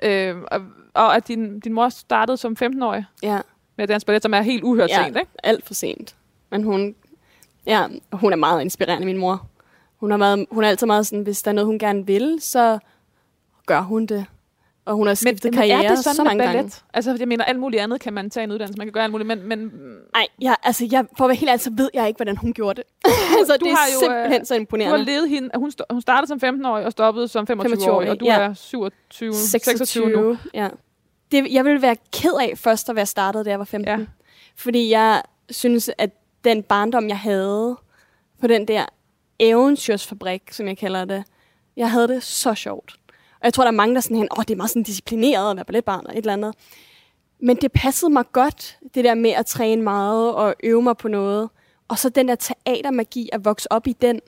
nu. 0.03 0.09
Øh, 0.09 0.35
og, 0.51 0.61
og 0.93 1.15
at 1.15 1.27
din, 1.27 1.59
din 1.59 1.73
mor 1.73 1.89
startede 1.89 2.37
som 2.37 2.55
15-årig 2.63 3.05
Ja. 3.23 3.39
med 3.75 3.83
at 3.83 3.89
danse 3.89 4.05
ballet, 4.05 4.23
som 4.23 4.33
er 4.33 4.41
helt 4.41 4.63
uhørt 4.63 4.89
Ja. 4.89 5.03
sent, 5.03 5.17
ikke? 5.17 5.31
alt 5.43 5.65
for 5.67 5.73
sent. 5.73 6.15
Men 6.51 6.63
hun, 6.63 6.95
ja, 7.65 7.85
hun 8.13 8.31
er 8.31 8.37
meget 8.37 8.61
inspirerende, 8.61 9.05
min 9.05 9.17
mor. 9.17 9.45
Hun, 9.99 10.11
har 10.11 10.17
været, 10.17 10.45
hun 10.51 10.63
er 10.63 10.67
altid 10.69 10.87
meget 10.87 11.07
sådan, 11.07 11.23
hvis 11.23 11.43
der 11.43 11.51
er 11.51 11.55
noget, 11.55 11.65
hun 11.65 11.79
gerne 11.79 12.05
vil, 12.05 12.37
så 12.41 12.79
gør 13.65 13.81
hun 13.81 14.05
det. 14.05 14.25
Og 14.89 14.95
hun 14.95 15.07
har 15.07 15.13
skiftet 15.13 15.53
karriere 15.53 15.83
er 15.83 15.89
det 15.89 15.99
sådan 16.03 16.15
så 16.15 16.23
mange 16.23 16.39
ballet? 16.39 16.55
gange. 16.55 16.71
Altså, 16.93 17.15
jeg 17.19 17.27
mener, 17.27 17.43
alt 17.43 17.59
muligt 17.59 17.81
andet 17.81 18.01
kan 18.01 18.13
man 18.13 18.29
tage 18.29 18.43
en 18.43 18.51
uddannelse. 18.51 18.77
Man 18.77 18.87
kan 18.87 18.91
gøre 18.93 19.03
alt 19.03 19.11
muligt, 19.11 19.27
men, 19.27 19.47
men 19.47 19.59
Nej, 20.13 20.27
jeg, 20.41 20.55
altså, 20.63 20.87
jeg, 20.91 21.05
for 21.17 21.25
at 21.25 21.29
være 21.29 21.35
helt 21.35 21.49
ærlig, 21.49 21.61
så 21.61 21.71
ved 21.73 21.89
jeg 21.93 22.07
ikke, 22.07 22.17
hvordan 22.17 22.37
hun 22.37 22.53
gjorde 22.53 22.81
det. 22.81 22.83
altså, 23.39 23.57
du 23.59 23.65
det 23.65 23.71
er 23.71 23.75
har 23.75 23.87
jo, 23.93 23.99
simpelthen 23.99 24.41
øh, 24.41 24.45
så 24.45 24.53
du 24.53 24.55
har 24.55 24.59
imponerende. 24.59 25.05
levet 25.05 25.29
hende. 25.29 25.49
Hun, 25.55 25.71
st- 25.79 25.85
hun 25.93 26.01
startede 26.01 26.27
som 26.39 26.39
15-årig 26.63 26.85
og 26.85 26.91
stoppede 26.91 27.27
som 27.27 27.47
25-årig, 27.51 28.09
og 28.09 28.19
du 28.19 28.25
ja. 28.25 28.39
er 28.39 28.53
27, 28.53 29.33
26 29.33 30.09
nu. 30.09 30.37
Ja. 30.53 30.67
Det, 31.31 31.47
jeg 31.51 31.65
ville 31.65 31.81
være 31.81 31.95
ked 32.13 32.33
af 32.41 32.53
først 32.57 32.89
at 32.89 32.95
være 32.95 33.05
startet, 33.05 33.45
da 33.45 33.49
jeg 33.49 33.59
var 33.59 33.65
15. 33.65 33.99
Ja. 33.99 34.05
Fordi 34.55 34.89
jeg 34.89 35.21
synes, 35.49 35.91
at 35.97 36.09
den 36.43 36.63
barndom, 36.63 37.07
jeg 37.09 37.19
havde 37.19 37.77
på 38.41 38.47
den 38.47 38.67
der 38.67 38.85
eventyrsfabrik, 39.39 40.41
som 40.51 40.67
jeg 40.67 40.77
kalder 40.77 41.05
det, 41.05 41.23
jeg 41.77 41.91
havde 41.91 42.07
det 42.07 42.23
så 42.23 42.53
sjovt. 42.53 42.95
Og 43.41 43.45
jeg 43.45 43.53
tror, 43.53 43.63
der 43.63 43.71
er 43.71 43.75
mange, 43.75 43.95
der 43.95 43.99
er 43.99 44.01
sådan 44.01 44.17
hen, 44.17 44.27
åh, 44.37 44.43
det 44.43 44.51
er 44.51 44.55
meget 44.55 44.69
sådan 44.69 44.83
disciplineret 44.83 45.49
at 45.49 45.55
være 45.55 45.65
balletbarn 45.65 46.05
og 46.05 46.11
et 46.11 46.17
eller 46.17 46.33
andet. 46.33 46.55
Men 47.39 47.57
det 47.57 47.71
passede 47.71 48.13
mig 48.13 48.25
godt, 48.31 48.77
det 48.95 49.03
der 49.03 49.13
med 49.13 49.31
at 49.31 49.45
træne 49.45 49.81
meget 49.81 50.33
og 50.35 50.55
øve 50.63 50.81
mig 50.81 50.97
på 50.97 51.07
noget. 51.07 51.49
Og 51.87 51.99
så 51.99 52.09
den 52.09 52.27
der 52.27 52.35
teatermagi 52.35 53.29
at 53.33 53.45
vokse 53.45 53.71
op 53.71 53.87
i 53.87 53.93
den, 53.93 54.21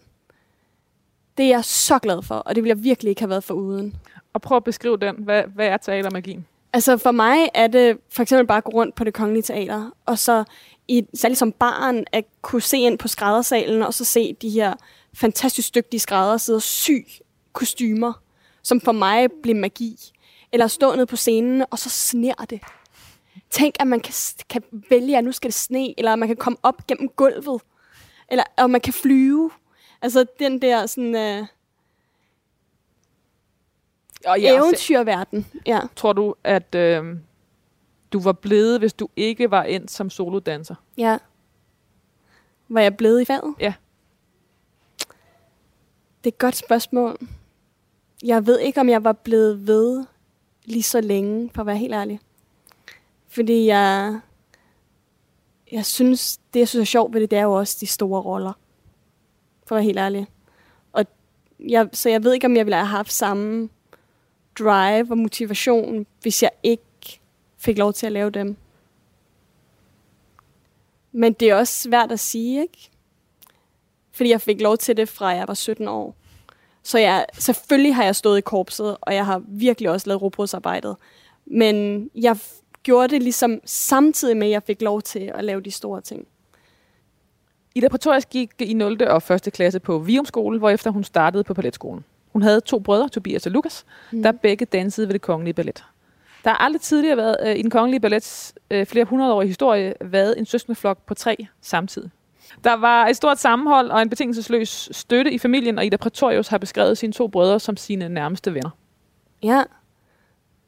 det 1.37 1.45
er 1.45 1.49
jeg 1.49 1.65
så 1.65 1.99
glad 1.99 2.21
for, 2.21 2.35
og 2.35 2.55
det 2.55 2.63
ville 2.63 2.75
jeg 2.77 2.83
virkelig 2.83 3.09
ikke 3.09 3.21
have 3.21 3.29
været 3.29 3.43
for 3.43 3.53
uden. 3.53 3.95
Og 4.33 4.41
prøv 4.41 4.55
at 4.55 4.63
beskrive 4.63 4.97
den. 4.97 5.15
Hvad, 5.17 5.43
hvad 5.55 5.67
er 5.67 5.77
teatermagien? 5.77 6.45
Altså 6.73 6.97
for 6.97 7.11
mig 7.11 7.49
er 7.53 7.67
det 7.67 7.97
for 8.09 8.21
eksempel 8.21 8.47
bare 8.47 8.57
at 8.57 8.63
gå 8.63 8.71
rundt 8.71 8.95
på 8.95 9.03
det 9.03 9.13
kongelige 9.13 9.43
teater, 9.43 9.89
og 10.05 10.19
så 10.19 10.43
i, 10.87 11.05
særligt 11.13 11.39
som 11.39 11.51
barn 11.51 12.05
at 12.11 12.25
kunne 12.41 12.61
se 12.61 12.77
ind 12.77 12.97
på 12.97 13.07
skræddersalen, 13.07 13.83
og 13.83 13.93
så 13.93 14.05
se 14.05 14.33
de 14.41 14.49
her 14.49 14.73
fantastisk 15.13 15.75
dygtige 15.75 15.99
skrædder 15.99 16.37
sidde 16.37 16.57
og 16.57 16.61
sy 16.61 16.91
kostymer, 17.53 18.13
som 18.63 18.81
for 18.81 18.91
mig 18.91 19.27
blev 19.43 19.55
magi. 19.55 20.11
Eller 20.51 20.67
stå 20.67 20.95
nede 20.95 21.05
på 21.05 21.15
scenen, 21.15 21.65
og 21.71 21.79
så 21.79 21.89
sner 21.89 22.33
det. 22.33 22.61
Tænk, 23.49 23.75
at 23.79 23.87
man 23.87 23.99
kan, 23.99 24.13
kan 24.49 24.63
vælge, 24.89 25.17
at 25.17 25.23
nu 25.23 25.31
skal 25.31 25.47
det 25.47 25.55
sne, 25.55 25.99
eller 25.99 26.13
at 26.13 26.19
man 26.19 26.27
kan 26.27 26.37
komme 26.37 26.57
op 26.63 26.87
gennem 26.87 27.09
gulvet, 27.09 27.61
eller 28.29 28.43
at 28.57 28.69
man 28.69 28.81
kan 28.81 28.93
flyve. 28.93 29.51
Altså 30.01 30.25
den 30.39 30.61
der 30.61 30.85
sådan, 30.85 31.15
uh, 31.15 31.47
Og 34.25 34.41
ja, 34.41 34.55
eventyrverden. 34.55 35.47
Ja. 35.65 35.79
Tror 35.95 36.13
du, 36.13 36.35
at 36.43 36.75
øh, 36.75 37.17
du 38.13 38.19
var 38.19 38.31
blevet, 38.31 38.79
hvis 38.79 38.93
du 38.93 39.09
ikke 39.15 39.51
var 39.51 39.63
endt 39.63 39.91
som 39.91 40.09
solodanser? 40.09 40.75
Ja. 40.97 41.17
Var 42.69 42.81
jeg 42.81 42.97
blevet 42.97 43.21
i 43.21 43.25
faget? 43.25 43.55
Ja. 43.59 43.73
Det 46.23 46.29
er 46.29 46.35
et 46.35 46.37
godt 46.37 46.55
spørgsmål. 46.55 47.17
Jeg 48.23 48.47
ved 48.47 48.59
ikke, 48.59 48.79
om 48.79 48.89
jeg 48.89 49.03
var 49.03 49.13
blevet 49.13 49.67
ved 49.67 50.05
lige 50.65 50.83
så 50.83 51.01
længe, 51.01 51.49
for 51.53 51.61
at 51.61 51.65
være 51.65 51.77
helt 51.77 51.93
ærlig. 51.93 52.19
Fordi 53.27 53.65
jeg, 53.65 54.19
jeg 55.71 55.85
synes, 55.85 56.39
det 56.53 56.59
jeg 56.59 56.67
synes 56.67 56.87
er 56.87 56.91
sjovt 56.91 57.13
ved 57.13 57.21
det, 57.21 57.31
det 57.31 57.39
er 57.39 57.43
jo 57.43 57.53
også 57.53 57.77
de 57.81 57.87
store 57.87 58.21
roller. 58.21 58.53
For 59.67 59.75
at 59.75 59.77
være 59.77 59.85
helt 59.85 59.99
ærlig. 59.99 60.27
Og 60.91 61.05
jeg, 61.59 61.89
så 61.93 62.09
jeg 62.09 62.23
ved 62.23 62.33
ikke, 62.33 62.47
om 62.47 62.55
jeg 62.55 62.65
ville 62.65 62.75
have 62.75 62.87
haft 62.87 63.13
samme 63.13 63.69
drive 64.59 65.11
og 65.11 65.17
motivation, 65.17 66.05
hvis 66.21 66.43
jeg 66.43 66.51
ikke 66.63 67.19
fik 67.57 67.77
lov 67.77 67.93
til 67.93 68.05
at 68.05 68.11
lave 68.11 68.29
dem. 68.29 68.55
Men 71.11 71.33
det 71.33 71.49
er 71.49 71.55
også 71.55 71.81
svært 71.81 72.11
at 72.11 72.19
sige, 72.19 72.61
ikke? 72.61 72.89
Fordi 74.11 74.29
jeg 74.29 74.41
fik 74.41 74.61
lov 74.61 74.77
til 74.77 74.97
det 74.97 75.09
fra 75.09 75.27
jeg 75.27 75.47
var 75.47 75.53
17 75.53 75.87
år. 75.87 76.15
Så 76.83 76.99
jeg, 76.99 77.25
selvfølgelig 77.33 77.95
har 77.95 78.03
jeg 78.03 78.15
stået 78.15 78.37
i 78.37 78.41
korpset, 78.41 78.97
og 79.01 79.15
jeg 79.15 79.25
har 79.25 79.41
virkelig 79.47 79.89
også 79.89 80.09
lavet 80.09 80.21
robotsarbejdet. 80.21 80.95
Men 81.45 82.09
jeg 82.15 82.37
gjorde 82.83 83.07
det 83.07 83.23
ligesom 83.23 83.59
samtidig 83.65 84.37
med, 84.37 84.47
at 84.47 84.51
jeg 84.51 84.63
fik 84.63 84.81
lov 84.81 85.01
til 85.01 85.31
at 85.35 85.43
lave 85.43 85.61
de 85.61 85.71
store 85.71 86.01
ting. 86.01 86.27
Ida 87.75 87.87
Pretorius 87.87 88.25
gik 88.25 88.51
i 88.59 88.73
0. 88.73 89.03
og 89.03 89.35
1. 89.35 89.53
klasse 89.53 89.79
på 89.79 89.99
Vium 89.99 90.25
skole, 90.25 90.59
hvorefter 90.59 90.91
hun 90.91 91.03
startede 91.03 91.43
på 91.43 91.53
balletskolen. 91.53 92.03
Hun 92.33 92.41
havde 92.41 92.61
to 92.61 92.79
brødre, 92.79 93.09
Tobias 93.09 93.45
og 93.45 93.51
Lukas, 93.51 93.85
mm. 94.11 94.23
der 94.23 94.31
begge 94.31 94.65
dansede 94.65 95.07
ved 95.07 95.13
det 95.13 95.21
kongelige 95.21 95.53
ballet. 95.53 95.83
Der 96.43 96.49
har 96.49 96.57
aldrig 96.57 96.81
tidligere 96.81 97.17
været 97.17 97.37
øh, 97.45 97.55
i 97.55 97.61
den 97.61 97.69
kongelige 97.69 97.99
ballets 97.99 98.53
øh, 98.71 98.85
flere 98.85 99.05
hundrede 99.05 99.33
år 99.33 99.41
i 99.41 99.47
historie 99.47 99.93
været 100.01 100.35
en 100.37 100.45
søskendeflok 100.45 101.05
på 101.05 101.13
tre 101.13 101.47
samtidig. 101.61 102.11
Der 102.63 102.73
var 102.73 103.07
et 103.07 103.15
stort 103.15 103.39
sammenhold 103.39 103.89
og 103.89 104.01
en 104.01 104.09
betingelsesløs 104.09 104.89
støtte 104.91 105.31
i 105.31 105.37
familien, 105.37 105.77
og 105.77 105.85
Ida 105.85 105.97
Pretorius 105.97 106.47
har 106.47 106.57
beskrevet 106.57 106.97
sine 106.97 107.13
to 107.13 107.27
brødre 107.27 107.59
som 107.59 107.77
sine 107.77 108.09
nærmeste 108.09 108.53
venner. 108.53 108.69
Ja, 109.43 109.63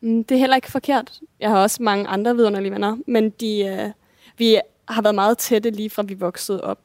mm, 0.01 0.23
det 0.23 0.35
er 0.35 0.39
heller 0.39 0.55
ikke 0.55 0.71
forkert. 0.71 1.19
Jeg 1.39 1.49
har 1.49 1.61
også 1.61 1.83
mange 1.83 2.07
andre 2.07 2.35
vidunderlige 2.35 2.71
venner, 2.71 2.97
men 3.07 3.29
de, 3.29 3.65
øh, 3.65 3.89
vi 4.37 4.59
har 4.87 5.01
været 5.01 5.15
meget 5.15 5.37
tætte 5.37 5.69
lige 5.69 5.89
fra 5.89 6.03
vi 6.03 6.13
voksede 6.13 6.63
op. 6.63 6.79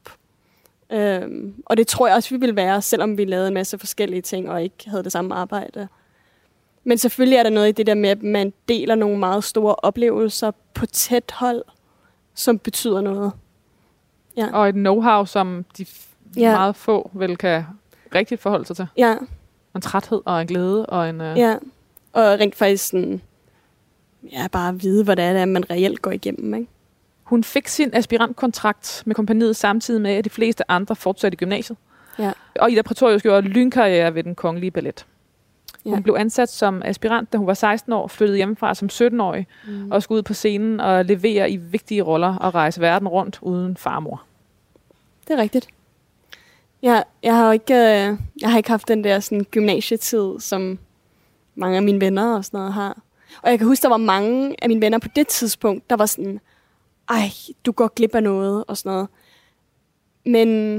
Øhm, 0.90 1.62
og 1.66 1.76
det 1.76 1.86
tror 1.86 2.06
jeg 2.06 2.16
også, 2.16 2.30
vi 2.30 2.40
ville 2.40 2.56
være, 2.56 2.82
selvom 2.82 3.18
vi 3.18 3.24
lavede 3.24 3.48
en 3.48 3.54
masse 3.54 3.78
forskellige 3.78 4.22
ting 4.22 4.50
og 4.50 4.62
ikke 4.62 4.90
havde 4.90 5.04
det 5.04 5.12
samme 5.12 5.34
arbejde. 5.34 5.88
Men 6.84 6.98
selvfølgelig 6.98 7.36
er 7.36 7.42
der 7.42 7.50
noget 7.50 7.68
i 7.68 7.72
det 7.72 7.86
der 7.86 7.94
med, 7.94 8.08
at 8.08 8.22
man 8.22 8.52
deler 8.68 8.94
nogle 8.94 9.18
meget 9.18 9.44
store 9.44 9.74
oplevelser 9.74 10.50
på 10.74 10.86
tæt 10.86 11.30
hold, 11.34 11.62
som 12.34 12.58
betyder 12.58 13.00
noget. 13.00 13.32
Ja. 14.38 14.52
Og 14.52 14.68
et 14.68 14.74
know-how, 14.74 15.24
som 15.24 15.64
de 15.78 15.86
ja. 16.36 16.52
meget 16.52 16.76
få 16.76 17.10
vel 17.14 17.36
kan 17.36 17.64
rigtigt 18.14 18.40
forholde 18.40 18.66
sig 18.66 18.76
til. 18.76 18.86
Ja. 18.96 19.14
En 19.74 19.80
træthed 19.80 20.22
og 20.24 20.40
en 20.40 20.46
glæde 20.46 20.86
og 20.86 21.08
en... 21.08 21.20
Uh... 21.20 21.38
Ja, 21.38 21.56
og 22.12 22.24
rent 22.40 22.54
faktisk 22.54 22.88
sådan, 22.88 23.20
ja, 24.32 24.46
bare 24.52 24.80
vide, 24.80 25.04
hvad 25.04 25.16
det 25.16 25.24
er, 25.24 25.44
man 25.44 25.70
reelt 25.70 26.02
går 26.02 26.10
igennem. 26.10 26.54
Ikke? 26.54 26.68
Hun 27.22 27.44
fik 27.44 27.68
sin 27.68 27.90
aspirantkontrakt 27.92 29.02
med 29.06 29.14
kompaniet 29.14 29.56
samtidig 29.56 30.00
med, 30.00 30.10
at 30.10 30.24
de 30.24 30.30
fleste 30.30 30.70
andre 30.70 30.96
fortsatte 30.96 31.34
i 31.34 31.38
gymnasiet. 31.38 31.78
Ja. 32.18 32.32
Og 32.60 32.70
Ida 32.70 32.82
Pretorius 32.82 33.22
gjorde 33.22 33.48
lynkarriere 33.48 34.14
ved 34.14 34.22
den 34.22 34.34
kongelige 34.34 34.70
ballet. 34.70 35.06
Hun 35.84 35.94
ja. 35.94 36.00
blev 36.00 36.16
ansat 36.18 36.48
som 36.48 36.82
aspirant, 36.84 37.32
da 37.32 37.38
hun 37.38 37.46
var 37.46 37.54
16 37.54 37.92
år, 37.92 38.08
flyttede 38.08 38.36
hjemmefra 38.36 38.74
som 38.74 38.88
17-årig, 38.92 39.46
mm. 39.66 39.90
og 39.90 40.02
skulle 40.02 40.16
ud 40.16 40.22
på 40.22 40.34
scenen 40.34 40.80
og 40.80 41.04
levere 41.04 41.50
i 41.50 41.56
vigtige 41.56 42.02
roller 42.02 42.36
og 42.36 42.54
rejse 42.54 42.80
verden 42.80 43.08
rundt 43.08 43.38
uden 43.42 43.76
farmor. 43.76 44.22
Det 45.28 45.34
er 45.34 45.42
rigtigt. 45.42 45.68
Jeg, 46.82 47.04
jeg, 47.22 47.36
har 47.36 47.52
ikke, 47.52 47.74
øh, 47.74 48.18
jeg 48.40 48.50
har 48.50 48.56
ikke 48.56 48.70
haft 48.70 48.88
den 48.88 49.04
der 49.04 49.20
sådan, 49.20 49.44
gymnasietid, 49.44 50.40
som 50.40 50.78
mange 51.54 51.76
af 51.76 51.82
mine 51.82 52.00
venner 52.00 52.36
og 52.36 52.44
sådan 52.44 52.58
noget 52.58 52.72
har. 52.72 53.02
Og 53.42 53.50
jeg 53.50 53.58
kan 53.58 53.66
huske, 53.66 53.82
der 53.82 53.88
var 53.88 53.96
mange 53.96 54.56
af 54.62 54.68
mine 54.68 54.80
venner 54.80 54.98
på 54.98 55.08
det 55.16 55.28
tidspunkt, 55.28 55.90
der 55.90 55.96
var 55.96 56.06
sådan, 56.06 56.40
ej, 57.08 57.30
du 57.66 57.72
går 57.72 57.88
glip 57.88 58.14
af 58.14 58.22
noget 58.22 58.64
og 58.68 58.76
sådan 58.76 58.92
noget. 58.92 59.08
Men 60.26 60.78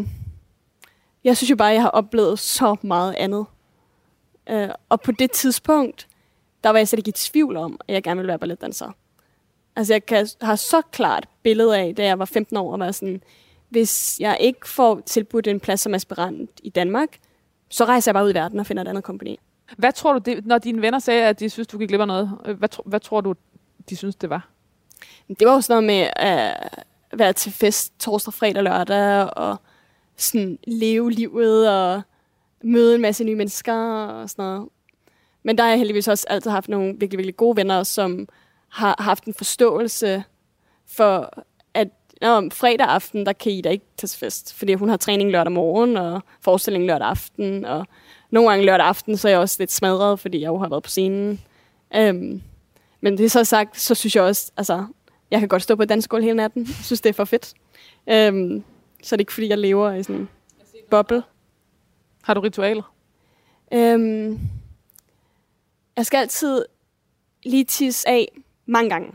jeg 1.23 1.37
synes 1.37 1.51
jo 1.51 1.55
bare, 1.55 1.69
at 1.69 1.73
jeg 1.73 1.81
har 1.81 1.89
oplevet 1.89 2.39
så 2.39 2.75
meget 2.81 3.15
andet. 3.17 3.45
Øh, 4.49 4.69
og 4.89 5.01
på 5.01 5.11
det 5.11 5.31
tidspunkt, 5.31 6.07
der 6.63 6.69
var 6.69 6.77
jeg 6.77 6.87
slet 6.87 6.99
ikke 6.99 7.09
i 7.09 7.11
tvivl 7.11 7.57
om, 7.57 7.79
at 7.87 7.93
jeg 7.93 8.03
gerne 8.03 8.17
ville 8.17 8.27
være 8.27 8.39
balletdanser. 8.39 8.91
Altså 9.75 9.93
jeg 9.93 10.05
kan, 10.05 10.27
har 10.41 10.55
så 10.55 10.81
klart 10.91 11.27
billede 11.43 11.77
af, 11.77 11.95
da 11.95 12.05
jeg 12.05 12.19
var 12.19 12.25
15 12.25 12.57
år, 12.57 12.73
og 12.73 12.79
var 12.79 12.91
sådan, 12.91 13.21
hvis 13.69 14.19
jeg 14.19 14.37
ikke 14.39 14.69
får 14.69 15.01
tilbudt 15.05 15.47
en 15.47 15.59
plads 15.59 15.79
som 15.79 15.93
aspirant 15.93 16.49
i 16.63 16.69
Danmark, 16.69 17.19
så 17.69 17.85
rejser 17.85 18.11
jeg 18.11 18.13
bare 18.13 18.25
ud 18.25 18.31
i 18.31 18.33
verden 18.33 18.59
og 18.59 18.65
finder 18.65 18.83
et 18.83 18.87
andet 18.87 19.03
kompagni. 19.03 19.39
Hvad 19.77 19.93
tror 19.93 20.13
du, 20.13 20.19
det, 20.19 20.45
når 20.45 20.57
dine 20.57 20.81
venner 20.81 20.99
sagde, 20.99 21.27
at 21.27 21.39
de 21.39 21.49
synes, 21.49 21.67
du 21.67 21.77
gik 21.77 21.87
glip 21.87 22.01
af 22.01 22.07
noget, 22.07 22.37
øh, 22.45 22.57
hvad, 22.57 22.69
hvad 22.85 22.99
tror 22.99 23.21
du, 23.21 23.35
de 23.89 23.95
synes, 23.95 24.15
det 24.15 24.29
var? 24.29 24.49
Det 25.27 25.47
var 25.47 25.53
jo 25.53 25.61
sådan 25.61 25.83
noget 25.83 25.99
med 25.99 26.09
at 26.15 26.69
være 27.13 27.33
til 27.33 27.51
fest 27.51 27.99
torsdag, 27.99 28.33
fredag, 28.33 28.63
lørdag, 28.63 29.37
og 29.37 29.57
sådan 30.17 30.59
leve 30.67 31.11
livet, 31.11 31.69
og 31.69 32.01
møde 32.63 32.95
en 32.95 33.01
masse 33.01 33.23
nye 33.23 33.35
mennesker, 33.35 33.73
og 33.73 34.29
sådan 34.29 34.45
noget. 34.45 34.69
Men 35.43 35.57
der 35.57 35.63
har 35.63 35.69
jeg 35.69 35.77
heldigvis 35.77 36.07
også 36.07 36.25
altid 36.29 36.51
haft 36.51 36.69
nogle 36.69 36.87
virkelig, 36.87 37.17
virkelig 37.17 37.37
gode 37.37 37.57
venner, 37.57 37.83
som 37.83 38.27
har 38.69 38.95
haft 38.99 39.23
en 39.23 39.33
forståelse 39.33 40.23
for, 40.87 41.43
at 42.21 42.27
når 42.27 42.49
fredag 42.51 42.87
aften, 42.87 43.25
der 43.25 43.33
kan 43.33 43.51
I 43.51 43.61
da 43.61 43.69
ikke 43.69 43.85
tage 43.97 44.07
til 44.07 44.19
fest, 44.19 44.53
fordi 44.53 44.73
hun 44.73 44.89
har 44.89 44.97
træning 44.97 45.31
lørdag 45.31 45.51
morgen, 45.51 45.97
og 45.97 46.21
forestilling 46.41 46.85
lørdag 46.85 47.07
aften, 47.07 47.65
og 47.65 47.87
nogle 48.29 48.49
gange 48.49 48.65
lørdag 48.65 48.85
aften, 48.85 49.17
så 49.17 49.27
er 49.27 49.31
jeg 49.31 49.39
også 49.39 49.55
lidt 49.59 49.71
smadret, 49.71 50.19
fordi 50.19 50.41
jeg 50.41 50.47
jo 50.47 50.57
har 50.57 50.69
været 50.69 50.83
på 50.83 50.89
scenen. 50.89 51.41
Um, 51.97 52.41
men 53.01 53.17
det 53.17 53.25
er 53.25 53.29
så 53.29 53.43
sagt, 53.43 53.79
så 53.79 53.95
synes 53.95 54.15
jeg 54.15 54.23
også, 54.23 54.51
altså, 54.57 54.85
jeg 55.31 55.39
kan 55.39 55.49
godt 55.49 55.61
stå 55.61 55.75
på 55.75 55.85
dansegulv 55.85 56.23
hele 56.23 56.35
natten. 56.35 56.65
Jeg 56.67 56.85
synes, 56.85 57.01
det 57.01 57.09
er 57.09 57.13
for 57.13 57.25
fedt. 57.25 57.53
Um, 58.07 58.63
så 59.03 59.15
er 59.15 59.17
det 59.17 59.19
ikke, 59.19 59.33
fordi 59.33 59.49
jeg 59.49 59.57
lever 59.57 59.93
i 59.93 60.03
sådan 60.03 60.15
en 60.15 60.29
boble. 60.89 61.23
Har 62.21 62.33
du 62.33 62.41
ritualer? 62.41 62.93
Um, 63.71 64.39
jeg 65.95 66.05
skal 66.05 66.17
altid 66.17 66.65
lige 67.43 67.63
tisse 67.63 68.09
af 68.09 68.27
mange 68.65 68.89
gange. 68.89 69.11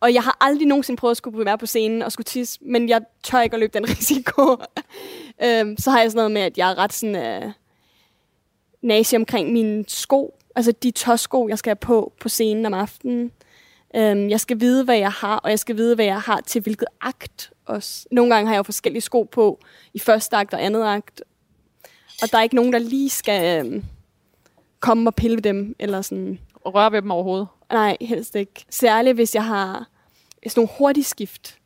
Og 0.00 0.14
jeg 0.14 0.22
har 0.22 0.36
aldrig 0.40 0.66
nogensinde 0.66 1.00
prøvet 1.00 1.10
at 1.10 1.16
skulle 1.16 1.44
være 1.44 1.58
på 1.58 1.66
scenen 1.66 2.02
og 2.02 2.12
skulle 2.12 2.24
tisse, 2.24 2.58
men 2.62 2.88
jeg 2.88 3.00
tør 3.22 3.40
ikke 3.40 3.54
at 3.54 3.60
løbe 3.60 3.78
den 3.78 3.88
risiko. 3.98 4.56
øhm, 5.44 5.76
så 5.78 5.90
har 5.90 6.00
jeg 6.00 6.10
sådan 6.10 6.18
noget 6.18 6.30
med, 6.30 6.42
at 6.42 6.58
jeg 6.58 6.70
er 6.70 6.78
ret 6.78 6.92
sådan... 6.92 7.16
øh, 7.16 7.52
nazi 8.82 9.16
omkring 9.16 9.52
mine 9.52 9.84
sko. 9.88 10.38
Altså 10.56 10.72
de 10.72 10.90
tørsko, 10.90 11.48
jeg 11.48 11.58
skal 11.58 11.70
have 11.70 11.76
på 11.76 12.12
på 12.20 12.28
scenen 12.28 12.66
om 12.66 12.74
aftenen. 12.74 13.32
Øhm, 13.96 14.28
jeg 14.28 14.40
skal 14.40 14.60
vide, 14.60 14.84
hvad 14.84 14.96
jeg 14.96 15.12
har, 15.12 15.36
og 15.36 15.50
jeg 15.50 15.58
skal 15.58 15.76
vide, 15.76 15.94
hvad 15.94 16.04
jeg 16.04 16.20
har 16.20 16.40
til 16.40 16.62
hvilket 16.62 16.88
akt 17.00 17.52
også. 17.66 18.06
Nogle 18.10 18.34
gange 18.34 18.48
har 18.48 18.54
jeg 18.54 18.58
jo 18.58 18.62
forskellige 18.62 19.00
sko 19.00 19.22
på 19.22 19.60
i 19.94 19.98
første 19.98 20.36
akt 20.36 20.54
og 20.54 20.64
andet 20.64 20.84
akt. 20.84 21.22
Og 22.22 22.32
der 22.32 22.38
er 22.38 22.42
ikke 22.42 22.54
nogen, 22.54 22.72
der 22.72 22.78
lige 22.78 23.10
skal 23.10 23.66
øhm, 23.66 23.84
komme 24.80 25.10
og 25.10 25.14
pille 25.14 25.40
dem, 25.40 25.76
eller 25.78 26.02
sådan... 26.02 26.38
Og 26.54 26.74
røre 26.74 26.92
ved 26.92 27.02
dem 27.02 27.10
overhovedet? 27.10 27.48
Nej, 27.72 27.96
helst 28.00 28.36
ikke. 28.36 28.64
Særligt, 28.70 29.14
hvis 29.14 29.34
jeg 29.34 29.44
har 29.44 29.88
sådan 30.46 30.60
nogle 30.60 30.70
hurtige 30.78 31.04
skift. 31.04 31.56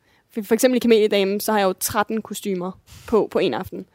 For 0.43 0.55
eksempel 0.55 0.77
i 0.77 0.79
Kameliedamen, 0.79 1.41
så 1.41 1.53
har 1.53 1.59
jeg 1.59 1.67
jo 1.67 1.73
13 1.73 2.23
kostymer 2.23 2.73
på 3.07 3.29
på 3.31 3.39
en 3.39 3.55
aften. 3.55 3.87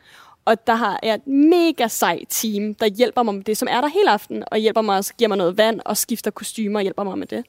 Og 0.45 0.67
der 0.67 0.76
har 0.76 1.00
jeg 1.04 1.15
et 1.15 1.28
mega 1.28 1.88
sej 1.88 2.24
team, 2.30 2.76
der 2.76 2.86
hjælper 2.86 3.24
mig 3.24 3.36
med 3.36 3.43
det, 3.43 3.58
som 3.58 3.67
er 3.72 3.82
der 3.82 3.88
hele 3.88 4.12
aften, 4.12 4.43
og 4.52 4.58
hjælper 4.58 4.82
mig, 4.82 4.98
og 4.98 5.04
giver 5.17 5.28
mig 5.28 5.38
noget 5.38 5.58
vand, 5.58 5.82
og 5.86 5.98
skifter 5.98 6.32
kostymer 6.32 6.80
og 6.80 6.84
hjælper 6.84 7.04
mig 7.04 7.17
med 7.17 7.28
det. 7.28 7.45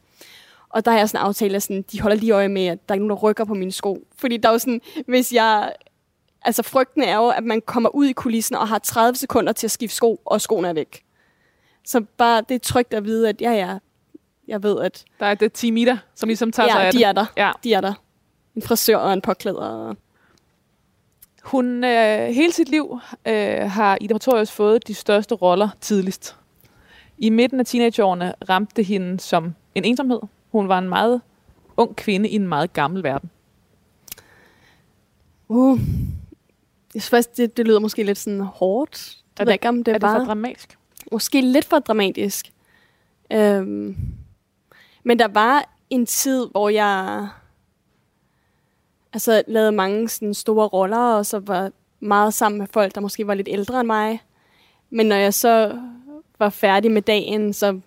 Og 0.69 0.85
der 0.85 0.91
har 0.91 0.99
jeg 0.99 1.09
sådan 1.09 1.25
en 1.25 1.27
aftale, 1.27 1.57
at 1.57 1.63
sådan, 1.63 1.85
de 1.93 2.01
holder 2.01 2.17
lige 2.17 2.33
øje 2.33 2.49
med, 2.49 2.67
at 2.67 2.89
der 2.89 2.93
er 2.93 2.97
ikke 2.97 3.07
nogen, 3.07 3.19
der 3.19 3.29
rykker 3.29 3.45
på 3.45 3.55
mine 3.55 3.73
sko. 3.73 4.05
Fordi 4.17 4.37
der 4.37 4.49
er 4.49 4.53
jo 4.53 4.59
sådan, 4.59 4.81
hvis 5.07 5.33
jeg... 5.33 5.73
Altså 6.43 6.63
frygten 6.63 7.03
er 7.03 7.17
jo, 7.17 7.29
at 7.29 7.45
man 7.45 7.61
kommer 7.61 7.95
ud 7.95 8.07
i 8.07 8.13
kulissen 8.13 8.57
og 8.57 8.69
har 8.69 8.79
30 8.79 9.17
sekunder 9.17 9.53
til 9.53 9.67
at 9.67 9.71
skifte 9.71 9.97
sko, 9.97 10.21
og 10.25 10.41
skoene 10.41 10.69
er 10.69 10.73
væk. 10.73 11.03
Så 11.85 12.05
bare 12.17 12.43
det 12.49 12.55
er 12.55 12.59
trygt 12.59 12.95
at 12.95 13.05
vide, 13.05 13.29
at 13.29 13.41
ja, 13.41 13.53
ja, 13.53 13.79
jeg 14.51 14.63
ved, 14.63 14.81
at... 14.81 15.05
Der 15.21 15.27
er 15.27 15.35
det 15.35 15.53
team 15.53 15.77
i 15.77 15.85
dig, 15.85 15.99
som 16.15 16.27
ligesom 16.27 16.53
tager 16.53 16.67
ja, 16.67 16.73
sig 16.73 16.87
af 16.87 16.93
de 16.93 16.99
det. 16.99 17.07
er 17.07 17.13
der. 17.13 17.27
Ja, 17.37 17.53
de 17.65 17.75
er 17.75 17.81
der. 17.81 17.93
En 18.57 18.63
frisør 18.63 18.97
og 18.97 19.13
en 19.13 19.21
påklæder. 19.21 19.95
Hun 21.43 21.85
øh, 21.85 22.29
hele 22.29 22.53
sit 22.53 22.69
liv 22.69 22.99
øh, 23.27 23.71
har 23.71 23.99
Ida 24.01 24.15
Pretorius 24.15 24.51
fået 24.51 24.89
de 24.89 24.95
største 24.95 25.35
roller 25.35 25.69
tidligst. 25.81 26.37
I 27.19 27.31
midten 27.31 27.61
af 27.61 27.67
teenageårene 27.67 28.35
ramte 28.49 28.73
det 28.77 28.85
hende 28.85 29.21
som 29.21 29.55
en 29.75 29.85
ensomhed. 29.85 30.21
Hun 30.53 30.69
var 30.69 30.79
en 30.79 30.89
meget 30.89 31.21
ung 31.77 31.97
kvinde 31.97 32.29
i 32.29 32.35
en 32.35 32.49
meget 32.49 32.73
gammel 32.73 33.03
verden. 33.03 33.31
Uh, 35.49 35.81
jeg 36.95 37.03
synes 37.03 37.27
det, 37.27 37.57
det 37.57 37.67
lyder 37.67 37.81
måske 37.81 38.03
lidt 38.03 38.19
sådan 38.19 38.41
hårdt. 38.41 39.17
Er 39.41 39.45
det, 39.45 39.53
ikke, 39.53 39.69
om 39.69 39.85
det 39.85 39.95
er 39.95 39.99
det 39.99 40.09
for 40.09 40.25
dramatisk? 40.25 40.79
Måske 41.13 41.41
lidt 41.41 41.65
for 41.65 41.79
dramatisk. 41.79 42.53
Øhm, 43.33 43.97
men 45.03 45.19
der 45.19 45.29
var 45.29 45.71
en 45.91 46.07
tid, 46.07 46.47
hvor 46.51 46.69
jeg 46.69 47.29
altså, 49.13 49.43
lavede 49.47 49.73
mange 49.73 50.09
sådan, 50.09 50.35
store 50.35 50.67
roller, 50.67 51.15
og 51.15 51.27
så 51.27 51.39
var 51.39 51.73
meget 52.01 52.35
sammen 52.35 52.59
med 52.59 52.67
folk, 52.67 52.95
der 52.95 53.01
måske 53.01 53.27
var 53.27 53.35
lidt 53.35 53.49
ældre 53.51 53.81
end 53.81 53.87
mig. 53.87 54.23
Men 54.91 55.07
når 55.07 55.17
jeg 55.17 55.35
så 55.35 55.79
var 56.39 56.51
færdig 56.51 56.91
med 56.91 57.03
dagen, 57.03 57.53
så 57.53 57.81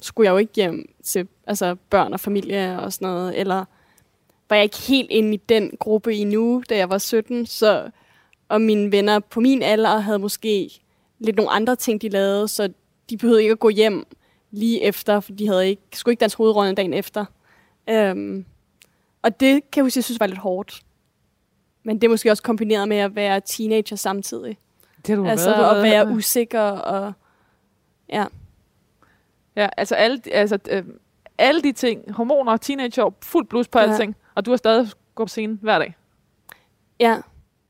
skulle 0.00 0.26
jeg 0.26 0.32
jo 0.32 0.38
ikke 0.38 0.52
hjem 0.54 0.94
til 1.02 1.28
altså, 1.46 1.76
børn 1.90 2.12
og 2.12 2.20
familie 2.20 2.80
og 2.80 2.92
sådan 2.92 3.08
noget, 3.08 3.40
eller 3.40 3.64
var 4.48 4.56
jeg 4.56 4.64
ikke 4.64 4.78
helt 4.78 5.10
inde 5.10 5.34
i 5.34 5.36
den 5.36 5.70
gruppe 5.78 6.14
endnu, 6.14 6.62
da 6.68 6.76
jeg 6.76 6.90
var 6.90 6.98
17, 6.98 7.46
så, 7.46 7.90
og 8.48 8.60
mine 8.60 8.92
venner 8.92 9.18
på 9.18 9.40
min 9.40 9.62
alder 9.62 9.98
havde 9.98 10.18
måske 10.18 10.80
lidt 11.18 11.36
nogle 11.36 11.50
andre 11.50 11.76
ting, 11.76 12.02
de 12.02 12.08
lavede, 12.08 12.48
så 12.48 12.72
de 13.10 13.16
behøvede 13.16 13.42
ikke 13.42 13.52
at 13.52 13.58
gå 13.58 13.68
hjem 13.68 14.06
lige 14.50 14.82
efter, 14.82 15.20
for 15.20 15.32
de 15.32 15.48
havde 15.48 15.68
ikke, 15.68 15.82
skulle 15.92 16.12
ikke 16.12 16.20
danse 16.20 16.36
hovedrollen 16.36 16.74
dagen 16.74 16.94
efter. 16.94 17.24
Um, 17.92 18.44
og 19.22 19.40
det 19.40 19.70
kan 19.70 19.80
jeg 19.80 19.84
huske, 19.84 19.98
jeg 19.98 20.04
synes 20.04 20.20
var 20.20 20.26
lidt 20.26 20.38
hårdt. 20.38 20.82
Men 21.82 22.00
det 22.00 22.04
er 22.04 22.10
måske 22.10 22.30
også 22.30 22.42
kombineret 22.42 22.88
med 22.88 22.96
at 22.96 23.14
være 23.14 23.40
teenager 23.40 23.96
samtidig. 23.96 24.58
Det 25.06 25.16
har 25.16 25.22
du 25.22 25.28
altså 25.28 25.50
været. 25.50 25.76
at 25.76 25.82
være 25.82 26.08
usikker 26.08 26.60
og... 26.60 27.12
Ja. 28.12 28.26
Ja, 29.56 29.68
altså 29.76 29.94
alle, 29.94 30.20
altså, 30.32 30.58
øh, 30.70 30.84
alle 31.38 31.62
de 31.62 31.72
ting, 31.72 32.12
hormoner, 32.12 32.56
teenager, 32.56 33.14
fuld 33.22 33.46
blus 33.46 33.68
på 33.68 33.78
ja. 33.78 33.84
alting, 33.84 34.16
og 34.34 34.46
du 34.46 34.50
har 34.50 34.56
stadig 34.56 34.88
gået 35.14 35.26
på 35.26 35.28
scenen 35.28 35.58
hver 35.62 35.78
dag. 35.78 35.96
Ja, 37.00 37.18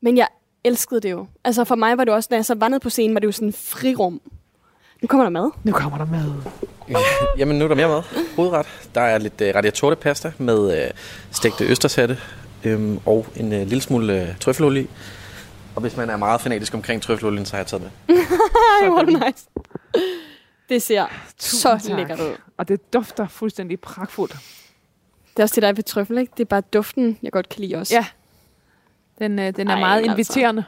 men 0.01 0.17
jeg 0.17 0.29
elskede 0.65 1.01
det 1.01 1.11
jo. 1.11 1.27
Altså 1.45 1.65
for 1.65 1.75
mig 1.75 1.99
var 1.99 2.05
det 2.05 2.15
også, 2.15 2.29
når 2.31 2.37
jeg 2.37 2.45
så 2.45 2.55
var 2.55 2.69
nede 2.69 2.81
på 2.81 2.91
scenen, 2.91 3.15
var 3.15 3.21
det 3.21 3.27
jo 3.27 3.33
sådan 3.33 3.49
en 3.49 3.53
frirum. 3.53 4.21
Nu 5.03 5.07
kommer 5.09 5.25
der 5.25 5.31
mad. 5.31 5.51
Nu 5.65 5.73
kommer 5.73 5.99
der 5.99 6.05
mad. 6.05 6.33
Jamen, 7.39 7.59
nu 7.59 7.65
er 7.65 7.69
der 7.69 7.75
mere 7.75 7.89
mad. 7.89 8.03
Hovedret. 8.37 8.67
Der 8.95 9.01
er 9.01 9.19
lidt 9.19 9.41
uh, 9.41 9.47
radiatorte 9.55 9.97
pasta 9.97 10.33
med 10.39 10.59
uh, 10.59 10.97
stegte 11.31 11.65
østershatte 11.65 12.19
øhm, 12.65 13.01
og 13.07 13.27
en 13.37 13.47
uh, 13.47 13.59
lille 13.59 13.81
smule 13.81 14.23
uh, 14.23 14.39
trøffelolie. 14.39 14.87
Og 15.75 15.81
hvis 15.83 15.97
man 15.97 16.11
er 16.11 16.17
meget 16.17 16.41
fanatisk 16.41 16.75
omkring 16.75 17.03
trøffelolien, 17.03 17.47
så 17.47 17.53
har 17.53 17.59
jeg 17.59 17.67
taget 17.67 17.83
med. 17.83 18.17
Ej, 18.83 18.89
hvor 18.89 18.99
er 18.99 19.05
det 19.05 19.23
nice. 19.27 19.47
Det 20.69 20.83
ser 20.83 21.07
Tusind 21.39 21.81
så 21.81 21.97
lækkert 21.97 22.21
ud. 22.21 22.37
Og 22.57 22.69
det 22.69 22.93
dufter 22.93 23.29
fuldstændig 23.29 23.81
pragtfuldt. 23.81 24.37
Det 25.31 25.39
er 25.39 25.43
også 25.43 25.55
det, 25.55 25.63
der 25.63 25.69
er 25.69 25.73
ved 25.73 25.83
trøffel, 25.83 26.19
ikke? 26.19 26.33
Det 26.37 26.41
er 26.41 26.49
bare 26.49 26.61
duften, 26.61 27.19
jeg 27.23 27.33
godt 27.33 27.49
kan 27.49 27.61
lide 27.61 27.77
også. 27.77 27.95
Ja. 27.95 28.07
Den, 29.19 29.39
øh, 29.39 29.57
den 29.57 29.69
er 29.69 29.75
Ej, 29.75 29.81
meget 29.81 30.19
altså. 30.19 30.63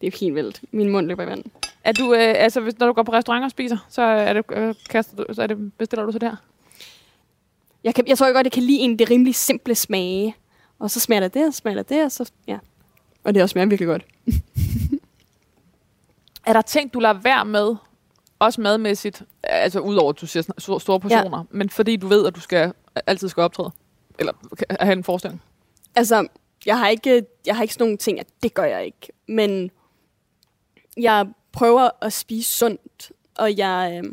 Det 0.00 0.06
er 0.14 0.18
helt 0.20 0.34
vildt. 0.34 0.60
Min 0.72 0.88
mund 0.88 1.06
løber 1.06 1.22
i 1.22 1.26
vand. 1.26 1.44
Er 1.84 1.92
du, 1.92 2.14
øh, 2.14 2.20
altså, 2.20 2.60
hvis, 2.60 2.78
når 2.78 2.86
du 2.86 2.92
går 2.92 3.02
på 3.02 3.12
restaurant 3.12 3.44
og 3.44 3.50
spiser, 3.50 3.86
så, 3.88 4.02
er 4.02 4.32
det, 4.32 4.44
øh, 4.52 4.74
kaster 4.90 5.16
du, 5.16 5.34
så 5.34 5.42
er 5.42 5.46
det, 5.46 5.72
bestiller 5.72 6.06
du 6.06 6.12
så 6.12 6.18
der? 6.18 6.36
Jeg, 7.84 7.94
kan, 7.94 8.06
jeg 8.08 8.18
tror 8.18 8.26
jeg 8.26 8.34
godt, 8.34 8.44
jeg 8.44 8.52
kan 8.52 8.62
lide 8.62 8.78
en 8.78 8.98
det 8.98 9.10
rimelig 9.10 9.34
simple 9.34 9.74
smage. 9.74 10.36
Og 10.78 10.90
så 10.90 11.00
smager 11.00 11.20
det 11.20 11.34
det, 11.34 11.46
og 11.46 11.54
smager 11.54 11.76
det 11.76 11.88
det, 11.88 12.04
og 12.04 12.12
så... 12.12 12.30
Ja. 12.46 12.58
Og 13.24 13.34
det 13.34 13.42
også 13.42 13.52
smager 13.52 13.66
virkelig 13.66 13.86
godt. 13.86 14.04
Er 16.46 16.52
der 16.52 16.62
ting, 16.62 16.94
du 16.94 16.98
lader 16.98 17.20
være 17.20 17.44
med, 17.44 17.76
også 18.38 18.60
madmæssigt, 18.60 19.22
altså 19.42 19.80
udover 19.80 20.12
at 20.12 20.20
du 20.20 20.26
siger 20.26 20.42
store- 20.58 20.80
store 20.80 21.00
portioner, 21.00 21.38
ja. 21.38 21.44
men 21.50 21.70
fordi 21.70 21.96
du 21.96 22.06
ved, 22.06 22.26
at 22.26 22.34
du 22.36 22.40
skal 22.40 22.72
altid 23.06 23.28
skal 23.28 23.40
optræde? 23.40 23.70
Eller 24.18 24.32
have 24.80 24.92
en 24.92 25.04
forestilling? 25.04 25.42
Altså, 25.94 26.26
jeg 26.66 26.78
har 26.78 26.88
ikke, 26.88 27.24
jeg 27.46 27.56
har 27.56 27.62
ikke 27.62 27.74
sådan 27.74 27.84
nogle 27.84 27.96
ting, 27.96 28.20
at 28.20 28.26
det 28.42 28.54
gør 28.54 28.64
jeg 28.64 28.84
ikke. 28.84 29.08
Men 29.28 29.70
jeg 30.98 31.26
prøver 31.52 31.90
at 32.02 32.12
spise 32.12 32.52
sundt, 32.52 33.12
og 33.34 33.56
jeg 33.56 34.00
øh, 34.04 34.12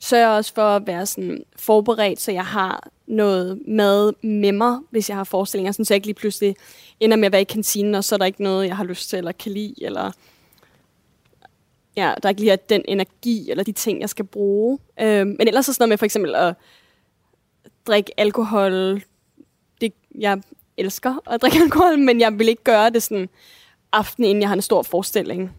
sørger 0.00 0.28
også 0.28 0.54
for 0.54 0.62
at 0.76 0.86
være 0.86 1.06
sådan 1.06 1.44
forberedt, 1.56 2.20
så 2.20 2.32
jeg 2.32 2.46
har 2.46 2.88
noget 3.06 3.68
mad 3.68 4.12
med 4.22 4.52
mig, 4.52 4.78
hvis 4.90 5.08
jeg 5.08 5.16
har 5.16 5.24
forestillinger, 5.24 5.72
sådan, 5.72 5.84
så 5.84 5.94
jeg 5.94 5.96
ikke 5.96 6.06
lige 6.06 6.14
pludselig 6.14 6.56
ender 7.00 7.16
med 7.16 7.26
at 7.26 7.32
være 7.32 7.40
i 7.40 7.44
kantinen, 7.44 7.94
og 7.94 8.04
så 8.04 8.14
er 8.14 8.18
der 8.18 8.26
ikke 8.26 8.42
noget, 8.42 8.66
jeg 8.66 8.76
har 8.76 8.84
lyst 8.84 9.08
til 9.08 9.16
eller 9.16 9.32
kan 9.32 9.52
lide, 9.52 9.74
eller 9.82 10.12
ja, 11.96 12.14
der 12.22 12.28
ikke 12.28 12.40
lige 12.40 12.58
den 12.68 12.82
energi, 12.88 13.50
eller 13.50 13.64
de 13.64 13.72
ting, 13.72 14.00
jeg 14.00 14.08
skal 14.08 14.24
bruge. 14.24 14.78
Øh, 15.00 15.26
men 15.26 15.48
ellers 15.48 15.66
så 15.66 15.72
sådan 15.72 15.82
noget 15.82 15.88
med 15.88 15.98
for 15.98 16.04
eksempel 16.04 16.34
at 16.34 16.54
drikke 17.86 18.20
alkohol, 18.20 19.02
det, 19.80 19.92
jeg 20.18 20.42
elsker 20.76 21.14
at 21.30 21.42
drikke 21.42 21.58
alkohol, 21.64 21.98
men 21.98 22.20
jeg 22.20 22.38
vil 22.38 22.48
ikke 22.48 22.64
gøre 22.64 22.90
det 22.90 23.02
sådan 23.02 23.28
aften, 23.92 24.24
inden 24.24 24.42
jeg 24.42 24.48
har 24.48 24.56
en 24.56 24.62
stor 24.62 24.82
forestilling. 24.82 25.50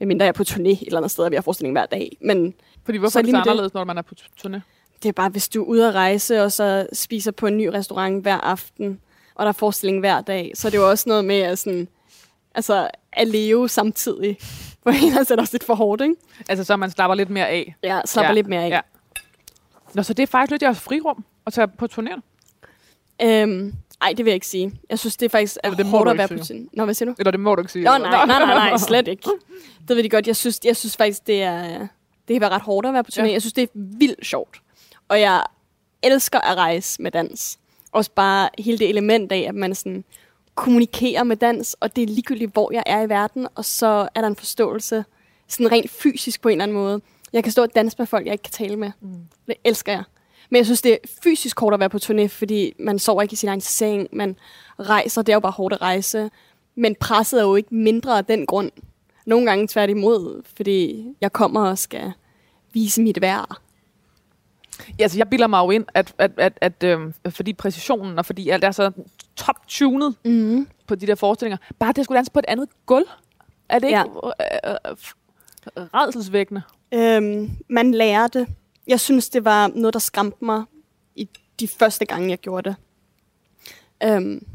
Medmindre 0.00 0.24
jeg 0.24 0.28
er 0.28 0.32
på 0.32 0.42
turné 0.48 0.68
et 0.68 0.80
eller 0.86 0.96
andet 0.96 1.10
sted, 1.10 1.24
og 1.24 1.30
vi 1.30 1.36
har 1.36 1.42
forestilling 1.42 1.74
hver 1.74 1.86
dag. 1.86 2.16
Men 2.20 2.54
Fordi 2.84 2.98
hvorfor 2.98 3.10
Så 3.12 3.18
er 3.18 3.22
det 3.22 3.30
så 3.30 3.36
det. 3.36 3.40
anderledes, 3.40 3.74
når 3.74 3.84
man 3.84 3.98
er 3.98 4.02
på 4.02 4.14
turné? 4.46 4.60
det 5.02 5.08
er 5.08 5.12
bare, 5.12 5.28
hvis 5.28 5.48
du 5.48 5.62
er 5.62 5.66
ude 5.66 5.88
at 5.88 5.94
rejse, 5.94 6.42
og 6.42 6.52
så 6.52 6.86
spiser 6.92 7.30
på 7.30 7.46
en 7.46 7.56
ny 7.56 7.66
restaurant 7.66 8.22
hver 8.22 8.36
aften, 8.36 9.00
og 9.34 9.44
der 9.44 9.48
er 9.48 9.52
forestilling 9.52 10.00
hver 10.00 10.20
dag, 10.20 10.52
så 10.54 10.68
er 10.68 10.70
det 10.70 10.78
jo 10.78 10.90
også 10.90 11.08
noget 11.08 11.24
med 11.24 11.40
at, 11.40 11.58
sådan, 11.58 11.88
altså, 12.54 12.90
at 13.12 13.28
leve 13.28 13.68
samtidig. 13.68 14.36
For 14.82 14.90
ellers 15.06 15.30
er 15.30 15.34
det 15.34 15.40
også 15.40 15.54
lidt 15.54 15.64
for 15.64 15.74
hårdt, 15.74 16.02
ikke? 16.02 16.14
Altså, 16.48 16.64
så 16.64 16.76
man 16.76 16.90
slapper 16.90 17.14
lidt 17.14 17.30
mere 17.30 17.48
af. 17.48 17.74
Ja, 17.82 18.00
slapper 18.04 18.28
Ja, 18.30 18.34
lidt 18.34 18.46
mere 18.46 18.62
af. 18.64 18.70
ja. 18.70 18.80
Nå, 19.94 20.02
så 20.02 20.14
det 20.14 20.22
er 20.22 20.26
faktisk 20.26 20.50
lidt 20.50 20.62
jeres 20.62 20.80
frirum 20.80 21.24
at 21.46 21.52
tage 21.52 21.68
på 21.68 21.88
turnéer? 21.92 22.20
Øhm, 23.22 23.74
ej, 24.02 24.08
det 24.16 24.24
vil 24.24 24.30
jeg 24.30 24.34
ikke 24.34 24.46
sige. 24.46 24.72
Jeg 24.90 24.98
synes, 24.98 25.16
det 25.16 25.26
er 25.26 25.30
faktisk 25.30 25.56
er 25.62 25.68
Eller 25.68 25.76
det 25.76 25.86
hårdt 25.86 26.10
at 26.10 26.18
være 26.18 26.28
turné. 26.28 26.68
Nå, 26.72 26.84
hvad 26.84 26.94
siger 26.94 27.08
du? 27.10 27.14
Eller 27.18 27.30
det 27.30 27.40
må 27.40 27.54
du 27.54 27.60
ikke 27.60 27.72
sige. 27.72 27.84
Nå, 27.84 27.90
nej, 27.90 28.26
nej, 28.26 28.26
nej, 28.26 28.54
nej, 28.54 28.76
slet 28.76 29.08
ikke. 29.08 29.30
Det 29.88 29.96
ved 29.96 30.02
de 30.02 30.08
godt. 30.08 30.26
Jeg 30.26 30.36
synes, 30.36 30.60
jeg 30.64 30.76
synes 30.76 30.96
faktisk, 30.96 31.26
det 31.26 31.42
er, 31.42 31.78
det 32.28 32.34
kan 32.34 32.40
være 32.40 32.50
ret 32.50 32.62
hårdt 32.62 32.86
at 32.86 32.94
være 32.94 33.04
på 33.04 33.10
turné. 33.14 33.24
Ja. 33.24 33.32
Jeg 33.32 33.42
synes, 33.42 33.52
det 33.52 33.62
er 33.62 33.68
vildt 33.74 34.26
sjovt. 34.26 34.62
Og 35.08 35.20
jeg 35.20 35.42
elsker 36.02 36.40
at 36.40 36.56
rejse 36.56 37.02
med 37.02 37.10
dans. 37.10 37.58
Også 37.92 38.10
bare 38.10 38.48
hele 38.58 38.78
det 38.78 38.88
element 38.88 39.32
af, 39.32 39.44
at 39.48 39.54
man 39.54 39.74
sådan 39.74 40.04
kommunikerer 40.54 41.24
med 41.24 41.36
dans, 41.36 41.76
og 41.80 41.96
det 41.96 42.02
er 42.02 42.06
ligegyldigt, 42.06 42.52
hvor 42.52 42.72
jeg 42.72 42.82
er 42.86 43.02
i 43.02 43.08
verden, 43.08 43.46
og 43.54 43.64
så 43.64 44.08
er 44.14 44.20
der 44.20 44.28
en 44.28 44.36
forståelse, 44.36 45.04
sådan 45.48 45.72
rent 45.72 45.90
fysisk 45.90 46.40
på 46.40 46.48
en 46.48 46.52
eller 46.52 46.62
anden 46.62 46.76
måde. 46.76 47.00
Jeg 47.32 47.42
kan 47.42 47.52
stå 47.52 47.62
og 47.62 47.74
danse 47.74 47.96
med 47.98 48.06
folk, 48.06 48.26
jeg 48.26 48.32
ikke 48.32 48.42
kan 48.42 48.52
tale 48.52 48.76
med. 48.76 48.90
Mm. 49.00 49.14
Det 49.46 49.54
elsker 49.64 49.92
jeg. 49.92 50.02
Men 50.52 50.56
jeg 50.56 50.64
synes, 50.64 50.82
det 50.82 50.92
er 50.92 50.96
fysisk 51.22 51.60
hårdt 51.60 51.74
at 51.74 51.80
være 51.80 51.90
på 51.90 51.98
turné, 52.04 52.26
fordi 52.26 52.72
man 52.78 52.98
sover 52.98 53.22
ikke 53.22 53.32
i 53.32 53.36
sin 53.36 53.48
egen 53.48 53.60
seng, 53.60 54.08
man 54.12 54.36
rejser, 54.80 55.22
det 55.22 55.32
er 55.32 55.36
jo 55.36 55.40
bare 55.40 55.52
hårdt 55.52 55.74
at 55.74 55.82
rejse. 55.82 56.30
Men 56.74 56.94
presset 56.94 57.40
er 57.40 57.44
jo 57.44 57.54
ikke 57.56 57.74
mindre 57.74 58.18
af 58.18 58.24
den 58.24 58.46
grund. 58.46 58.70
Nogle 59.26 59.46
gange 59.46 59.68
tværtimod, 59.68 60.42
fordi 60.56 61.06
jeg 61.20 61.32
kommer 61.32 61.68
og 61.68 61.78
skal 61.78 62.12
vise 62.72 63.02
mit 63.02 63.20
værd. 63.20 63.56
Ja, 64.98 65.02
altså, 65.02 65.18
jeg 65.18 65.30
bilder 65.30 65.46
mig 65.46 65.58
jo 65.64 65.70
ind, 65.70 65.84
at, 65.94 66.14
at, 66.18 66.30
at, 66.36 66.58
at 66.60 66.82
øhm, 66.84 67.14
fordi 67.30 67.52
præcisionen 67.52 68.18
og 68.18 68.26
fordi 68.26 68.48
alt 68.48 68.64
er 68.64 68.70
så 68.70 68.90
top-tunet 69.36 70.14
Mm. 70.24 70.68
på 70.86 70.94
de 70.94 71.06
der 71.06 71.14
forestillinger, 71.14 71.56
bare 71.78 71.92
det 71.92 72.04
skulle 72.04 72.16
danse 72.16 72.32
på 72.32 72.38
et 72.38 72.44
andet 72.48 72.68
gulv, 72.86 73.06
er 73.68 73.78
det 73.78 73.86
ikke 73.86 73.98
Ja. 73.98 74.04
øh, 74.04 74.74
øh, 74.86 74.96
øh, 75.76 75.84
redselsvækkende? 75.94 76.62
Øhm, 76.94 77.50
man 77.68 77.94
lærer 77.94 78.28
det. 78.28 78.46
Jeg 78.86 79.00
synes, 79.00 79.28
det 79.28 79.44
var 79.44 79.68
noget, 79.74 79.94
der 79.94 80.00
skræmte 80.00 80.44
mig 80.44 80.64
i 81.16 81.28
de 81.60 81.68
første 81.68 82.04
gange, 82.06 82.30
jeg 82.30 82.38
gjorde 82.38 82.68
det. 82.70 82.76
Øhm, 84.04 84.46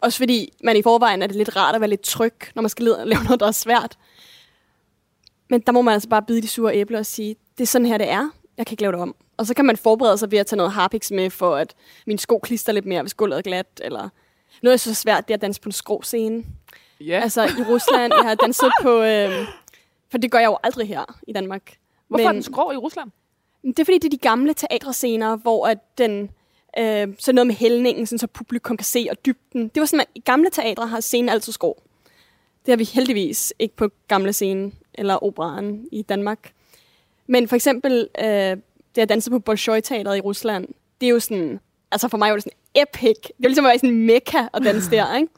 også 0.00 0.18
fordi 0.18 0.52
man 0.64 0.76
i 0.76 0.82
forvejen 0.82 1.22
er 1.22 1.26
det 1.26 1.36
lidt 1.36 1.56
rart 1.56 1.74
at 1.74 1.80
være 1.80 1.90
lidt 1.90 2.00
tryg, 2.02 2.34
når 2.54 2.62
man 2.62 2.68
skal 2.68 2.84
lave 2.84 3.24
noget, 3.24 3.40
der 3.40 3.46
er 3.46 3.50
svært. 3.52 3.98
Men 5.50 5.60
der 5.60 5.72
må 5.72 5.82
man 5.82 5.94
altså 5.94 6.08
bare 6.08 6.22
bide 6.22 6.42
de 6.42 6.48
sure 6.48 6.74
æbler 6.76 6.98
og 6.98 7.06
sige, 7.06 7.36
det 7.58 7.62
er 7.64 7.66
sådan 7.66 7.86
her, 7.86 7.98
det 7.98 8.08
er. 8.10 8.30
Jeg 8.56 8.66
kan 8.66 8.72
ikke 8.74 8.82
lave 8.82 8.92
det 8.92 9.00
om. 9.00 9.14
Og 9.36 9.46
så 9.46 9.54
kan 9.54 9.64
man 9.64 9.76
forberede 9.76 10.18
sig 10.18 10.30
ved 10.30 10.38
at 10.38 10.46
tage 10.46 10.56
noget 10.56 10.72
harpix 10.72 11.10
med, 11.10 11.30
for 11.30 11.56
at 11.56 11.74
min 12.06 12.18
sko 12.18 12.38
klister 12.38 12.72
lidt 12.72 12.86
mere, 12.86 13.02
hvis 13.02 13.14
gulvet 13.14 13.38
er 13.38 13.42
glat. 13.42 13.66
Eller 13.84 14.08
noget, 14.62 14.72
jeg 14.72 14.80
synes 14.80 14.98
er 14.98 15.00
svært, 15.00 15.28
det 15.28 15.34
er 15.34 15.36
at 15.36 15.42
danse 15.42 15.60
på 15.60 15.68
en 15.68 15.72
skråscene. 15.72 16.44
Ja. 17.00 17.20
Altså 17.20 17.42
i 17.44 17.62
Rusland, 17.68 18.12
jeg 18.14 18.22
har 18.28 18.34
danset 18.34 18.70
på... 18.82 19.02
Øh, 19.02 19.46
for 20.10 20.18
det 20.18 20.30
gør 20.30 20.38
jeg 20.38 20.46
jo 20.46 20.58
aldrig 20.62 20.88
her 20.88 21.18
i 21.28 21.32
Danmark. 21.32 21.76
Hvorfor 22.08 22.24
er 22.24 22.28
men- 22.28 22.34
den 22.34 22.42
skrå 22.42 22.70
i 22.72 22.76
Rusland? 22.76 23.10
Det 23.62 23.78
er 23.78 23.84
fordi, 23.84 23.98
det 23.98 24.04
er 24.04 24.10
de 24.10 24.18
gamle 24.18 24.54
teatrescener, 24.54 25.36
hvor 25.36 25.66
at 25.66 25.78
den, 25.98 26.30
øh, 26.78 27.08
så 27.18 27.32
noget 27.32 27.46
med 27.46 27.54
hældningen, 27.54 28.06
sådan, 28.06 28.18
så 28.18 28.26
publikum 28.26 28.76
kan 28.76 28.84
se, 28.84 29.06
og 29.10 29.26
dybden. 29.26 29.68
Det 29.68 29.80
var 29.80 29.86
sådan, 29.86 30.00
at 30.00 30.06
i 30.14 30.20
gamle 30.20 30.50
teatre 30.50 30.86
har 30.86 31.00
scenen 31.00 31.28
altid 31.28 31.52
skrå. 31.52 31.82
Det 32.66 32.72
har 32.72 32.76
vi 32.76 32.84
heldigvis 32.84 33.52
ikke 33.58 33.76
på 33.76 33.88
gamle 34.08 34.32
scene 34.32 34.72
eller 34.94 35.24
operan 35.24 35.86
i 35.92 36.02
Danmark. 36.02 36.52
Men 37.26 37.48
for 37.48 37.56
eksempel, 37.56 38.08
øh, 38.18 38.56
det 38.94 39.02
at 39.02 39.08
danse 39.08 39.30
på 39.30 39.38
Bolshoi-teateret 39.38 40.16
i 40.16 40.20
Rusland, 40.20 40.68
det 41.00 41.06
er 41.06 41.10
jo 41.10 41.20
sådan, 41.20 41.60
altså 41.92 42.08
for 42.08 42.18
mig 42.18 42.30
var 42.30 42.36
det 42.36 42.42
sådan 42.42 42.58
epic. 42.74 43.16
Det 43.22 43.34
var 43.38 43.48
ligesom 43.48 43.64
at 43.64 43.68
være 43.68 43.74
i 43.74 43.78
sådan 43.78 43.90
en 43.90 44.06
mekka 44.06 44.38
at 44.54 44.62
danse 44.64 44.90
der, 44.96 45.16
ikke? 45.16 45.28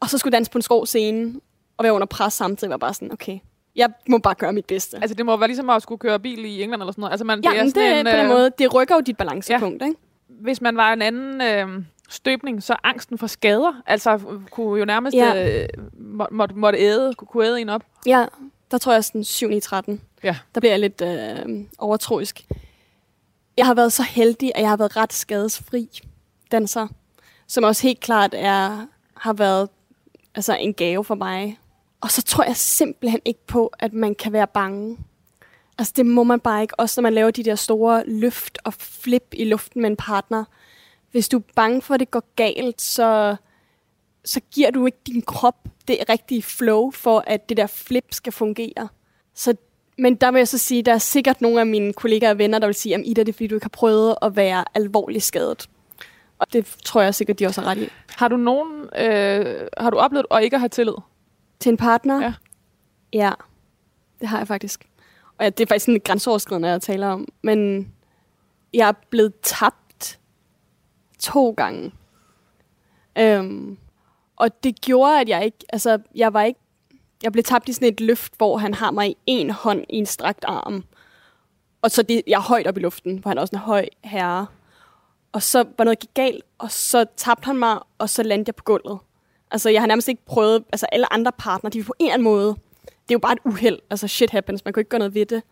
Og 0.00 0.10
så 0.10 0.18
skulle 0.18 0.32
danse 0.32 0.50
på 0.50 0.58
en 0.58 0.62
skrå 0.62 0.84
scene, 0.84 1.40
og 1.76 1.84
være 1.84 1.92
under 1.92 2.06
pres 2.06 2.34
samtidig, 2.34 2.70
var 2.70 2.76
bare 2.76 2.94
sådan, 2.94 3.12
okay, 3.12 3.38
jeg 3.76 3.90
må 4.08 4.18
bare 4.18 4.34
gøre 4.34 4.52
mit 4.52 4.64
bedste. 4.66 4.96
Altså, 4.96 5.14
det 5.14 5.26
må 5.26 5.36
være 5.36 5.48
ligesom 5.48 5.70
at 5.70 5.82
skulle 5.82 5.98
køre 5.98 6.20
bil 6.20 6.44
i 6.44 6.62
England 6.62 6.82
eller 6.82 6.92
sådan 6.92 7.00
noget. 7.02 7.12
Altså, 7.12 7.24
man, 7.24 7.40
Ja, 7.44 7.50
det 7.50 7.58
er, 7.58 7.62
det 7.62 7.72
sådan 7.74 7.92
er 7.92 8.00
en, 8.00 8.06
på 8.06 8.10
den 8.10 8.24
øh, 8.24 8.28
måde. 8.28 8.50
Det 8.58 8.74
rykker 8.74 8.94
jo 8.94 9.00
dit 9.00 9.16
balancepunkt, 9.16 9.82
ikke? 9.82 9.94
Hvis 10.28 10.60
man 10.60 10.76
var 10.76 10.92
en 10.92 11.02
anden 11.02 11.40
øh, 11.40 11.84
støbning, 12.08 12.62
så 12.62 12.76
angsten 12.84 13.18
for 13.18 13.26
skader, 13.26 13.82
altså 13.86 14.20
kunne 14.50 14.78
jo 14.78 14.84
nærmest 14.84 15.16
Ja. 15.16 15.62
øh, 15.62 15.68
må, 15.98 16.26
måtte, 16.30 16.54
måtte 16.54 16.78
æde, 16.78 17.14
kunne, 17.14 17.28
kunne 17.28 17.46
æde 17.46 17.60
en 17.60 17.68
op. 17.68 17.82
Ja, 18.06 18.26
der 18.70 18.78
tror 18.78 18.92
jeg 18.92 19.04
sådan 19.04 19.24
7 19.24 19.50
i 19.50 19.60
13. 19.60 20.00
Ja. 20.22 20.36
Der 20.54 20.60
bliver 20.60 20.72
jeg 20.72 20.80
lidt 20.80 21.02
øh, 21.02 21.64
overtroisk. 21.78 22.46
Jeg 23.56 23.66
har 23.66 23.74
været 23.74 23.92
så 23.92 24.02
heldig, 24.02 24.52
at 24.54 24.60
jeg 24.60 24.68
har 24.70 24.76
været 24.76 24.96
ret 24.96 25.12
skadesfri 25.12 25.88
danser, 26.52 26.86
som 27.46 27.64
også 27.64 27.82
helt 27.82 28.00
klart 28.00 28.30
er, 28.36 28.86
har 29.16 29.32
været 29.32 29.68
altså, 30.34 30.56
en 30.60 30.74
gave 30.74 31.04
for 31.04 31.14
mig. 31.14 31.58
Og 32.06 32.12
så 32.12 32.22
tror 32.22 32.44
jeg 32.44 32.56
simpelthen 32.56 33.20
ikke 33.24 33.46
på, 33.46 33.72
at 33.78 33.92
man 33.92 34.14
kan 34.14 34.32
være 34.32 34.46
bange. 34.46 34.98
Altså 35.78 35.92
det 35.96 36.06
må 36.06 36.24
man 36.24 36.40
bare 36.40 36.62
ikke, 36.62 36.80
også 36.80 37.00
når 37.00 37.02
man 37.02 37.14
laver 37.14 37.30
de 37.30 37.42
der 37.42 37.54
store 37.54 38.02
løft 38.06 38.58
og 38.64 38.74
flip 38.74 39.24
i 39.32 39.44
luften 39.44 39.82
med 39.82 39.90
en 39.90 39.96
partner. 39.96 40.44
Hvis 41.10 41.28
du 41.28 41.38
er 41.38 41.42
bange 41.54 41.82
for, 41.82 41.94
at 41.94 42.00
det 42.00 42.10
går 42.10 42.22
galt, 42.36 42.82
så, 42.82 43.36
så 44.24 44.40
giver 44.54 44.70
du 44.70 44.86
ikke 44.86 44.98
din 45.06 45.22
krop 45.22 45.68
det 45.88 45.98
rigtige 46.08 46.42
flow 46.42 46.90
for, 46.90 47.24
at 47.26 47.48
det 47.48 47.56
der 47.56 47.66
flip 47.66 48.06
skal 48.10 48.32
fungere. 48.32 48.88
Så, 49.34 49.54
men 49.98 50.14
der 50.14 50.30
vil 50.30 50.38
jeg 50.38 50.48
så 50.48 50.58
sige, 50.58 50.82
der 50.82 50.94
er 50.94 50.98
sikkert 50.98 51.40
nogle 51.40 51.60
af 51.60 51.66
mine 51.66 51.92
kollegaer 51.92 52.30
og 52.30 52.38
venner, 52.38 52.58
der 52.58 52.66
vil 52.66 52.74
sige, 52.74 52.94
at 52.94 53.02
Ida, 53.04 53.20
det 53.20 53.28
er 53.28 53.32
fordi, 53.32 53.46
du 53.46 53.54
ikke 53.54 53.64
har 53.64 53.68
prøvet 53.68 54.16
at 54.22 54.36
være 54.36 54.64
alvorligt 54.74 55.24
skadet. 55.24 55.68
Og 56.38 56.52
det 56.52 56.76
tror 56.84 57.02
jeg 57.02 57.14
sikkert, 57.14 57.38
de 57.38 57.46
også 57.46 57.60
har 57.60 57.70
ret 57.70 57.78
i. 57.78 57.88
Har 58.08 58.28
du 58.28 58.36
nogen, 58.36 58.82
øh, 58.98 59.68
har 59.78 59.90
du 59.90 59.96
oplevet 59.96 60.26
at 60.30 60.42
ikke 60.42 60.58
have 60.58 60.68
tillid? 60.68 60.94
Til 61.60 61.70
en 61.70 61.76
partner? 61.76 62.20
Ja. 62.20 62.34
Ja, 63.12 63.32
det 64.20 64.28
har 64.28 64.38
jeg 64.38 64.48
faktisk. 64.48 64.88
Og 65.38 65.44
ja, 65.44 65.50
det 65.50 65.60
er 65.60 65.66
faktisk 65.66 65.86
sådan 65.86 66.00
grænseoverskridende 66.04 66.68
at 66.68 66.82
tale 66.82 67.06
om. 67.06 67.28
Men 67.42 67.88
jeg 68.74 68.88
er 68.88 68.92
blevet 69.10 69.32
tabt 69.42 70.18
to 71.18 71.50
gange. 71.50 71.92
Øhm, 73.18 73.78
og 74.36 74.64
det 74.64 74.80
gjorde, 74.80 75.20
at 75.20 75.28
jeg 75.28 75.44
ikke... 75.44 75.58
Altså, 75.68 75.98
jeg 76.14 76.34
var 76.34 76.42
ikke... 76.42 76.60
Jeg 77.22 77.32
blev 77.32 77.44
tabt 77.44 77.68
i 77.68 77.72
sådan 77.72 77.88
et 77.88 78.00
løft, 78.00 78.32
hvor 78.36 78.58
han 78.58 78.74
har 78.74 78.90
mig 78.90 79.08
i 79.10 79.16
en 79.26 79.50
hånd 79.50 79.84
i 79.88 79.96
en 79.96 80.06
strakt 80.06 80.44
arm. 80.48 80.84
og 81.82 81.90
så 81.90 82.02
det, 82.02 82.22
jeg 82.26 82.36
er 82.36 82.40
højt 82.40 82.66
op 82.66 82.76
i 82.76 82.80
luften, 82.80 83.22
for 83.22 83.30
han 83.30 83.38
er 83.38 83.42
også 83.42 83.56
en 83.56 83.60
høj 83.60 83.88
herre. 84.04 84.46
Og 85.32 85.42
så 85.42 85.64
var 85.78 85.84
noget 85.84 85.98
gik 85.98 86.14
galt, 86.14 86.44
og 86.58 86.70
så 86.70 87.06
tabte 87.16 87.46
han 87.46 87.56
mig, 87.56 87.78
og 87.98 88.08
så 88.08 88.22
landte 88.22 88.48
jeg 88.48 88.54
på 88.54 88.64
gulvet. 88.64 88.98
Altså, 89.50 89.70
jeg 89.70 89.82
har 89.82 89.86
nærmest 89.86 90.08
ikke 90.08 90.26
prøvet, 90.26 90.64
altså 90.72 90.86
alle 90.92 91.12
andre 91.12 91.32
partner, 91.38 91.70
de 91.70 91.78
er 91.78 91.84
på 91.84 91.94
en 91.98 92.06
eller 92.06 92.14
anden 92.14 92.24
måde. 92.24 92.48
Det 92.84 93.10
er 93.10 93.14
jo 93.14 93.18
bare 93.18 93.32
et 93.32 93.38
uheld, 93.44 93.78
altså 93.90 94.08
shit 94.08 94.30
happens, 94.30 94.64
man 94.64 94.74
kan 94.74 94.80
ikke 94.80 94.88
gøre 94.88 94.98
noget 94.98 95.14
ved 95.14 95.26
det. 95.26 95.42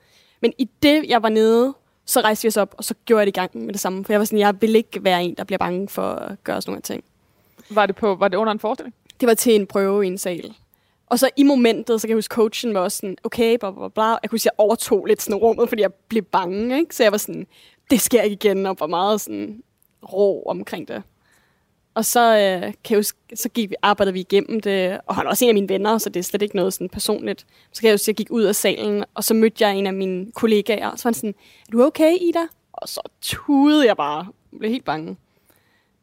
Men 0.43 0.53
i 0.59 0.69
det, 0.83 1.05
jeg 1.09 1.23
var 1.23 1.29
nede, 1.29 1.75
så 2.05 2.21
rejste 2.21 2.43
vi 2.43 2.49
os 2.49 2.57
op, 2.57 2.75
og 2.79 2.85
så 2.85 2.95
gjorde 3.05 3.19
jeg 3.19 3.27
det 3.27 3.37
i 3.37 3.41
gang 3.41 3.65
med 3.65 3.73
det 3.73 3.81
samme. 3.81 4.05
For 4.05 4.13
jeg 4.13 4.21
var 4.21 4.25
sådan, 4.25 4.39
jeg 4.39 4.55
vil 4.61 4.77
ikke 4.77 5.05
være 5.05 5.25
en, 5.25 5.35
der 5.35 5.45
bliver 5.45 5.59
bange 5.59 5.89
for 5.89 6.03
at 6.03 6.45
gøre 6.45 6.63
sådan 6.63 6.71
nogle 6.71 6.83
ting. 6.83 7.05
Var 7.71 7.87
det, 7.87 7.97
på, 7.97 8.15
var 8.15 8.29
det 8.29 8.37
under 8.37 8.53
en 8.53 8.59
forestilling? 8.59 8.95
Det 9.21 9.27
var 9.27 9.35
til 9.35 9.55
en 9.55 9.67
prøve 9.67 10.05
i 10.05 10.07
en 10.07 10.19
sal. 10.19 10.55
Og 11.07 11.19
så 11.19 11.31
i 11.37 11.43
momentet, 11.43 12.01
så 12.01 12.07
kan 12.07 12.11
jeg 12.11 12.17
huske, 12.17 12.35
coachen 12.35 12.75
var 12.75 12.81
også 12.81 12.97
sådan, 12.97 13.17
okay, 13.25 13.57
bla, 13.61 13.71
bla, 13.71 13.89
bla. 13.89 14.05
Jeg 14.05 14.31
kunne 14.31 14.39
sige, 14.39 14.51
jeg 14.59 14.65
overtog 14.65 15.07
lidt 15.07 15.23
sådan 15.23 15.39
rummet, 15.39 15.69
fordi 15.69 15.83
jeg 15.83 15.93
blev 16.09 16.23
bange, 16.23 16.79
ikke? 16.79 16.97
Så 16.97 17.03
jeg 17.03 17.13
var 17.13 17.19
sådan, 17.19 17.47
det 17.91 18.01
sker 18.01 18.23
ikke 18.23 18.35
igen, 18.35 18.67
og 18.67 18.77
var 18.81 18.87
meget 18.87 19.21
sådan 19.21 19.63
rå 20.13 20.43
omkring 20.43 20.89
det. 20.89 21.03
Og 21.95 22.05
så, 22.05 22.21
øh, 22.21 22.61
kan 22.61 22.75
jeg 22.91 22.99
huske, 22.99 23.19
så 23.35 23.49
gik 23.49 23.71
vi, 23.71 23.75
arbejdede 23.83 24.13
vi 24.13 24.21
igennem 24.21 24.61
det, 24.61 25.01
og 25.07 25.15
han 25.15 25.27
er 25.27 25.31
også 25.31 25.45
en 25.45 25.49
af 25.49 25.55
mine 25.55 25.69
venner, 25.69 25.99
så 25.99 26.11
det 26.11 26.21
er 26.21 26.25
slet 26.25 26.43
ikke 26.43 26.57
noget 26.57 26.73
sådan 26.73 26.89
personligt. 26.89 27.47
Så 27.73 27.81
kan 27.81 27.89
jeg 27.89 27.95
huske, 27.95 28.09
jeg 28.09 28.17
gik 28.17 28.31
ud 28.31 28.43
af 28.43 28.55
salen, 28.55 29.05
og 29.15 29.25
så 29.25 29.35
mødte 29.35 29.67
jeg 29.67 29.77
en 29.77 29.87
af 29.87 29.95
mine 29.95 30.33
kollegaer, 30.33 30.89
og 30.89 30.99
så 30.99 31.05
var 31.05 31.09
han 31.09 31.15
sådan, 31.15 31.35
er 31.69 31.73
du 31.73 31.85
okay, 31.85 32.17
Ida? 32.21 32.47
Og 32.73 32.89
så 32.89 33.01
tudede 33.21 33.87
jeg 33.87 33.97
bare. 33.97 34.27
Jeg 34.53 34.59
blev 34.59 34.71
helt 34.71 34.85
bange. 34.85 35.17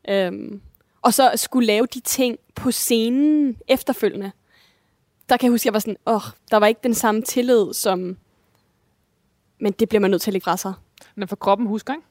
Øhm, 0.10 0.62
og 1.02 1.14
så 1.14 1.32
skulle 1.36 1.68
lave 1.68 1.86
de 1.94 2.00
ting 2.00 2.38
på 2.56 2.72
scenen 2.72 3.58
efterfølgende. 3.68 4.32
Der 5.30 5.38
kan 5.38 5.48
jeg 5.48 5.52
huske, 5.52 5.64
at 5.64 5.66
jeg 5.66 5.74
var 5.74 5.80
sådan, 5.80 5.98
åh, 6.06 6.16
oh, 6.16 6.22
der 6.52 6.58
var 6.58 6.68
ikke 6.68 6.82
den 6.84 6.94
samme 6.94 7.22
tillid, 7.22 7.74
som... 7.74 8.18
Men 9.60 9.72
det 9.72 9.90
bliver 9.90 10.02
man 10.02 10.12
nødt 10.12 10.22
til 10.22 10.30
at 10.30 10.34
lægge 10.34 10.44
fra 10.44 10.58
sig. 10.58 10.74
Men 11.16 11.28
for 11.28 11.36
kroppen 11.36 11.68
husker, 11.68 11.94
ikke? 11.94 12.06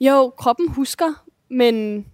Jo, 0.00 0.32
kroppen 0.36 0.68
husker, 0.68 1.24
men 1.48 2.06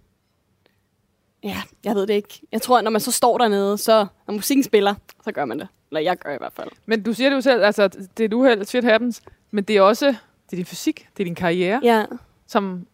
ja, 1.43 1.61
jeg 1.83 1.95
ved 1.95 2.07
det 2.07 2.13
ikke. 2.13 2.41
Jeg 2.51 2.61
tror, 2.61 2.77
at 2.77 2.83
når 2.83 2.91
man 2.91 3.01
så 3.01 3.11
står 3.11 3.37
dernede, 3.37 3.77
så 3.77 4.07
når 4.27 4.33
musikken 4.33 4.63
spiller, 4.63 4.95
så 5.23 5.31
gør 5.31 5.45
man 5.45 5.59
det. 5.59 5.67
Eller 5.91 6.01
jeg 6.01 6.17
gør 6.17 6.33
i 6.33 6.37
hvert 6.37 6.53
fald. 6.53 6.69
Men 6.85 7.03
du 7.03 7.13
siger 7.13 7.29
det 7.29 7.35
jo 7.35 7.41
selv, 7.41 7.63
altså, 7.63 7.87
det 7.87 8.19
er 8.19 8.25
et 8.25 8.33
uheld, 8.33 8.65
shit 8.65 8.83
happens, 8.83 9.21
men 9.51 9.63
det 9.63 9.77
er 9.77 9.81
også, 9.81 10.05
det 10.07 10.51
er 10.51 10.55
din 10.55 10.65
fysik, 10.65 11.07
det 11.17 11.23
er 11.23 11.25
din 11.25 11.35
karriere, 11.35 11.79
Ja, 11.83 12.05
som, 12.47 12.85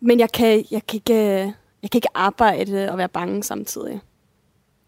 men 0.00 0.20
jeg 0.20 0.32
kan, 0.32 0.64
jeg 0.70 0.86
kan, 0.86 0.96
ikke, 0.96 1.14
jeg 1.82 1.90
kan 1.90 1.98
ikke 1.98 2.08
arbejde 2.14 2.90
og 2.90 2.98
være 2.98 3.08
bange 3.08 3.42
samtidig. 3.42 4.00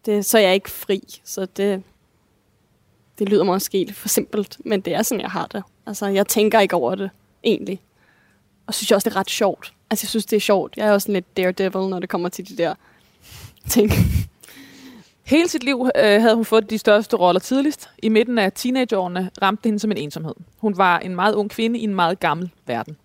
Det, 0.05 0.25
så 0.25 0.37
er 0.37 0.41
jeg 0.41 0.53
ikke 0.53 0.69
fri, 0.69 1.21
så 1.23 1.45
det, 1.45 1.83
det 3.19 3.29
lyder 3.29 3.43
måske 3.43 3.77
lidt 3.77 3.95
for 3.95 4.07
simpelt, 4.07 4.57
men 4.65 4.81
det 4.81 4.93
er 4.95 5.01
sådan, 5.01 5.21
jeg 5.21 5.31
har 5.31 5.47
det. 5.47 5.63
Altså, 5.85 6.07
jeg 6.07 6.27
tænker 6.27 6.59
ikke 6.59 6.75
over 6.75 6.95
det, 6.95 7.09
egentlig. 7.43 7.81
Og 8.67 8.73
synes 8.73 8.91
jeg 8.91 8.95
også, 8.95 9.09
det 9.09 9.15
er 9.15 9.19
ret 9.19 9.29
sjovt. 9.29 9.73
Altså, 9.89 10.03
jeg 10.03 10.09
synes, 10.09 10.25
det 10.25 10.35
er 10.35 10.41
sjovt. 10.41 10.77
Jeg 10.77 10.87
er 10.87 10.91
også 10.91 11.05
sådan 11.05 11.13
lidt 11.13 11.37
daredevil, 11.37 11.89
når 11.89 11.99
det 11.99 12.09
kommer 12.09 12.29
til 12.29 12.49
de 12.49 12.57
der 12.57 12.75
ting. 13.69 13.91
hele 15.23 15.47
sit 15.49 15.63
liv 15.63 15.89
øh, 15.95 16.21
havde 16.21 16.35
hun 16.35 16.45
fået 16.45 16.69
de 16.69 16.77
største 16.77 17.15
roller 17.15 17.39
tidligst. 17.39 17.89
I 18.03 18.09
midten 18.09 18.37
af 18.37 18.51
teenageårene 18.51 19.31
ramte 19.41 19.63
det 19.63 19.69
hende 19.69 19.79
som 19.79 19.91
en 19.91 19.97
ensomhed. 19.97 20.33
Hun 20.57 20.77
var 20.77 20.99
en 20.99 21.15
meget 21.15 21.35
ung 21.35 21.49
kvinde 21.49 21.79
i 21.79 21.83
en 21.83 21.95
meget 21.95 22.19
gammel 22.19 22.51
verden. 22.67 22.97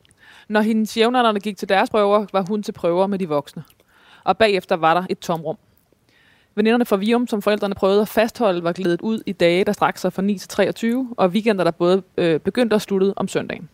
Når 0.48 0.60
hendes 0.60 0.96
jævnaldrende 0.96 1.40
gik 1.40 1.56
til 1.56 1.68
deres 1.68 1.90
prøver, 1.90 2.26
var 2.32 2.44
hun 2.48 2.62
til 2.62 2.72
prøver 2.72 3.06
med 3.06 3.18
de 3.18 3.28
voksne. 3.28 3.64
Og 4.24 4.38
bagefter 4.38 4.76
var 4.76 4.94
der 4.94 5.06
et 5.10 5.18
tomrum. 5.18 5.56
Veninderne 6.54 6.84
fra 6.84 6.96
Vium, 6.96 7.26
som 7.26 7.42
forældrene 7.42 7.74
prøvede 7.74 8.00
at 8.00 8.08
fastholde, 8.08 8.64
var 8.64 8.72
glædet 8.72 9.00
ud 9.00 9.22
i 9.26 9.32
dage, 9.32 9.64
der 9.64 9.72
strakte 9.72 10.00
sig 10.00 10.12
fra 10.12 10.22
9 10.22 10.38
til 10.38 10.48
23, 10.48 11.14
og 11.16 11.28
weekender, 11.28 11.64
der 11.64 11.70
både 11.70 12.02
øh, 12.16 12.40
begyndte 12.40 12.74
og 12.74 12.80
sluttede 12.82 13.14
om 13.16 13.28
søndagen. 13.28 13.68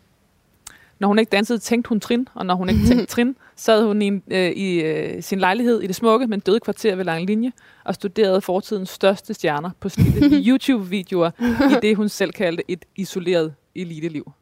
Når 0.99 1.09
hun 1.09 1.19
ikke 1.19 1.31
dansede, 1.31 1.59
tænkte 1.59 1.89
hun 1.89 2.01
trin, 2.01 2.29
og 2.35 2.47
når 2.47 2.55
hun 2.55 2.69
ikke 2.69 2.87
tænkte 2.87 3.07
trin, 3.15 3.37
sad 3.57 3.85
hun 3.85 4.03
i, 4.03 4.07
en, 4.07 4.23
øh, 4.31 4.51
i 4.51 4.81
øh, 4.83 5.23
sin 5.23 5.39
lejlighed 5.39 5.81
i 5.83 5.87
det 5.87 5.95
smukke, 5.97 6.27
men 6.27 6.41
døde 6.41 6.61
kvarter 6.61 6.95
ved 6.97 7.05
lang 7.05 7.27
linje, 7.27 7.53
og 7.85 7.95
studerede 7.95 8.41
fortidens 8.41 8.89
største 8.91 9.35
stjerner 9.35 9.71
på 9.81 9.89
slidte 9.89 10.37
YouTube-videoer 10.51 11.31
i 11.71 11.75
det, 11.83 11.97
hun 11.97 12.09
selv 12.09 12.33
kaldte 12.33 12.63
et 12.69 12.85
isoleret 12.97 13.55
eliteliv. 13.75 14.33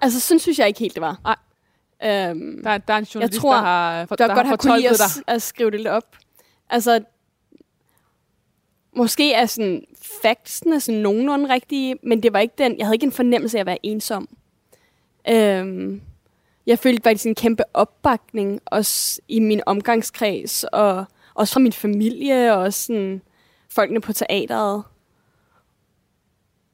Altså, 0.00 0.20
sådan 0.20 0.38
synes 0.38 0.58
jeg 0.58 0.68
ikke 0.68 0.80
helt, 0.80 0.94
det 0.94 1.00
var. 1.00 1.20
Nej. 1.24 1.36
Øhm, 2.30 2.62
Der, 2.64 2.70
er- 2.70 2.78
der 2.78 2.94
er 2.94 2.98
en 2.98 3.04
journalist, 3.04 3.40
tror, 3.40 3.54
der 3.54 3.60
har, 3.60 4.06
for, 4.06 4.16
der, 4.16 4.26
der 4.26 4.34
godt 4.34 4.46
har 4.46 4.52
fortolket 4.52 4.90
dig. 4.90 5.22
at, 5.26 5.34
at 5.34 5.42
skrive 5.42 5.70
det 5.70 5.80
lidt 5.80 5.88
op. 5.88 6.16
Altså, 6.70 7.00
måske 8.96 9.32
er 9.32 9.46
sådan 9.46 9.84
factsene 10.22 10.80
sådan 10.80 11.00
nogenlunde 11.00 11.48
rigtige, 11.54 11.96
men 12.02 12.22
det 12.22 12.32
var 12.32 12.38
ikke 12.38 12.54
den, 12.58 12.78
jeg 12.78 12.86
havde 12.86 12.94
ikke 12.94 13.06
en 13.06 13.12
fornemmelse 13.12 13.58
af 13.58 13.60
at 13.60 13.66
være 13.66 13.78
ensom. 13.86 14.28
Øhm, 15.28 16.02
jeg 16.66 16.78
følte 16.78 17.02
faktisk 17.02 17.26
en 17.26 17.34
kæmpe 17.34 17.62
opbakning, 17.74 18.60
også 18.64 19.20
i 19.28 19.40
min 19.40 19.60
omgangskreds, 19.66 20.64
og 20.64 21.04
også 21.34 21.54
fra 21.54 21.60
min 21.60 21.72
familie, 21.72 22.52
og 22.54 22.58
også 22.58 22.82
sådan 22.82 23.22
folkene 23.70 24.00
på 24.00 24.12
teateret. 24.12 24.82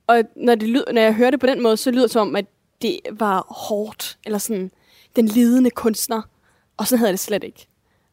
Og 0.06 0.22
når, 0.36 0.54
det 0.54 0.68
lyder, 0.68 0.92
når 0.92 1.00
jeg 1.00 1.14
hører 1.14 1.30
det 1.30 1.40
på 1.40 1.46
den 1.46 1.62
måde, 1.62 1.76
så 1.76 1.90
lyder 1.90 2.02
det 2.02 2.10
som 2.10 2.28
om, 2.28 2.36
at 2.36 2.46
det 2.82 3.00
var 3.10 3.46
hårdt, 3.48 4.18
eller 4.24 4.38
sådan 4.38 4.70
den 5.16 5.26
lidende 5.26 5.70
kunstner. 5.70 6.22
Og 6.76 6.86
sådan 6.86 6.98
havde 6.98 7.08
jeg 7.08 7.12
det 7.12 7.20
slet 7.20 7.44
ikke. 7.44 7.66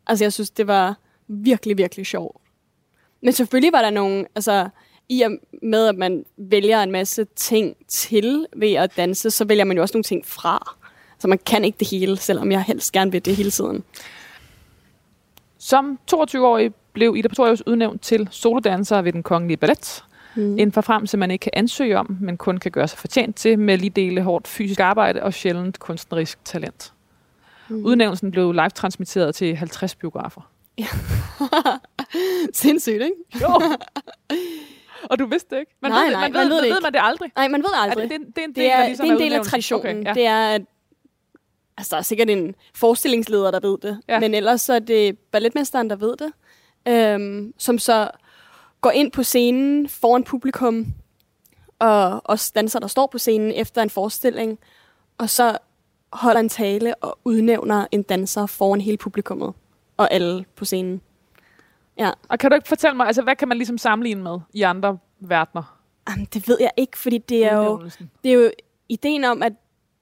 Altså, 0.07 0.25
jeg 0.25 0.33
synes, 0.33 0.49
det 0.49 0.67
var 0.67 0.97
virkelig, 1.27 1.77
virkelig 1.77 2.05
sjovt. 2.05 2.41
Men 3.21 3.33
selvfølgelig 3.33 3.73
var 3.73 3.81
der 3.81 3.89
nogle, 3.89 4.25
altså, 4.35 4.69
i 5.09 5.21
og 5.21 5.31
med, 5.61 5.87
at 5.87 5.95
man 5.97 6.25
vælger 6.37 6.83
en 6.83 6.91
masse 6.91 7.25
ting 7.35 7.75
til 7.87 8.47
ved 8.55 8.73
at 8.73 8.97
danse, 8.97 9.31
så 9.31 9.45
vælger 9.45 9.63
man 9.63 9.77
jo 9.77 9.81
også 9.81 9.95
nogle 9.95 10.03
ting 10.03 10.25
fra. 10.25 10.75
Så 11.19 11.27
man 11.27 11.39
kan 11.45 11.63
ikke 11.63 11.77
det 11.79 11.89
hele, 11.89 12.17
selvom 12.17 12.51
jeg 12.51 12.63
helst 12.63 12.91
gerne 12.91 13.11
vil 13.11 13.25
det 13.25 13.35
hele 13.35 13.51
tiden. 13.51 13.83
Som 15.57 15.99
22-årig 16.15 16.73
blev 16.93 17.15
Ida 17.17 17.27
Pretorius 17.27 17.63
udnævnt 17.67 18.01
til 18.01 18.27
solodanser 18.31 19.01
ved 19.01 19.13
den 19.13 19.23
kongelige 19.23 19.57
ballet. 19.57 20.03
Mm. 20.35 20.59
En 20.59 20.71
forfremmelse, 20.71 21.17
man 21.17 21.31
ikke 21.31 21.43
kan 21.43 21.51
ansøge 21.55 21.97
om, 21.97 22.17
men 22.21 22.37
kun 22.37 22.57
kan 22.57 22.71
gøre 22.71 22.87
sig 22.87 22.99
fortjent 22.99 23.35
til 23.35 23.59
med 23.59 23.77
lige 23.77 23.89
dele 23.89 24.21
hårdt 24.21 24.47
fysisk 24.47 24.79
arbejde 24.79 25.23
og 25.23 25.33
sjældent 25.33 25.79
kunstnerisk 25.79 26.45
talent. 26.45 26.93
Mm. 27.69 27.85
Udnævnelsen 27.85 28.31
blev 28.31 28.51
live-transmitteret 28.51 29.35
til 29.35 29.55
50 29.55 29.95
biografer. 29.95 30.41
Sindssygt, 32.53 33.01
ikke? 33.01 33.41
Jo. 33.41 33.61
og 35.09 35.19
du 35.19 35.25
vidste 35.25 35.55
det 35.55 35.59
ikke? 35.59 35.75
Man 35.81 35.91
Nej, 35.91 36.03
ved, 36.03 36.11
nej, 36.11 36.21
man, 36.21 36.33
man 36.33 36.49
ved, 36.49 36.55
ved 36.55 36.63
det 36.63 36.69
ved 36.73 36.81
man 36.81 36.93
det 36.93 36.99
aldrig? 37.03 37.31
Nej, 37.35 37.47
man 37.47 37.61
ved 37.61 37.69
Er 37.69 37.77
aldrig. 37.77 38.09
det, 38.09 38.19
det, 38.19 38.35
det 38.35 38.41
er 38.41 38.45
en 38.45 38.53
del, 38.53 38.63
det 38.63 38.71
er, 38.71 38.77
af, 38.77 38.87
ligesom 38.87 39.05
det 39.05 39.13
er 39.13 39.17
en 39.17 39.21
del 39.23 39.33
af 39.33 39.45
traditionen. 39.45 39.97
Okay, 39.97 40.05
ja. 40.05 40.13
Det 40.13 40.25
er, 40.25 40.49
at 40.49 40.61
altså, 41.77 41.95
der 41.95 41.97
er 41.97 42.03
sikkert 42.03 42.29
en 42.29 42.55
forestillingsleder, 42.75 43.51
der 43.51 43.59
ved 43.59 43.77
det. 43.77 44.01
Ja. 44.07 44.19
Men 44.19 44.33
ellers 44.33 44.61
så 44.61 44.73
er 44.73 44.79
det 44.79 45.19
balletmesteren, 45.19 45.89
der 45.89 45.95
ved 45.95 46.15
det. 46.17 46.31
Øhm, 46.87 47.53
som 47.57 47.79
så 47.79 48.09
går 48.81 48.91
ind 48.91 49.11
på 49.11 49.23
scenen 49.23 49.89
foran 49.89 50.23
publikum, 50.23 50.85
og 51.79 52.21
også 52.25 52.51
danser, 52.55 52.79
der 52.79 52.87
står 52.87 53.07
på 53.07 53.17
scenen 53.17 53.51
efter 53.51 53.81
en 53.81 53.89
forestilling, 53.89 54.59
og 55.17 55.29
så 55.29 55.57
holder 56.13 56.39
en 56.39 56.49
tale 56.49 56.95
og 56.95 57.19
udnævner 57.25 57.87
en 57.91 58.03
danser 58.03 58.45
foran 58.45 58.81
hele 58.81 58.97
publikummet 58.97 59.53
og 59.97 60.13
alle 60.13 60.45
på 60.55 60.65
scenen. 60.65 61.01
Ja, 61.99 62.11
Og 62.29 62.39
kan 62.39 62.51
du 62.51 62.55
ikke 62.55 62.67
fortælle 62.67 62.97
mig, 62.97 63.07
altså, 63.07 63.21
hvad 63.21 63.35
kan 63.35 63.47
man 63.47 63.57
ligesom 63.57 63.77
sammenligne 63.77 64.23
med 64.23 64.39
i 64.53 64.61
andre 64.61 64.97
verdener? 65.19 65.79
Jamen, 66.09 66.27
det 66.33 66.47
ved 66.47 66.57
jeg 66.59 66.71
ikke, 66.77 66.97
fordi 66.97 67.17
det 67.17 67.45
er 67.45 67.55
jo... 67.55 67.89
Det 68.23 68.31
er 68.31 68.33
jo 68.33 68.51
ideen 68.89 69.23
om, 69.23 69.43
at 69.43 69.53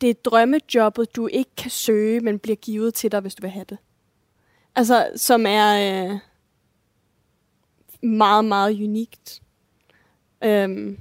det 0.02 0.10
er 0.10 0.14
drømmejobbet, 0.14 1.16
du 1.16 1.28
ikke 1.28 1.56
kan 1.58 1.72
søge, 1.72 2.20
men 2.20 2.39
bliver 2.39 2.56
givet 2.56 2.93
til 2.93 3.12
dig, 3.12 3.20
hvis 3.20 3.36
du 3.36 3.41
vil 3.41 3.50
have 3.50 3.66
det. 3.70 3.78
Altså, 4.76 5.10
som 5.16 5.46
er 5.48 6.10
øh, 6.12 6.20
meget, 8.10 8.46
meget 8.46 8.82
unikt. 8.82 9.41
Øhm, 10.43 10.98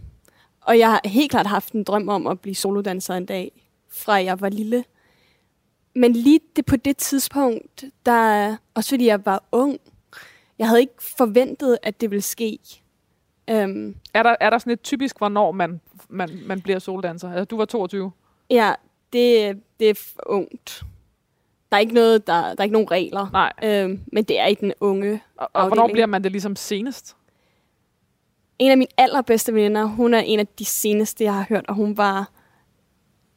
og 0.60 0.78
jeg 0.78 0.90
har 0.90 1.00
helt 1.04 1.30
klart 1.30 1.46
haft 1.46 1.72
en 1.72 1.84
drøm 1.84 2.08
om 2.08 2.26
at 2.26 2.40
blive 2.40 2.54
solodanser 2.54 3.14
en 3.14 3.26
dag, 3.26 3.66
fra 3.88 4.12
jeg 4.12 4.40
var 4.40 4.48
lille. 4.48 4.84
Men 5.94 6.12
lige 6.12 6.40
det 6.56 6.66
på 6.66 6.76
det 6.76 6.96
tidspunkt, 6.96 7.84
der, 8.06 8.56
også 8.74 8.90
fordi 8.90 9.06
jeg 9.06 9.26
var 9.26 9.44
ung, 9.52 9.78
jeg 10.58 10.68
havde 10.68 10.80
ikke 10.80 10.94
forventet, 11.16 11.78
at 11.82 12.00
det 12.00 12.10
ville 12.10 12.22
ske. 12.22 12.58
Øhm, 13.50 13.96
Er 14.14 14.22
der, 14.22 14.36
er 14.40 14.50
der 14.50 14.58
sådan 14.58 14.72
et 14.72 14.82
typisk, 14.82 15.18
hvornår 15.18 15.52
man, 15.52 15.80
man, 16.08 16.30
man 16.46 16.60
bliver 16.60 16.78
soldanser? 16.78 17.28
Altså, 17.28 17.44
du 17.44 17.56
var 17.56 17.64
22. 17.64 18.12
Ja, 18.50 18.72
det, 19.12 19.56
det 19.80 19.90
er 19.90 19.94
ungt. 20.26 20.82
Der 21.70 21.76
er 21.76 21.80
ikke 21.80 21.94
noget, 21.94 22.26
der, 22.26 22.32
der 22.42 22.54
er 22.58 22.62
ikke 22.62 22.72
nogen 22.72 22.90
regler. 22.90 23.26
Nej. 23.32 23.52
Øhm, 23.64 24.00
men 24.12 24.24
det 24.24 24.38
er 24.40 24.46
i 24.46 24.54
den 24.54 24.72
unge. 24.80 25.22
Og, 25.36 25.48
og 25.52 25.66
hvornår 25.66 25.88
bliver 25.88 26.06
man 26.06 26.24
det 26.24 26.32
ligesom 26.32 26.56
senest? 26.56 27.16
En 28.58 28.70
af 28.70 28.78
mine 28.78 28.90
allerbedste 28.96 29.54
veninder, 29.54 29.84
hun 29.84 30.14
er 30.14 30.18
en 30.18 30.38
af 30.38 30.46
de 30.46 30.64
seneste, 30.64 31.24
jeg 31.24 31.34
har 31.34 31.46
hørt, 31.48 31.64
og 31.68 31.74
hun 31.74 31.96
var 31.96 32.30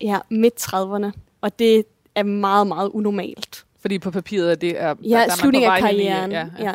ja, 0.01 0.20
midt 0.30 0.74
30'erne. 0.74 1.11
Og 1.41 1.59
det 1.59 1.84
er 2.15 2.24
meget, 2.24 2.68
meget 2.68 2.89
unormalt. 2.89 3.65
Fordi 3.80 3.99
på 3.99 4.11
papiret 4.11 4.51
er 4.51 4.55
det 4.55 4.82
er, 4.82 4.95
Ja, 5.03 5.30
slutningen 5.30 5.72
af 5.72 5.78
i- 5.78 5.82
karrieren. 5.82 6.32
Ja, 6.32 6.47
ja. 6.59 6.63
Ja. 6.65 6.74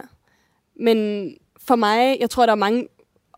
Men 0.76 1.28
for 1.66 1.76
mig, 1.76 2.16
jeg 2.20 2.30
tror, 2.30 2.46
der 2.46 2.52
er 2.52 2.56
mange 2.56 2.88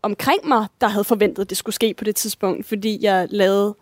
omkring 0.01 0.47
mig, 0.47 0.67
der 0.81 0.87
havde 0.87 1.03
forventet, 1.03 1.43
at 1.43 1.49
det 1.49 1.57
skulle 1.57 1.75
ske 1.75 1.93
på 1.93 2.03
det 2.03 2.15
tidspunkt, 2.15 2.65
fordi 2.65 2.97
jeg 3.01 3.27
lavede 3.29 3.75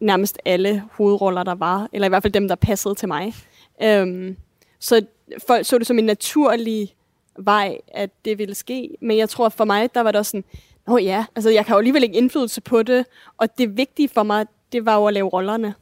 nærmest 0.00 0.38
alle 0.44 0.84
hovedroller, 0.92 1.42
der 1.42 1.54
var, 1.54 1.88
eller 1.92 2.06
i 2.06 2.08
hvert 2.08 2.22
fald 2.22 2.32
dem, 2.32 2.48
der 2.48 2.54
passede 2.54 2.94
til 2.94 3.08
mig. 3.08 3.34
Øhm, 3.82 4.36
så 4.78 5.06
folk 5.46 5.66
så 5.66 5.78
det 5.78 5.86
som 5.86 5.98
en 5.98 6.04
naturlig 6.04 6.94
vej, 7.38 7.78
at 7.88 8.10
det 8.24 8.38
ville 8.38 8.54
ske. 8.54 8.96
Men 9.00 9.18
jeg 9.18 9.28
tror, 9.28 9.48
for 9.48 9.64
mig, 9.64 9.94
der 9.94 10.00
var 10.00 10.10
det 10.10 10.18
også 10.18 10.30
sådan, 10.30 10.44
Nå 10.86 10.98
ja, 10.98 11.24
altså 11.36 11.50
jeg 11.50 11.66
kan 11.66 11.72
jo 11.72 11.78
alligevel 11.78 12.02
ikke 12.02 12.16
indflydelse 12.16 12.60
på 12.60 12.82
det, 12.82 13.06
og 13.36 13.58
det 13.58 13.76
vigtige 13.76 14.08
for 14.08 14.22
mig, 14.22 14.46
det 14.72 14.86
var 14.86 14.96
jo 14.96 15.06
at 15.06 15.14
lave 15.14 15.28
rollerne. 15.28 15.74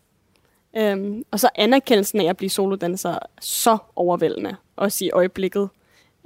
Øhm, 0.76 1.24
og 1.30 1.40
så 1.40 1.48
anerkendelsen 1.54 2.20
af 2.20 2.24
at 2.24 2.36
blive 2.36 2.50
solodanser 2.50 3.18
så 3.40 3.78
overvældende, 3.96 4.56
også 4.76 5.04
i 5.04 5.10
øjeblikket. 5.10 5.68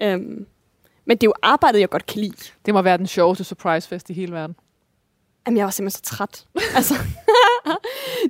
Øhm, 0.03 0.47
men 1.05 1.17
det 1.17 1.23
er 1.23 1.29
jo 1.29 1.35
arbejdet, 1.43 1.81
jeg 1.81 1.91
godt 1.91 2.07
kan 2.07 2.21
lide. 2.21 2.37
Det 2.67 2.75
må 2.75 2.83
være 2.83 2.99
den 2.99 3.07
sjoveste 3.07 3.45
surprise-fest 3.45 4.11
i 4.11 4.13
hele 4.13 4.33
verden. 4.33 4.57
Jamen, 5.47 5.57
jeg 5.57 5.65
var 5.65 5.71
simpelthen 5.71 6.05
så 6.05 6.17
træt. 6.17 6.47
altså, 6.77 6.95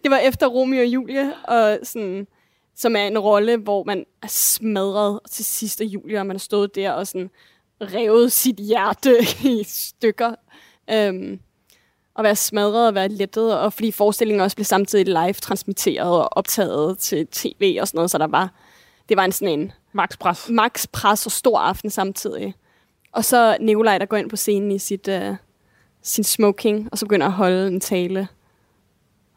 det 0.03 0.11
var 0.11 0.19
efter 0.19 0.47
Romeo 0.47 0.81
og 0.81 0.87
Julie, 0.87 1.35
og 1.45 1.79
sådan, 1.83 2.27
som 2.77 2.97
er 2.97 3.07
en 3.07 3.19
rolle, 3.19 3.57
hvor 3.57 3.85
man 3.85 4.05
er 4.23 4.27
smadret 4.27 5.21
til 5.31 5.45
sidste 5.45 5.85
Julie, 5.85 6.21
og 6.21 6.27
man 6.27 6.37
har 6.37 6.39
stået 6.39 6.75
der 6.75 6.93
og 6.93 7.07
sådan 7.07 7.31
revet 7.81 8.33
sit 8.33 8.57
hjerte 8.57 9.19
i 9.59 9.65
stykker. 9.67 10.35
Øhm, 10.91 11.41
og 12.15 12.25
være 12.25 12.37
smadret 12.37 12.89
og 12.89 12.95
være 12.95 13.09
lettet, 13.09 13.59
og 13.59 13.73
fordi 13.73 13.91
forestillingen 13.91 14.41
også 14.41 14.57
blev 14.57 14.65
samtidig 14.65 15.07
live 15.07 15.33
transmitteret 15.33 16.11
og 16.11 16.29
optaget 16.33 16.99
til 16.99 17.27
tv 17.27 17.79
og 17.81 17.89
sådan 17.89 17.99
noget, 17.99 18.11
så 18.11 18.19
der 18.19 18.27
var, 18.27 18.55
det 19.09 19.17
var 19.17 19.25
en 19.25 19.33
sådan 19.33 19.61
en 19.61 19.73
Max 19.93 20.19
pres. 20.19 20.49
max 20.51 20.87
pres 20.93 21.27
og 21.27 21.33
stor 21.33 21.59
aften 21.59 21.91
samtidig. 21.91 22.55
Og 23.13 23.25
så 23.25 23.57
Nikolaj, 23.61 23.99
der 23.99 24.07
går 24.07 24.17
ind 24.17 24.31
på 24.31 24.37
scenen 24.37 24.71
i 24.73 24.79
sit, 24.79 25.09
uh, 25.09 25.37
sin 26.03 26.25
smoking, 26.25 26.89
og 26.93 26.99
så 26.99 27.07
begynder 27.07 27.27
at 27.27 27.33
holde 27.33 27.67
en 27.69 27.81
tale 27.81 28.29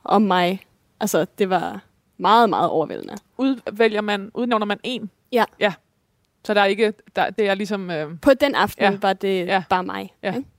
om 0.04 0.22
mig. 0.22 0.66
Altså, 1.00 1.26
det 1.38 1.50
var 1.50 1.82
meget, 2.18 2.50
meget 2.50 2.70
overvældende. 2.70 3.16
Udvælger 3.38 4.02
man, 4.02 4.32
udnævner 4.34 4.66
man 4.66 4.80
en. 4.84 5.10
Ja. 5.32 5.46
Ja. 5.60 5.74
Så 6.46 6.54
der 6.54 6.62
er 6.62 6.66
ikke, 6.66 6.94
der, 7.16 7.30
det 7.30 7.48
er 7.50 7.54
ligesom, 7.54 7.92
øh, 7.92 8.20
På 8.22 8.34
den 8.34 8.56
aften 8.56 8.84
Ja. 8.84 8.98
var 9.02 9.14
det 9.14 9.46
Ja. 9.46 9.64
bare 9.70 9.84
mig. 9.84 10.14
Ja. 10.24 10.36
ikke? 10.36 10.50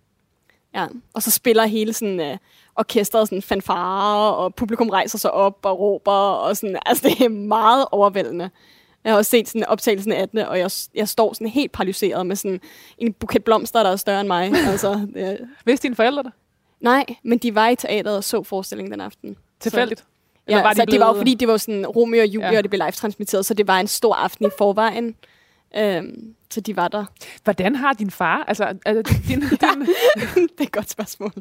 ja. 0.74 0.86
Og 1.14 1.22
så 1.22 1.30
spiller 1.30 1.66
hele 1.66 1.92
sådan, 1.92 2.20
uh, 2.32 2.36
orkestret 2.76 3.28
sådan 3.28 3.42
fanfare, 3.42 4.34
og 4.36 4.54
publikum 4.54 4.88
rejser 4.90 5.18
sig 5.18 5.30
op 5.30 5.58
og 5.66 5.78
råber, 5.78 6.12
og 6.12 6.56
sådan, 6.56 6.78
altså 6.86 7.08
det 7.08 7.20
er 7.24 7.28
meget 7.28 7.86
overvældende. 7.92 8.50
Jeg 9.06 9.12
har 9.14 9.18
også 9.18 9.30
set 9.30 9.48
sådan 9.48 9.64
optagelsen 9.64 10.12
af 10.12 10.22
18, 10.22 10.38
og 10.38 10.58
jeg, 10.58 10.70
jeg 10.94 11.08
står 11.08 11.32
sådan 11.32 11.46
helt 11.46 11.72
paralyseret 11.72 12.26
med 12.26 12.36
sådan 12.36 12.60
en 12.98 13.12
buket 13.12 13.44
blomster, 13.44 13.82
der 13.82 13.90
er 13.90 13.96
større 13.96 14.20
end 14.20 14.26
mig. 14.28 14.52
altså, 14.72 15.06
det, 15.14 15.48
vidste 15.64 15.82
dine 15.88 15.94
forældre 15.96 16.22
det? 16.22 16.32
nej, 16.80 17.04
men 17.22 17.38
de 17.38 17.54
var 17.54 17.68
i 17.68 17.76
teateret 17.76 18.16
og 18.16 18.24
så 18.24 18.42
forestillingen 18.42 18.92
den 18.92 19.00
aften. 19.00 19.36
Tilfældigt? 19.60 20.00
Så, 20.00 20.06
Eller 20.46 20.58
ja, 20.58 20.62
var 20.64 20.70
de 20.72 20.76
så 20.76 20.84
det 20.84 21.00
var 21.00 21.06
jo 21.06 21.12
blevet- 21.12 21.20
fordi, 21.20 21.34
det 21.34 21.48
var 21.48 21.56
sådan 21.56 21.86
Romeo 21.86 22.20
og 22.20 22.26
Julie, 22.26 22.46
Ja. 22.46 22.52
ja. 22.52 22.58
og 22.58 22.62
det 22.64 22.70
blev 22.70 22.78
live 22.78 22.90
transmitteret, 22.92 23.46
så 23.46 23.54
det 23.54 23.66
var 23.66 23.80
en 23.80 23.86
stor 23.86 24.14
aften 24.14 24.46
i 24.46 24.50
forvejen. 24.58 25.14
Øhm, 25.76 26.34
så 26.50 26.60
de 26.60 26.76
var 26.76 26.88
der. 26.88 27.04
Hvordan 27.44 27.76
har 27.76 27.92
din 27.92 28.10
far, 28.10 28.44
altså, 28.48 28.64
altså, 28.86 29.14
din, 29.28 29.40
din, 29.40 29.80
det 30.36 30.60
er 30.60 30.62
et 30.62 30.72
godt 30.72 30.90
spørgsmål. 30.90 31.32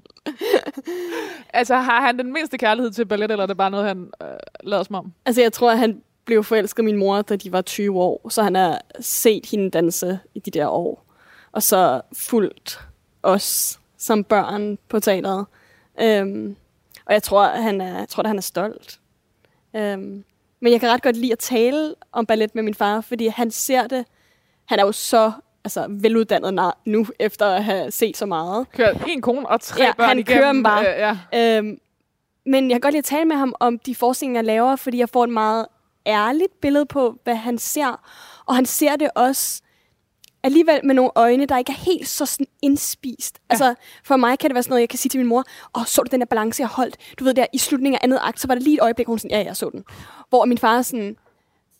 altså 1.53 1.75
har 1.75 2.01
han 2.05 2.17
den 2.17 2.33
mindste 2.33 2.57
kærlighed 2.57 2.91
til 2.91 3.05
ballet, 3.05 3.31
eller 3.31 3.43
er 3.43 3.47
det 3.47 3.57
bare 3.57 3.71
noget, 3.71 3.85
han 3.87 4.09
øh, 4.23 4.27
lader 4.63 4.83
som 4.83 4.95
om? 4.95 5.13
Altså, 5.25 5.41
jeg 5.41 5.53
tror, 5.53 5.71
at 5.71 5.77
han 5.79 6.01
blev 6.25 6.43
forelsket 6.43 6.83
i 6.83 6.85
min 6.85 6.97
mor, 6.97 7.21
da 7.21 7.35
de 7.35 7.51
var 7.51 7.61
20 7.61 8.01
år, 8.01 8.29
så 8.29 8.43
han 8.43 8.55
har 8.55 8.81
set 8.99 9.45
hende 9.45 9.69
danse 9.69 10.19
i 10.35 10.39
de 10.39 10.51
der 10.51 10.67
år. 10.67 11.05
Og 11.51 11.63
så 11.63 12.01
fulgt 12.13 12.79
os 13.23 13.79
som 13.97 14.23
børn 14.23 14.77
på 14.89 14.99
teateret. 14.99 15.45
Øhm, 16.01 16.55
og 17.05 17.13
jeg 17.13 17.23
tror, 17.23 17.47
han 17.47 17.81
er, 17.81 17.97
jeg 17.99 18.09
tror, 18.09 18.23
at 18.23 18.27
han 18.29 18.37
er 18.37 18.41
stolt. 18.41 18.99
Øhm, 19.75 20.23
men 20.59 20.71
jeg 20.71 20.79
kan 20.79 20.89
ret 20.89 21.01
godt 21.01 21.17
lide 21.17 21.31
at 21.31 21.39
tale 21.39 21.95
om 22.11 22.25
ballet 22.25 22.55
med 22.55 22.63
min 22.63 22.73
far, 22.73 23.01
fordi 23.01 23.27
han 23.27 23.51
ser 23.51 23.87
det. 23.87 24.05
Han 24.65 24.79
er 24.79 24.83
jo 24.85 24.91
så 24.91 25.31
altså, 25.63 25.85
veluddannet 25.89 26.71
nu, 26.85 27.05
efter 27.19 27.45
at 27.45 27.63
have 27.63 27.91
set 27.91 28.17
så 28.17 28.25
meget. 28.25 28.71
Kører 28.71 28.93
en 29.07 29.21
kone 29.21 29.49
og 29.49 29.61
tre 29.61 29.83
Ja, 29.83 29.91
børn 29.97 30.07
han 30.07 30.19
igennem. 30.19 30.41
kører 30.41 30.51
dem 30.53 30.63
bare. 30.63 30.93
Øh, 30.93 31.17
ja. 31.33 31.57
Øhm, 31.57 31.79
men 32.45 32.69
jeg 32.69 32.75
kan 32.75 32.81
godt 32.81 32.91
lide 32.93 32.99
at 32.99 33.05
tale 33.05 33.25
med 33.25 33.35
ham 33.35 33.55
om 33.59 33.79
de 33.79 33.95
forestillinger, 33.95 34.39
jeg 34.39 34.45
laver, 34.45 34.75
fordi 34.75 34.97
jeg 34.97 35.09
får 35.09 35.23
et 35.23 35.29
meget 35.29 35.65
ærligt 36.07 36.61
billede 36.61 36.85
på, 36.85 37.19
hvad 37.23 37.35
han 37.35 37.57
ser. 37.57 38.01
Og 38.45 38.55
han 38.55 38.65
ser 38.65 38.95
det 38.95 39.09
også 39.15 39.61
alligevel 40.43 40.79
med 40.83 40.95
nogle 40.95 41.11
øjne, 41.15 41.45
der 41.45 41.57
ikke 41.57 41.71
er 41.71 41.91
helt 41.91 42.07
så 42.07 42.25
sådan 42.25 42.47
indspist. 42.61 43.39
Ja. 43.39 43.53
Altså, 43.53 43.75
for 44.03 44.15
mig 44.15 44.39
kan 44.39 44.49
det 44.49 44.55
være 44.55 44.63
sådan 44.63 44.71
noget, 44.71 44.81
jeg 44.81 44.89
kan 44.89 44.99
sige 44.99 45.09
til 45.09 45.19
min 45.19 45.27
mor, 45.27 45.43
åh, 45.77 45.85
så 45.85 46.01
du 46.01 46.07
den 46.11 46.19
der 46.19 46.25
balance, 46.25 46.61
jeg 46.61 46.69
holdt? 46.69 46.97
Du 47.19 47.23
ved, 47.23 47.33
der 47.33 47.45
i 47.53 47.57
slutningen 47.57 47.95
af 47.95 48.03
andet 48.03 48.19
akt, 48.21 48.39
så 48.39 48.47
var 48.47 48.55
der 48.55 48.61
lige 48.61 48.73
et 48.73 48.81
øjeblik, 48.81 49.07
hun 49.07 49.19
sådan, 49.19 49.37
ja, 49.37 49.45
jeg 49.45 49.57
så 49.57 49.69
den. 49.69 49.83
Hvor 50.29 50.45
min 50.45 50.57
far 50.57 50.81
sådan, 50.81 51.17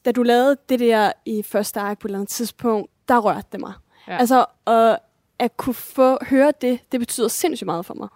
da 0.05 0.11
du 0.11 0.23
lavede 0.23 0.57
det 0.69 0.79
der 0.79 1.11
i 1.25 1.43
første 1.43 1.79
akt 1.79 1.99
på 1.99 2.07
et 2.07 2.09
eller 2.09 2.19
andet 2.19 2.29
tidspunkt, 2.29 2.91
der 3.07 3.17
rørte 3.17 3.47
det 3.51 3.59
mig. 3.59 3.73
Ja. 4.07 4.17
Altså, 4.17 4.45
og 4.65 4.99
at 5.39 5.57
kunne 5.57 5.73
få 5.73 6.17
høre 6.25 6.53
det, 6.61 6.79
det 6.91 6.99
betyder 6.99 7.27
sindssygt 7.27 7.65
meget 7.65 7.85
for 7.85 7.93
mig. 7.93 8.07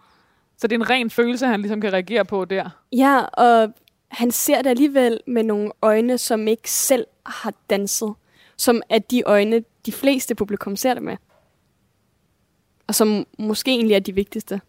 Så 0.58 0.68
det 0.68 0.76
er 0.76 0.80
en 0.80 0.90
ren 0.90 1.10
følelse, 1.10 1.46
han 1.46 1.62
ligesom 1.62 1.82
kan 1.82 1.94
reagere 1.94 2.26
på 2.26 2.46
der. 2.46 2.70
Ja, 2.92 3.20
og 3.20 3.74
han 4.10 4.32
ser 4.32 4.62
det 4.62 4.70
alligevel 4.70 5.20
med 5.28 5.44
nogle 5.44 5.72
øjne, 5.82 6.18
som 6.18 6.48
ikke 6.48 6.72
selv 6.72 7.08
har 7.26 7.54
danset. 7.70 8.14
Som 8.58 8.82
er 8.90 9.00
de 9.00 9.24
øjne, 9.26 9.64
de 9.86 9.92
fleste 9.92 10.36
publikum 10.36 10.76
ser 10.76 10.94
det 10.94 11.04
med. 11.04 11.18
Og 12.88 12.96
som 12.96 13.26
måske 13.40 13.72
egentlig 13.72 13.96
er 13.96 14.00
de 14.00 14.16
vigtigste. 14.16 14.62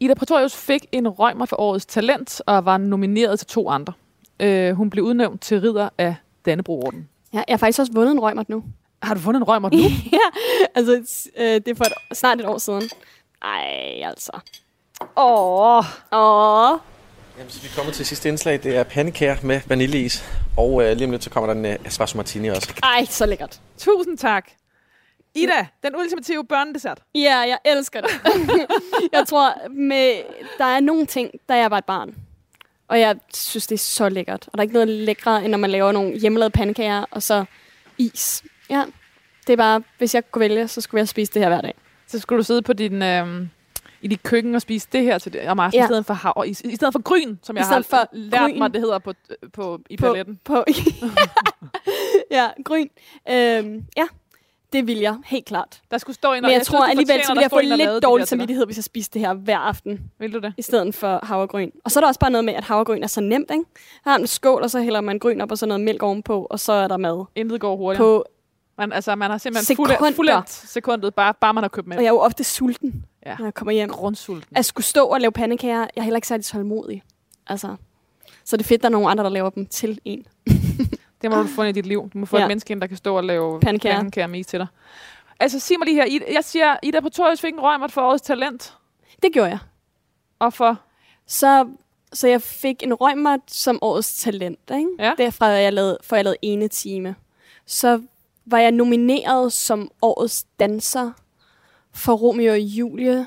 Ida 0.00 0.14
Pretorius 0.14 0.56
fik 0.56 0.86
en 0.92 1.08
røgmer 1.08 1.46
for 1.46 1.60
årets 1.60 1.86
talent 1.86 2.42
og 2.46 2.64
var 2.64 2.78
nomineret 2.78 3.38
til 3.38 3.48
to 3.48 3.68
andre. 3.68 3.92
Øh, 4.40 4.72
hun 4.72 4.90
blev 4.90 5.04
udnævnt 5.04 5.40
til 5.40 5.60
ridder 5.60 5.88
af 5.98 6.14
Dannebroorden. 6.46 7.08
Ja, 7.32 7.42
jeg 7.48 7.52
har 7.52 7.58
faktisk 7.58 7.80
også 7.80 7.92
vundet 7.92 8.12
en 8.12 8.20
røgmert 8.20 8.48
nu. 8.48 8.64
Har 9.02 9.14
du 9.14 9.20
fundet 9.20 9.40
en 9.40 9.44
røgmer 9.44 9.70
nu? 9.70 9.78
ja, 10.18 10.40
altså 10.74 10.92
øh, 11.36 11.44
det 11.44 11.68
er 11.68 11.74
for 11.74 11.84
et, 11.84 12.16
snart 12.16 12.40
et 12.40 12.46
år 12.46 12.58
siden. 12.58 12.82
Ej, 13.42 14.02
altså. 14.04 14.32
Åh. 15.16 15.84
Åh. 16.12 16.78
Jamen, 17.38 17.50
så 17.50 17.60
vi 17.60 17.68
er 17.68 17.76
kommet 17.76 17.94
til 17.94 18.06
sidste 18.06 18.28
indslag. 18.28 18.62
Det 18.62 18.76
er 18.76 18.82
pandekager 18.82 19.36
med 19.42 19.60
vaniljeis. 19.66 20.24
Og 20.56 20.82
øh, 20.82 20.92
lige 20.96 21.04
om 21.04 21.10
lidt, 21.10 21.24
så 21.24 21.30
kommer 21.30 21.54
der 21.54 21.60
en 21.60 21.66
øh, 21.66 21.76
espresso 21.86 22.16
martini 22.16 22.48
også. 22.48 22.74
Ej, 22.82 23.04
så 23.04 23.26
lækkert. 23.26 23.60
Tusind 23.78 24.18
tak. 24.18 24.50
Ida, 25.34 25.66
den 25.82 25.96
ultimative 25.96 26.44
børnedessert. 26.46 27.02
Ja, 27.14 27.38
jeg 27.38 27.58
elsker 27.64 28.00
det. 28.00 28.10
jeg 29.12 29.26
tror, 29.26 29.68
med, 29.70 30.22
der 30.58 30.64
er 30.64 30.80
nogle 30.80 31.06
ting, 31.06 31.30
da 31.48 31.56
jeg 31.56 31.70
var 31.70 31.78
et 31.78 31.84
barn. 31.84 32.14
Og 32.88 33.00
jeg 33.00 33.16
synes, 33.34 33.66
det 33.66 33.74
er 33.74 33.78
så 33.78 34.08
lækkert. 34.08 34.46
Og 34.46 34.52
der 34.52 34.58
er 34.58 34.62
ikke 34.62 34.74
noget 34.74 34.88
lækre, 34.88 35.44
end 35.44 35.50
når 35.50 35.58
man 35.58 35.70
laver 35.70 35.92
nogle 35.92 36.18
hjemmelavede 36.18 36.50
pandekager, 36.52 37.04
og 37.10 37.22
så 37.22 37.44
is. 37.98 38.44
Ja, 38.70 38.84
det 39.46 39.52
er 39.52 39.56
bare, 39.56 39.82
hvis 39.98 40.14
jeg 40.14 40.30
kunne 40.30 40.40
vælge, 40.40 40.68
så 40.68 40.80
skulle 40.80 40.98
jeg 40.98 41.08
spise 41.08 41.32
det 41.32 41.42
her 41.42 41.48
hver 41.48 41.60
dag. 41.60 41.74
Så 42.06 42.18
skulle 42.18 42.38
du 42.38 42.44
sidde 42.44 42.62
på 42.62 42.72
din, 42.72 43.02
øh, 43.02 43.46
i 44.06 44.08
dit 44.08 44.22
køkken 44.22 44.54
og 44.54 44.62
spise 44.62 44.88
det 44.92 45.02
her 45.02 45.18
til 45.18 45.32
det, 45.32 45.48
om 45.48 45.60
aftenen, 45.60 45.80
ja. 45.80 45.84
I 45.84 45.88
stedet 45.88 46.06
for 46.06 46.14
havre, 46.14 46.48
i, 46.48 46.50
i 46.50 46.76
stedet 46.76 46.92
for 46.94 47.02
gryn, 47.02 47.36
som 47.42 47.56
I 47.56 47.58
jeg 47.58 47.66
har 47.66 47.82
for 47.82 48.08
lært 48.12 48.40
gryn. 48.50 48.58
mig, 48.58 48.72
det 48.74 48.80
hedder 48.80 48.98
på, 48.98 49.12
på, 49.52 49.80
i 49.90 49.96
På- 49.96 50.06
balletten. 50.06 50.40
På, 50.44 50.64
ja, 52.30 52.46
gryn. 52.64 52.88
Øhm, 53.30 53.84
ja, 53.96 54.06
det 54.72 54.86
vil 54.86 54.98
jeg, 54.98 55.16
helt 55.26 55.44
klart. 55.44 55.80
Der 55.90 55.98
skulle 55.98 56.14
stå 56.16 56.32
en, 56.32 56.42
Men 56.42 56.50
jeg, 56.50 56.56
synes, 56.56 56.68
tror 56.68 56.78
du 56.78 56.90
alligevel, 56.90 57.24
så 57.24 57.34
vil 57.34 57.40
jeg 57.40 57.50
få 57.50 57.60
lidt 57.60 58.02
dårlig 58.02 58.28
samvittighed, 58.28 58.66
hvis 58.66 58.76
jeg 58.78 58.84
spiste 58.84 59.14
det 59.18 59.26
her 59.26 59.34
hver 59.34 59.58
aften. 59.58 60.00
Vil 60.18 60.32
du 60.32 60.38
det? 60.38 60.54
i 60.56 60.62
stedet 60.62 60.94
for 60.94 61.20
havregryn. 61.22 61.70
Og 61.84 61.90
så 61.90 61.98
er 61.98 62.00
der 62.00 62.08
også 62.08 62.20
bare 62.20 62.30
noget 62.30 62.44
med, 62.44 62.54
at 62.54 62.64
havregryn 62.64 63.02
er 63.02 63.06
så 63.06 63.20
nemt, 63.20 63.50
ikke? 63.50 63.64
Her 64.04 64.10
har 64.10 64.18
man 64.18 64.20
en 64.20 64.26
skål, 64.26 64.62
og 64.62 64.70
så 64.70 64.80
hælder 64.80 65.00
man 65.00 65.18
gryn 65.18 65.40
op, 65.40 65.50
og 65.50 65.58
så 65.58 65.66
noget 65.66 65.80
mælk 65.80 66.02
ovenpå, 66.02 66.46
og 66.50 66.60
så 66.60 66.72
er 66.72 66.88
der 66.88 66.96
mad. 66.96 67.24
Intet 67.34 67.60
går 67.60 67.76
hurtigt. 67.76 67.98
På, 67.98 68.24
Man, 68.78 68.92
altså, 68.92 69.14
man 69.14 69.30
har 69.30 69.38
simpelthen 69.38 69.64
Sekunder. 69.64 69.96
fuldt 69.98 70.48
sekundet, 70.50 71.14
bare, 71.14 71.34
bare 71.40 71.54
man 71.54 71.64
har 71.64 71.68
købt 71.68 71.86
med. 71.86 71.96
og 71.96 72.02
jeg 72.02 72.08
er 72.08 72.12
jo 72.12 72.20
ofte 72.20 72.44
sulten, 72.44 73.04
Ja. 73.26 73.36
når 73.38 73.44
jeg 73.46 73.54
kommer 73.54 73.72
hjem. 73.72 73.88
Grundsulten. 73.88 74.56
At 74.56 74.64
skulle 74.64 74.84
stå 74.84 75.06
og 75.06 75.20
lave 75.20 75.32
pandekager, 75.32 75.78
jeg 75.80 75.88
er 75.96 76.02
heller 76.02 76.16
ikke 76.16 76.28
særlig 76.28 76.44
tålmodig. 76.46 77.02
Altså, 77.46 77.76
så 78.44 78.56
det 78.56 78.62
er 78.64 78.68
fedt, 78.68 78.82
der 78.82 78.88
er 78.88 78.92
nogle 78.92 79.10
andre, 79.10 79.24
der 79.24 79.30
laver 79.30 79.50
dem 79.50 79.66
til 79.66 80.00
en. 80.04 80.26
Det 81.22 81.30
må 81.30 81.36
du 81.36 81.46
få 81.46 81.62
ind 81.62 81.68
i 81.76 81.80
dit 81.80 81.86
liv. 81.86 82.10
Du 82.12 82.18
må 82.18 82.26
få 82.26 82.36
ja. 82.38 82.44
Et 82.44 82.48
menneske 82.48 82.72
ind, 82.72 82.80
der 82.80 82.86
kan 82.86 82.96
stå 82.96 83.16
og 83.16 83.24
lave 83.24 83.60
Pandekager. 83.60 83.96
pandekager 83.96 84.26
med 84.26 84.40
is 84.40 84.46
til 84.46 84.58
dig. 84.58 84.66
Altså, 85.40 85.58
sig 85.58 85.78
mig 85.78 85.86
lige 85.88 85.94
her. 85.94 86.20
Jeg 86.32 86.44
siger, 86.44 86.76
Ida 86.82 87.00
Pretorius 87.00 87.40
fik 87.40 87.52
en 87.54 87.60
røgmert 87.60 87.92
for 87.92 88.00
årets 88.02 88.22
talent. 88.22 88.74
Det 89.22 89.32
gjorde 89.32 89.48
jeg. 89.50 89.58
Og 90.38 90.52
for... 90.52 90.80
Så, 91.26 91.68
så 92.12 92.28
jeg 92.28 92.42
fik 92.42 92.82
en 92.82 92.94
røgmert 92.94 93.40
som 93.46 93.78
årets 93.82 94.16
talent, 94.16 94.58
ikke? 94.74 94.88
Ja. 94.98 95.12
Derfra 95.18 95.46
jeg 95.46 95.72
lavede, 95.72 95.98
for 96.02 96.16
jeg 96.16 96.24
lavede 96.24 96.38
ene 96.42 96.68
time. 96.68 97.14
Så 97.66 98.02
var 98.46 98.58
jeg 98.58 98.72
nomineret 98.72 99.52
som 99.52 99.90
årets 100.02 100.44
danser 100.60 101.12
for 101.92 102.12
Romeo 102.14 102.52
og 102.52 102.60
Julie. 102.60 103.26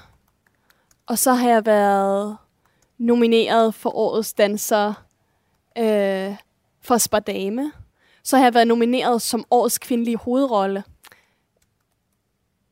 Og 1.05 1.17
så 1.17 1.33
har 1.33 1.49
jeg 1.49 1.65
været 1.65 2.37
nomineret 2.97 3.75
for 3.75 3.95
årets 3.95 4.33
danser 4.33 4.93
øh, 5.77 6.35
for 6.81 6.97
Spardame. 6.97 7.71
Så 8.23 8.37
har 8.37 8.43
jeg 8.43 8.53
været 8.53 8.67
nomineret 8.67 9.21
som 9.21 9.45
årets 9.51 9.77
kvindelige 9.77 10.17
hovedrolle 10.17 10.83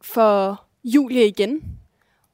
for 0.01 0.63
Julie 0.83 1.27
igen. 1.27 1.79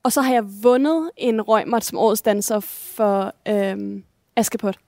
Og 0.03 0.11
så 0.11 0.21
har 0.21 0.33
jeg 0.33 0.63
vundet 0.63 1.11
en 1.17 1.41
røgmert 1.41 1.83
som 1.83 1.97
årets 1.97 2.21
danser 2.21 2.59
for 2.59 3.33
øhm, 3.47 4.03
Askepot. 4.35 4.79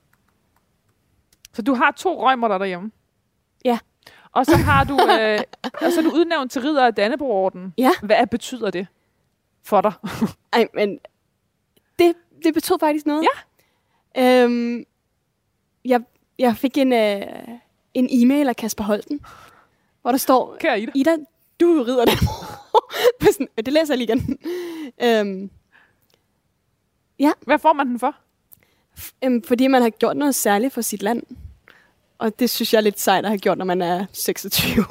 Så 1.52 1.62
du 1.62 1.74
har 1.74 1.90
to 1.90 2.26
røgmåtter 2.26 2.58
derhjemme? 2.58 2.90
Ja. 3.64 3.78
Og 4.36 4.46
så 4.46 4.56
har 4.56 4.84
du, 4.84 4.94
øh, 5.20 5.40
og 5.62 5.92
så 5.92 6.00
er 6.00 6.04
du 6.04 6.10
udnævnt 6.10 6.52
til 6.52 6.62
ridder 6.62 6.86
af 6.86 6.94
Dannebrogorden. 6.94 7.74
Ja. 7.78 7.90
Hvad 8.02 8.26
betyder 8.26 8.70
det 8.70 8.86
for 9.62 9.80
dig? 9.80 9.92
Ej, 10.52 10.68
men 10.74 10.98
det, 11.98 12.14
det 12.44 12.54
betød 12.54 12.76
faktisk 12.80 13.06
noget. 13.06 13.26
Ja. 14.16 14.44
Øhm, 14.44 14.84
jeg, 15.84 16.00
jeg 16.38 16.56
fik 16.56 16.78
en, 16.78 16.92
øh, 16.92 17.22
en 17.94 18.08
e-mail 18.10 18.48
af 18.48 18.56
Kasper 18.56 18.84
Holten, 18.84 19.20
hvor 20.02 20.10
der 20.10 20.18
står, 20.18 20.56
Kære 20.60 20.80
Ida. 20.80 20.92
Ida, 20.94 21.16
du 21.60 21.84
rider 21.86 22.04
den. 22.04 22.18
Sådan, 23.32 23.48
det 23.56 23.72
læser 23.72 23.94
jeg 23.94 23.98
lige 23.98 24.12
igen. 24.14 24.38
øhm, 25.02 25.50
Hvad 27.40 27.58
får 27.58 27.72
man 27.72 27.86
den 27.86 27.98
for? 27.98 28.14
øhm, 29.24 29.42
fordi 29.42 29.66
man 29.66 29.82
har 29.82 29.90
gjort 29.90 30.16
noget 30.16 30.34
særligt 30.34 30.74
for 30.74 30.80
sit 30.80 31.02
land. 31.02 31.22
Og 32.18 32.38
det 32.38 32.50
synes 32.50 32.72
jeg 32.72 32.78
er 32.78 32.82
lidt 32.82 33.00
sejt 33.00 33.24
at 33.24 33.30
have 33.30 33.38
gjort, 33.38 33.58
når 33.58 33.64
man 33.64 33.82
er 33.82 34.06
26. 34.12 34.84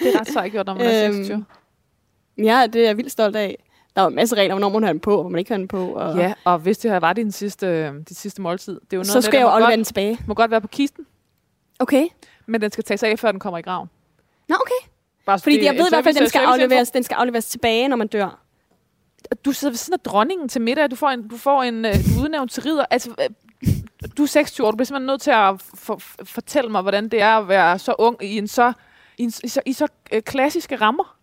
Det 0.00 0.14
er 0.14 0.20
ret 0.20 0.28
sejt 0.28 0.52
gjort, 0.52 0.66
når 0.66 0.74
man 0.74 0.82
er 0.86 1.04
Øhm, 1.06 1.12
26. 1.14 1.44
ja, 2.38 2.66
det 2.72 2.82
er 2.82 2.86
jeg 2.86 2.96
vildt 2.96 3.12
stolt 3.12 3.36
af. 3.36 3.64
Der 3.96 4.02
var 4.02 4.08
en 4.08 4.14
masse 4.14 4.36
regler, 4.36 4.54
hvornår 4.54 4.68
man 4.68 4.82
har 4.82 4.92
den 4.92 5.00
på, 5.00 5.14
og 5.16 5.22
hvor 5.22 5.30
man 5.30 5.38
ikke 5.38 5.50
har 5.50 5.58
den 5.58 5.68
på. 5.68 5.86
Og 5.92 6.16
Ja, 6.18 6.34
og 6.44 6.58
hvis 6.58 6.78
det 6.78 6.90
her 6.90 6.98
var 7.00 7.12
din 7.12 7.32
sidste, 7.32 7.92
dit 8.08 8.16
sidste 8.16 8.42
måltid, 8.42 8.74
det 8.74 8.80
er 8.80 8.96
jo 8.96 8.98
noget 8.98 9.08
så 9.08 9.20
skal 9.22 9.38
jeg 9.38 9.42
jo 9.44 9.48
aflevere 9.48 9.76
den 9.76 9.84
tilbage. 9.84 10.18
må 10.26 10.34
godt 10.34 10.50
være 10.50 10.60
på 10.60 10.66
kisten, 10.68 11.06
Okay. 11.78 12.06
men 12.46 12.60
den 12.60 12.70
skal 12.70 12.84
tages 12.84 13.02
af, 13.02 13.18
før 13.18 13.30
den 13.30 13.40
kommer 13.40 13.58
i 13.58 13.62
graven. 13.62 13.88
Nå, 14.48 14.54
okay. 14.60 14.88
Bare, 15.26 15.38
Fordi 15.38 15.56
det 15.56 15.64
jeg 15.64 15.74
ved 15.74 15.86
i 15.86 15.88
hvert 15.88 16.04
fald, 16.04 16.16
at 16.16 16.20
den 16.20 16.28
skal, 16.28 16.38
afleveres, 16.40 16.90
den 16.90 17.02
skal 17.02 17.14
afleveres 17.14 17.46
tilbage, 17.46 17.88
når 17.88 17.96
man 17.96 18.08
dør. 18.08 18.42
Du 19.44 19.52
sidder 19.52 19.72
ved 19.72 19.76
siden 19.78 19.94
af 19.94 20.00
dronningen 20.00 20.48
til 20.48 20.60
middag, 20.60 20.90
du 20.90 20.96
får 20.96 21.08
en, 21.08 21.28
du 21.28 21.36
får 21.36 21.62
en 21.62 21.84
øh, 21.84 21.94
du 21.94 22.22
udnævnt 22.22 22.50
til 22.52 22.62
ridder. 22.62 22.84
Altså, 22.90 23.10
du 24.16 24.22
er 24.22 24.26
26 24.26 24.66
år, 24.66 24.70
du 24.70 24.76
bliver 24.76 24.86
simpelthen 24.86 25.06
nødt 25.06 25.20
til 25.20 25.30
at 25.30 25.62
for, 25.74 26.02
fortælle 26.24 26.70
mig, 26.70 26.82
hvordan 26.82 27.08
det 27.08 27.20
er 27.20 27.38
at 27.38 27.48
være 27.48 27.78
så 27.78 27.94
ung 27.98 28.24
i 28.24 28.38
en 28.38 28.48
så, 28.48 28.72
i, 29.18 29.22
en, 29.22 29.32
i 29.44 29.48
så, 29.48 29.60
i 29.66 29.72
så 29.72 29.88
øh, 30.12 30.22
klassiske 30.22 30.76
rammer. 30.76 31.16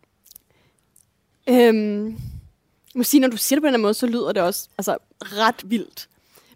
Øhm, 1.50 2.06
jeg 2.06 3.00
må 3.00 3.04
sige, 3.04 3.22
når 3.22 3.28
du 3.28 3.38
siger 3.38 3.58
det 3.58 3.62
på 3.62 3.68
den 3.68 3.74
her 3.74 3.82
måde, 3.82 3.94
så 3.94 4.08
lyder 4.08 4.32
det 4.32 4.44
også 4.44 4.70
altså, 4.78 4.98
ret 5.22 5.64
vildt. 5.66 6.10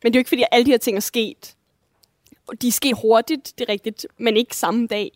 Men 0.03 0.13
det 0.13 0.17
er 0.17 0.19
jo 0.19 0.21
ikke, 0.21 0.29
fordi 0.29 0.43
alle 0.51 0.65
de 0.65 0.71
her 0.71 0.77
ting 0.77 0.97
er 0.97 1.01
sket. 1.01 1.55
De 2.61 2.67
er 2.67 2.71
sket 2.71 2.97
hurtigt, 3.01 3.53
det 3.57 3.69
er 3.69 3.73
rigtigt, 3.73 4.05
men 4.17 4.37
ikke 4.37 4.55
samme 4.55 4.87
dag. 4.87 5.11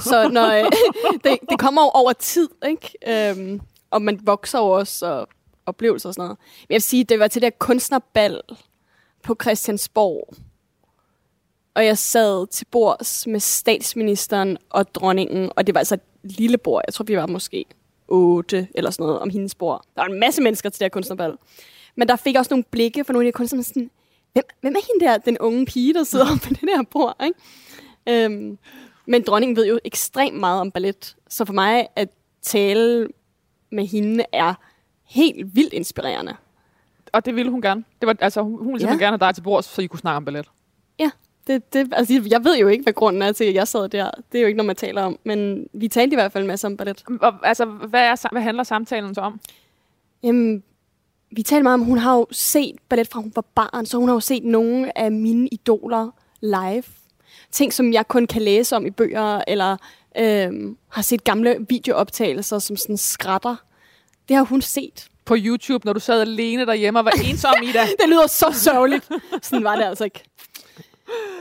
Så 0.00 0.28
når, 0.28 0.50
øh, 0.50 0.70
det, 1.24 1.38
det 1.50 1.58
kommer 1.58 1.82
jo 1.82 1.88
over 1.88 2.12
tid, 2.12 2.48
ikke? 2.68 2.92
Øhm, 3.30 3.60
og 3.90 4.02
man 4.02 4.20
vokser 4.22 4.58
jo 4.58 4.70
også, 4.70 5.06
og 5.06 5.28
oplevelser 5.66 6.08
og 6.08 6.14
sådan 6.14 6.24
noget. 6.24 6.38
Men 6.38 6.66
jeg 6.70 6.74
vil 6.74 6.82
sige, 6.82 7.04
det 7.04 7.18
var 7.18 7.28
til 7.28 7.42
det 7.42 7.46
her 7.46 7.56
kunstnerbal 7.58 8.40
på 9.26 9.36
Christiansborg. 9.42 10.34
Og 11.74 11.84
jeg 11.84 11.98
sad 11.98 12.46
til 12.46 12.64
bords 12.70 13.26
med 13.26 13.40
statsministeren 13.40 14.58
og 14.70 14.94
dronningen, 14.94 15.50
og 15.56 15.66
det 15.66 15.74
var 15.74 15.78
altså 15.78 15.94
et 15.94 16.00
lille 16.22 16.58
bord. 16.58 16.82
Jeg 16.86 16.94
tror, 16.94 17.04
vi 17.04 17.16
var 17.16 17.26
måske 17.26 17.64
otte 18.08 18.68
eller 18.74 18.90
sådan 18.90 19.04
noget 19.04 19.18
om 19.18 19.30
hendes 19.30 19.54
bord. 19.54 19.84
Der 19.94 20.02
var 20.02 20.08
en 20.08 20.20
masse 20.20 20.42
mennesker 20.42 20.70
til 20.70 20.78
det 20.78 20.84
her 20.84 20.88
kunstnerbal. 20.88 21.36
Men 21.96 22.08
der 22.08 22.16
fik 22.16 22.32
jeg 22.32 22.40
også 22.40 22.54
nogle 22.54 22.64
blikke 22.70 23.04
fra 23.04 23.12
nogle 23.12 23.26
af 23.26 23.32
de 23.32 23.36
her 23.36 23.38
kunstnere, 23.38 23.62
sådan, 23.62 23.90
hvem, 24.32 24.44
hvem 24.60 24.74
er 24.74 24.86
hende 24.92 25.06
der, 25.06 25.18
den 25.18 25.38
unge 25.38 25.66
pige, 25.66 25.94
der 25.94 26.04
sidder 26.04 26.26
på 26.42 26.48
det 26.48 26.60
der 26.60 26.82
bord, 26.90 27.24
ikke? 27.24 28.24
Øhm, 28.24 28.58
men 29.06 29.22
dronningen 29.22 29.56
ved 29.56 29.66
jo 29.66 29.78
ekstremt 29.84 30.38
meget 30.40 30.60
om 30.60 30.70
ballet, 30.70 31.16
så 31.28 31.44
for 31.44 31.52
mig 31.52 31.88
at 31.96 32.08
tale 32.42 33.08
med 33.72 33.86
hende 33.86 34.24
er 34.32 34.54
helt 35.04 35.54
vildt 35.54 35.72
inspirerende. 35.72 36.36
Og 37.16 37.24
det 37.24 37.36
ville 37.36 37.50
hun 37.50 37.62
gerne. 37.62 37.84
Det 38.00 38.06
var, 38.06 38.16
altså, 38.20 38.42
hun 38.42 38.58
hun 38.58 38.66
ville 38.66 38.80
simpelthen 38.80 39.00
Ja. 39.00 39.04
gerne 39.06 39.18
have 39.20 39.28
dig 39.28 39.34
til 39.34 39.42
bords, 39.42 39.64
så 39.66 39.82
I 39.82 39.86
kunne 39.86 39.98
snakke 40.00 40.16
om 40.16 40.24
ballet. 40.24 40.46
Ja, 40.98 41.10
det, 41.46 41.72
det, 41.72 41.92
altså, 41.92 42.22
jeg 42.30 42.44
ved 42.44 42.58
jo 42.58 42.68
ikke, 42.68 42.82
hvad 42.82 42.92
grunden 42.92 43.22
er 43.22 43.32
til, 43.32 43.44
at 43.44 43.54
jeg 43.54 43.68
sad 43.68 43.88
der. 43.88 44.10
Det 44.32 44.38
er 44.38 44.42
jo 44.42 44.46
ikke 44.46 44.56
noget, 44.56 44.66
man 44.66 44.76
taler 44.76 45.02
om, 45.02 45.18
men 45.24 45.66
vi 45.72 45.88
talte 45.88 46.14
i 46.14 46.16
hvert 46.16 46.32
fald 46.32 46.44
en 46.44 46.48
masse 46.48 46.66
om 46.66 46.76
ballet. 46.76 47.04
Og, 47.20 47.34
altså, 47.42 47.64
hvad, 47.64 48.00
er, 48.02 48.28
hvad 48.32 48.42
handler 48.42 48.62
samtalen 48.64 49.14
så 49.14 49.20
om? 49.20 49.40
Jamen, 50.22 50.62
vi 51.30 51.42
talte 51.42 51.62
meget 51.62 51.74
om, 51.74 51.80
hun 51.80 51.98
har 51.98 52.14
jo 52.16 52.26
set 52.30 52.76
ballet 52.88 53.08
fra 53.08 53.20
hun 53.20 53.32
var 53.34 53.44
barn, 53.54 53.86
så 53.86 53.98
hun 53.98 54.08
har 54.08 54.14
jo 54.14 54.20
set 54.20 54.44
nogle 54.44 54.98
af 54.98 55.12
mine 55.12 55.48
idoler 55.52 56.10
live. 56.40 56.82
Ting, 57.50 57.72
som 57.72 57.92
jeg 57.92 58.08
kun 58.08 58.26
kan 58.26 58.42
læse 58.42 58.76
om 58.76 58.86
i 58.86 58.90
bøger, 58.90 59.40
eller 59.48 59.76
øhm, 60.18 60.76
har 60.88 61.02
set 61.02 61.24
gamle 61.24 61.66
videooptagelser 61.68 62.58
som 62.58 62.76
sådan 62.76 62.96
skrætter. 62.96 63.56
Det 64.28 64.36
har 64.36 64.44
hun 64.44 64.62
set. 64.62 65.08
På 65.26 65.34
YouTube, 65.38 65.86
når 65.86 65.92
du 65.92 66.00
sad 66.00 66.20
alene 66.20 66.66
derhjemme 66.66 66.98
og 67.00 67.04
var 67.04 67.12
ensom 67.24 67.54
i 67.62 67.66
det. 67.66 67.74
Det 68.00 68.08
lyder 68.08 68.26
så 68.26 68.50
sørgeligt. 68.52 69.08
sådan 69.42 69.64
var 69.64 69.76
det 69.76 69.84
altså 69.84 70.04
ikke. 70.04 70.22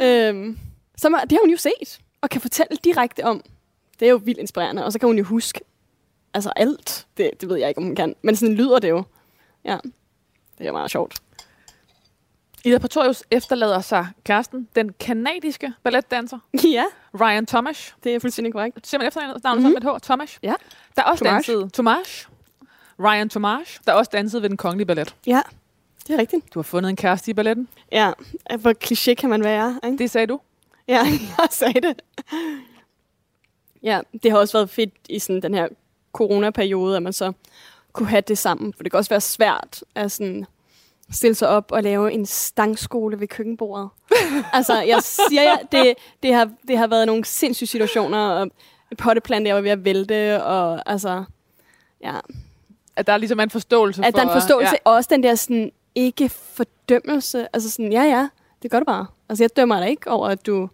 Øhm, 0.02 0.60
så 0.98 1.10
må- 1.10 1.18
det 1.22 1.32
har 1.32 1.40
hun 1.44 1.50
jo 1.52 1.58
set, 1.58 2.00
og 2.22 2.30
kan 2.30 2.42
fortælle 2.42 2.78
direkte 2.84 3.26
om. 3.26 3.42
Det 4.00 4.06
er 4.06 4.10
jo 4.10 4.22
vildt 4.24 4.40
inspirerende, 4.40 4.86
og 4.86 4.92
så 4.94 5.00
kan 5.00 5.08
hun 5.08 5.18
jo 5.18 5.24
huske 5.24 5.60
altså 6.34 6.52
alt. 6.56 7.08
Det, 7.18 7.32
det 7.42 7.50
ved 7.50 7.58
jeg 7.58 7.70
ikke, 7.70 7.78
om 7.78 7.84
hun 7.84 7.96
kan, 7.96 8.16
men 8.22 8.36
sådan 8.36 8.56
lyder 8.56 8.80
det 8.80 8.90
jo. 8.90 9.04
Ja, 9.66 9.78
det 10.58 10.68
er 10.68 10.72
meget 10.72 10.92
sjovt. 10.92 11.16
Ida 12.66 12.78
Pretorius 12.78 13.24
efterlader 13.32 13.82
sig 13.82 14.08
kæresten, 14.24 14.68
den 14.76 14.94
kanadiske 15.00 15.74
balletdanser, 15.84 16.40
Ja, 16.64 16.84
Ryan 17.22 17.46
Tomash. 17.46 17.94
det 18.04 18.16
er 18.16 18.20
fuldstændig 18.20 18.54
korrekt. 18.54 18.88
Simpelthen 18.88 19.08
efternavnet 19.30 19.64
mm-hmm. 19.64 19.84
med 19.84 19.92
et 19.92 19.98
H. 19.98 20.08
Tomash. 20.08 20.40
Ja. 20.44 20.54
Der 20.96 21.02
er 21.02 21.06
også 21.06 21.24
Tomash. 21.26 21.50
danset 21.50 21.74
Tomash. 21.74 22.28
Ryan 23.00 23.30
Tomash, 23.30 23.80
der 23.86 23.91
er 23.91 23.96
også 23.96 24.12
danset 24.14 24.41
ved 24.41 24.50
den 24.50 24.58
kongelige 24.58 24.86
ballet. 24.86 25.16
Ja, 25.28 25.41
det 26.08 26.14
er 26.14 26.18
rigtigt. 26.18 26.54
Du 26.54 26.60
har 26.60 26.64
fundet 26.64 26.89
en 26.89 26.96
kæreste 26.96 27.32
i 27.32 27.34
balletten. 27.34 27.68
Ja, 27.91 28.12
hvor 28.60 28.74
kliché 28.84 29.14
kan 29.14 29.30
man 29.30 29.43
være, 29.43 29.80
ikke? 29.86 29.98
Det 29.98 30.12
sagde 30.12 30.28
du. 30.28 30.39
Ja, 30.88 31.06
jeg 31.38 31.48
sagde 31.52 31.82
det. 31.82 32.02
Ja, 33.84 34.02
det 34.24 34.32
har 34.32 34.38
også 34.38 34.58
været 34.58 34.70
fedt 34.70 34.93
i 35.10 35.20
sådan 35.20 35.41
den 35.41 35.54
her 35.54 35.68
coronaperiode, 36.14 36.96
at 36.96 37.04
man 37.04 37.14
så 37.14 37.34
kunne 37.93 38.10
have 38.10 38.22
det 38.22 38.38
sammen. 38.38 38.74
For 38.74 38.84
det 38.84 38.91
kan 38.91 38.98
også 38.98 39.10
være 39.10 39.22
svært 39.22 39.84
at 39.96 40.12
sådan 40.12 40.46
stille 41.12 41.36
sig 41.36 41.48
op 41.48 41.72
og 41.72 41.84
lave 41.84 42.12
en 42.12 42.26
stangskole 42.26 43.20
ved 43.20 43.28
køkkenbordet. 43.28 43.89
altså, 44.54 44.82
jeg 44.82 45.04
siger 45.04 45.41
jer, 45.41 45.58
det, 45.72 45.93
det, 46.24 46.34
har, 46.34 46.50
det 46.68 46.78
har 46.78 46.88
været 46.88 47.08
nogle 47.08 47.26
sindssyge 47.26 47.68
situationer, 47.68 48.18
og 48.18 48.52
et 48.91 48.98
potteplant, 48.98 49.48
jeg 49.48 49.56
var 49.56 49.62
ved 49.62 49.72
at 49.72 49.86
vælte, 49.86 50.43
og 50.43 50.91
altså, 50.91 51.24
ja, 52.04 52.20
At 52.96 53.08
der 53.08 53.18
ligesom 53.18 53.39
er 53.39 53.43
en 53.43 53.50
forståelse 53.50 54.02
at 54.06 54.14
for... 54.14 54.20
der 54.20 54.26
er 54.28 54.30
en 54.36 54.41
forståelse, 54.41 54.72
Ja. 54.74 54.78
og 54.91 54.93
også 54.93 55.08
den 55.14 55.24
der 55.24 55.36
sådan, 55.36 55.72
ikke 55.96 56.30
fordømmelse, 56.30 57.48
altså 57.54 57.72
sådan, 57.72 57.91
ja 57.91 58.04
ja, 58.04 58.28
det 58.64 58.72
gør 58.72 58.80
du 58.80 58.86
bare. 58.86 59.06
Altså 59.30 59.43
jeg 59.43 59.56
dømmer 59.56 59.80
dig 59.80 59.89
ikke 59.89 60.10
over, 60.12 60.28
at 60.28 60.46
du 60.46 60.70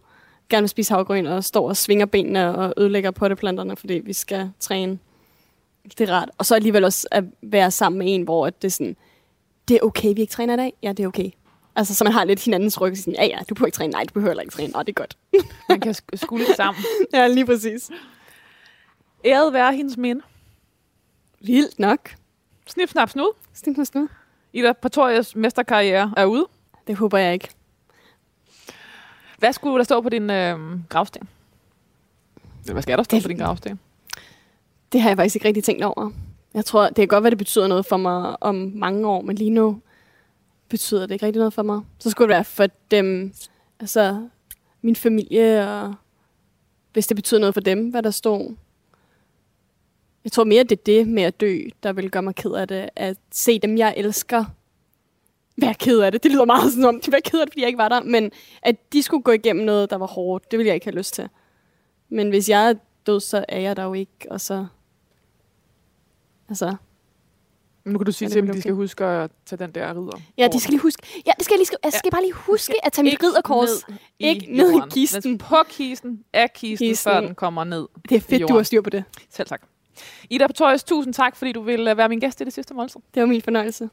gerne 0.48 0.62
vil 0.62 0.68
spise 0.68 0.94
havgryn 0.94 1.26
og 1.26 1.44
står 1.44 1.68
og 1.68 1.76
svinger 1.76 2.06
benene 2.06 2.56
og 2.56 2.74
ødelægger 2.76 3.10
potteplanterne, 3.10 3.76
fordi 3.76 3.94
vi 3.94 4.12
skal 4.12 4.50
træne. 4.60 4.98
Det 5.98 6.08
er 6.10 6.14
rart. 6.14 6.30
Og 6.38 6.46
så 6.46 6.54
alligevel 6.54 6.84
også 6.84 7.08
at 7.10 7.24
være 7.42 7.70
sammen 7.70 7.98
med 7.98 8.14
en, 8.14 8.22
hvor 8.22 8.50
det 8.50 8.64
er 8.64 8.70
sådan, 8.72 8.96
det 9.68 9.76
er 9.76 9.80
okay, 9.82 10.14
vi 10.14 10.20
ikke 10.20 10.30
træner 10.32 10.54
i 10.54 10.56
dag. 10.56 10.72
Ja, 10.82 10.92
det 10.92 11.02
er 11.02 11.06
okay. 11.06 11.30
Altså, 11.76 11.94
så 11.94 12.04
man 12.04 12.12
har 12.12 12.24
lidt 12.24 12.44
hinandens 12.44 12.80
ryg. 12.80 12.96
Sådan, 12.96 13.14
ja, 13.14 13.24
ja, 13.24 13.38
du 13.48 13.54
behøver 13.54 13.66
ikke 13.66 13.76
træne. 13.76 13.90
Nej, 13.92 14.04
du 14.04 14.12
behøver 14.12 14.30
heller 14.30 14.42
ikke 14.42 14.52
træne. 14.54 14.72
Nå, 14.72 14.78
det 14.82 14.88
er 14.88 14.92
godt. 14.92 15.16
Man 15.68 15.80
kan 15.80 15.90
sk- 15.94 16.16
skulle 16.16 16.46
sammen. 16.56 16.84
ja, 17.14 17.26
lige 17.26 17.46
præcis. 17.46 17.90
Æret 19.24 19.52
være 19.52 19.74
hendes 19.76 19.96
minde. 19.96 20.22
Vildt 21.44 21.78
nok. 21.78 22.10
Snip, 22.66 22.88
snap, 22.88 23.10
snud. 23.10 23.32
Stim 23.52 23.74
på 23.74 23.84
snud. 23.84 24.08
Ida 24.52 24.72
Pretorius 24.72 25.36
mesterkarriere 25.36 26.14
er 26.16 26.24
ude. 26.24 26.46
Det 26.86 26.96
håber 26.96 27.18
jeg 27.18 27.32
ikke. 27.32 27.48
Hvad 29.38 29.52
skulle 29.52 29.78
der 29.78 29.84
stå 29.84 30.00
på 30.00 30.08
din 30.08 30.30
øh, 30.30 30.58
gravsten? 30.88 31.28
Eller 32.62 32.72
Hvad 32.72 32.82
skal 32.82 32.98
der 32.98 33.04
stå 33.04 33.16
Det- 33.16 33.22
på 33.22 33.28
din 33.28 33.38
gravsten? 33.38 33.80
Det 34.92 35.00
har 35.00 35.10
jeg 35.10 35.16
faktisk 35.18 35.36
ikke 35.36 35.48
rigtig 35.48 35.64
tænkt 35.64 35.84
over. 35.84 36.10
Jeg 36.54 36.64
tror, 36.64 36.86
det 36.86 36.96
kan 36.96 37.08
godt 37.08 37.22
være, 37.24 37.30
det 37.30 37.38
betyder 37.38 37.66
noget 37.66 37.86
for 37.86 37.96
mig 37.96 38.42
om 38.42 38.72
mange 38.74 39.06
år, 39.08 39.22
men 39.22 39.36
lige 39.36 39.50
nu 39.50 39.80
betyder 40.68 41.06
det 41.06 41.10
ikke 41.14 41.26
rigtig 41.26 41.38
noget 41.40 41.52
for 41.52 41.62
mig. 41.62 41.80
Så 41.98 42.10
skulle 42.10 42.28
det 42.28 42.34
være 42.34 42.44
for 42.44 42.66
dem, 42.90 43.32
altså 43.80 44.28
min 44.82 44.96
familie, 44.96 45.68
og 45.70 45.94
hvis 46.92 47.06
det 47.06 47.16
betyder 47.16 47.40
noget 47.40 47.54
for 47.54 47.60
dem, 47.60 47.90
hvad 47.90 48.02
der 48.02 48.10
stod. 48.10 48.56
Jeg 50.24 50.32
tror 50.32 50.44
mere, 50.44 50.62
det 50.62 50.72
er 50.78 50.82
det 50.86 51.08
med 51.08 51.22
at 51.22 51.40
dø, 51.40 51.58
der 51.82 51.92
vil 51.92 52.10
gøre 52.10 52.22
mig 52.22 52.34
ked 52.34 52.50
af 52.50 52.68
det. 52.68 52.88
At 52.96 53.16
se 53.32 53.58
dem, 53.58 53.78
jeg 53.78 53.94
elsker, 53.96 54.44
være 55.56 55.74
ked 55.74 55.98
af 56.00 56.12
det. 56.12 56.22
Det 56.22 56.30
lyder 56.30 56.44
meget 56.44 56.72
sådan 56.72 56.84
om, 56.84 57.00
de 57.00 57.12
var 57.12 57.20
ked 57.24 57.40
af 57.40 57.46
det, 57.46 57.52
fordi 57.52 57.60
jeg 57.60 57.68
ikke 57.68 57.78
var 57.78 57.88
der. 57.88 58.02
Men 58.02 58.30
at 58.62 58.92
de 58.92 59.02
skulle 59.02 59.22
gå 59.22 59.30
igennem 59.32 59.64
noget, 59.64 59.90
der 59.90 59.96
var 59.96 60.06
hårdt, 60.06 60.50
det 60.50 60.58
ville 60.58 60.66
jeg 60.68 60.74
ikke 60.74 60.86
have 60.86 60.96
lyst 60.96 61.14
til. 61.14 61.28
Men 62.08 62.28
hvis 62.28 62.48
jeg 62.48 62.70
er 62.70 62.74
død, 63.06 63.20
så 63.20 63.44
er 63.48 63.60
jeg 63.60 63.76
der 63.76 63.82
jo 63.84 63.92
ikke, 63.94 64.12
og 64.30 64.40
så... 64.40 64.66
Altså, 66.48 66.74
Nu 67.84 67.98
kan 67.98 68.06
du 68.06 68.12
sige 68.12 68.26
Ja, 68.28 68.32
til 68.32 68.40
dem, 68.40 68.46
vil 68.48 68.56
de 68.56 68.60
skal 68.60 68.72
huske 68.74 69.04
at 69.04 69.30
tage 69.46 69.58
den 69.64 69.70
der 69.74 69.90
ridder. 69.90 70.20
ja, 70.38 70.48
de 70.52 70.60
skal 70.60 70.70
lige 70.72 70.80
huske... 70.80 71.22
Ja, 71.26 71.32
det 71.38 71.44
skal 71.44 71.54
jeg, 71.54 71.58
lige, 71.58 71.78
jeg 71.84 71.92
skal 71.92 72.10
bare 72.10 72.22
lige 72.22 72.32
huske 72.32 72.74
at 72.86 72.92
tage 72.92 73.02
mit 73.04 73.12
Ikke 73.12 73.26
ridderkors. 73.26 73.88
ned 73.88 73.96
Ikke 74.18 74.56
ned 74.56 74.72
i 74.72 74.80
kisten. 74.90 75.30
Men 75.30 75.38
på 75.38 75.56
kisten, 75.68 76.24
af 76.32 76.52
kisten, 76.52 76.88
Kisten. 76.88 77.10
før 77.12 77.20
den 77.20 77.34
kommer 77.34 77.64
ned. 77.64 77.88
Det 78.08 78.16
er 78.16 78.20
fedt, 78.20 78.48
du 78.48 78.54
har 78.54 78.62
styr 78.62 78.80
på 78.80 78.90
det. 78.90 79.04
Selv 79.30 79.48
tak. 79.48 79.62
Ida 80.30 80.46
Petorius, 80.46 80.84
tusind 80.84 81.14
tak, 81.14 81.36
fordi 81.36 81.52
du 81.52 81.62
vil 81.62 81.88
øh, 81.88 81.96
være 81.96 82.08
min 82.08 82.20
gæst 82.20 82.40
i 82.40 82.44
det 82.44 82.52
sidste 82.52 82.74
måltid. 82.74 83.00
Det 83.14 83.20
var 83.20 83.26
min 83.26 83.42
fornøjelse. 83.42 83.88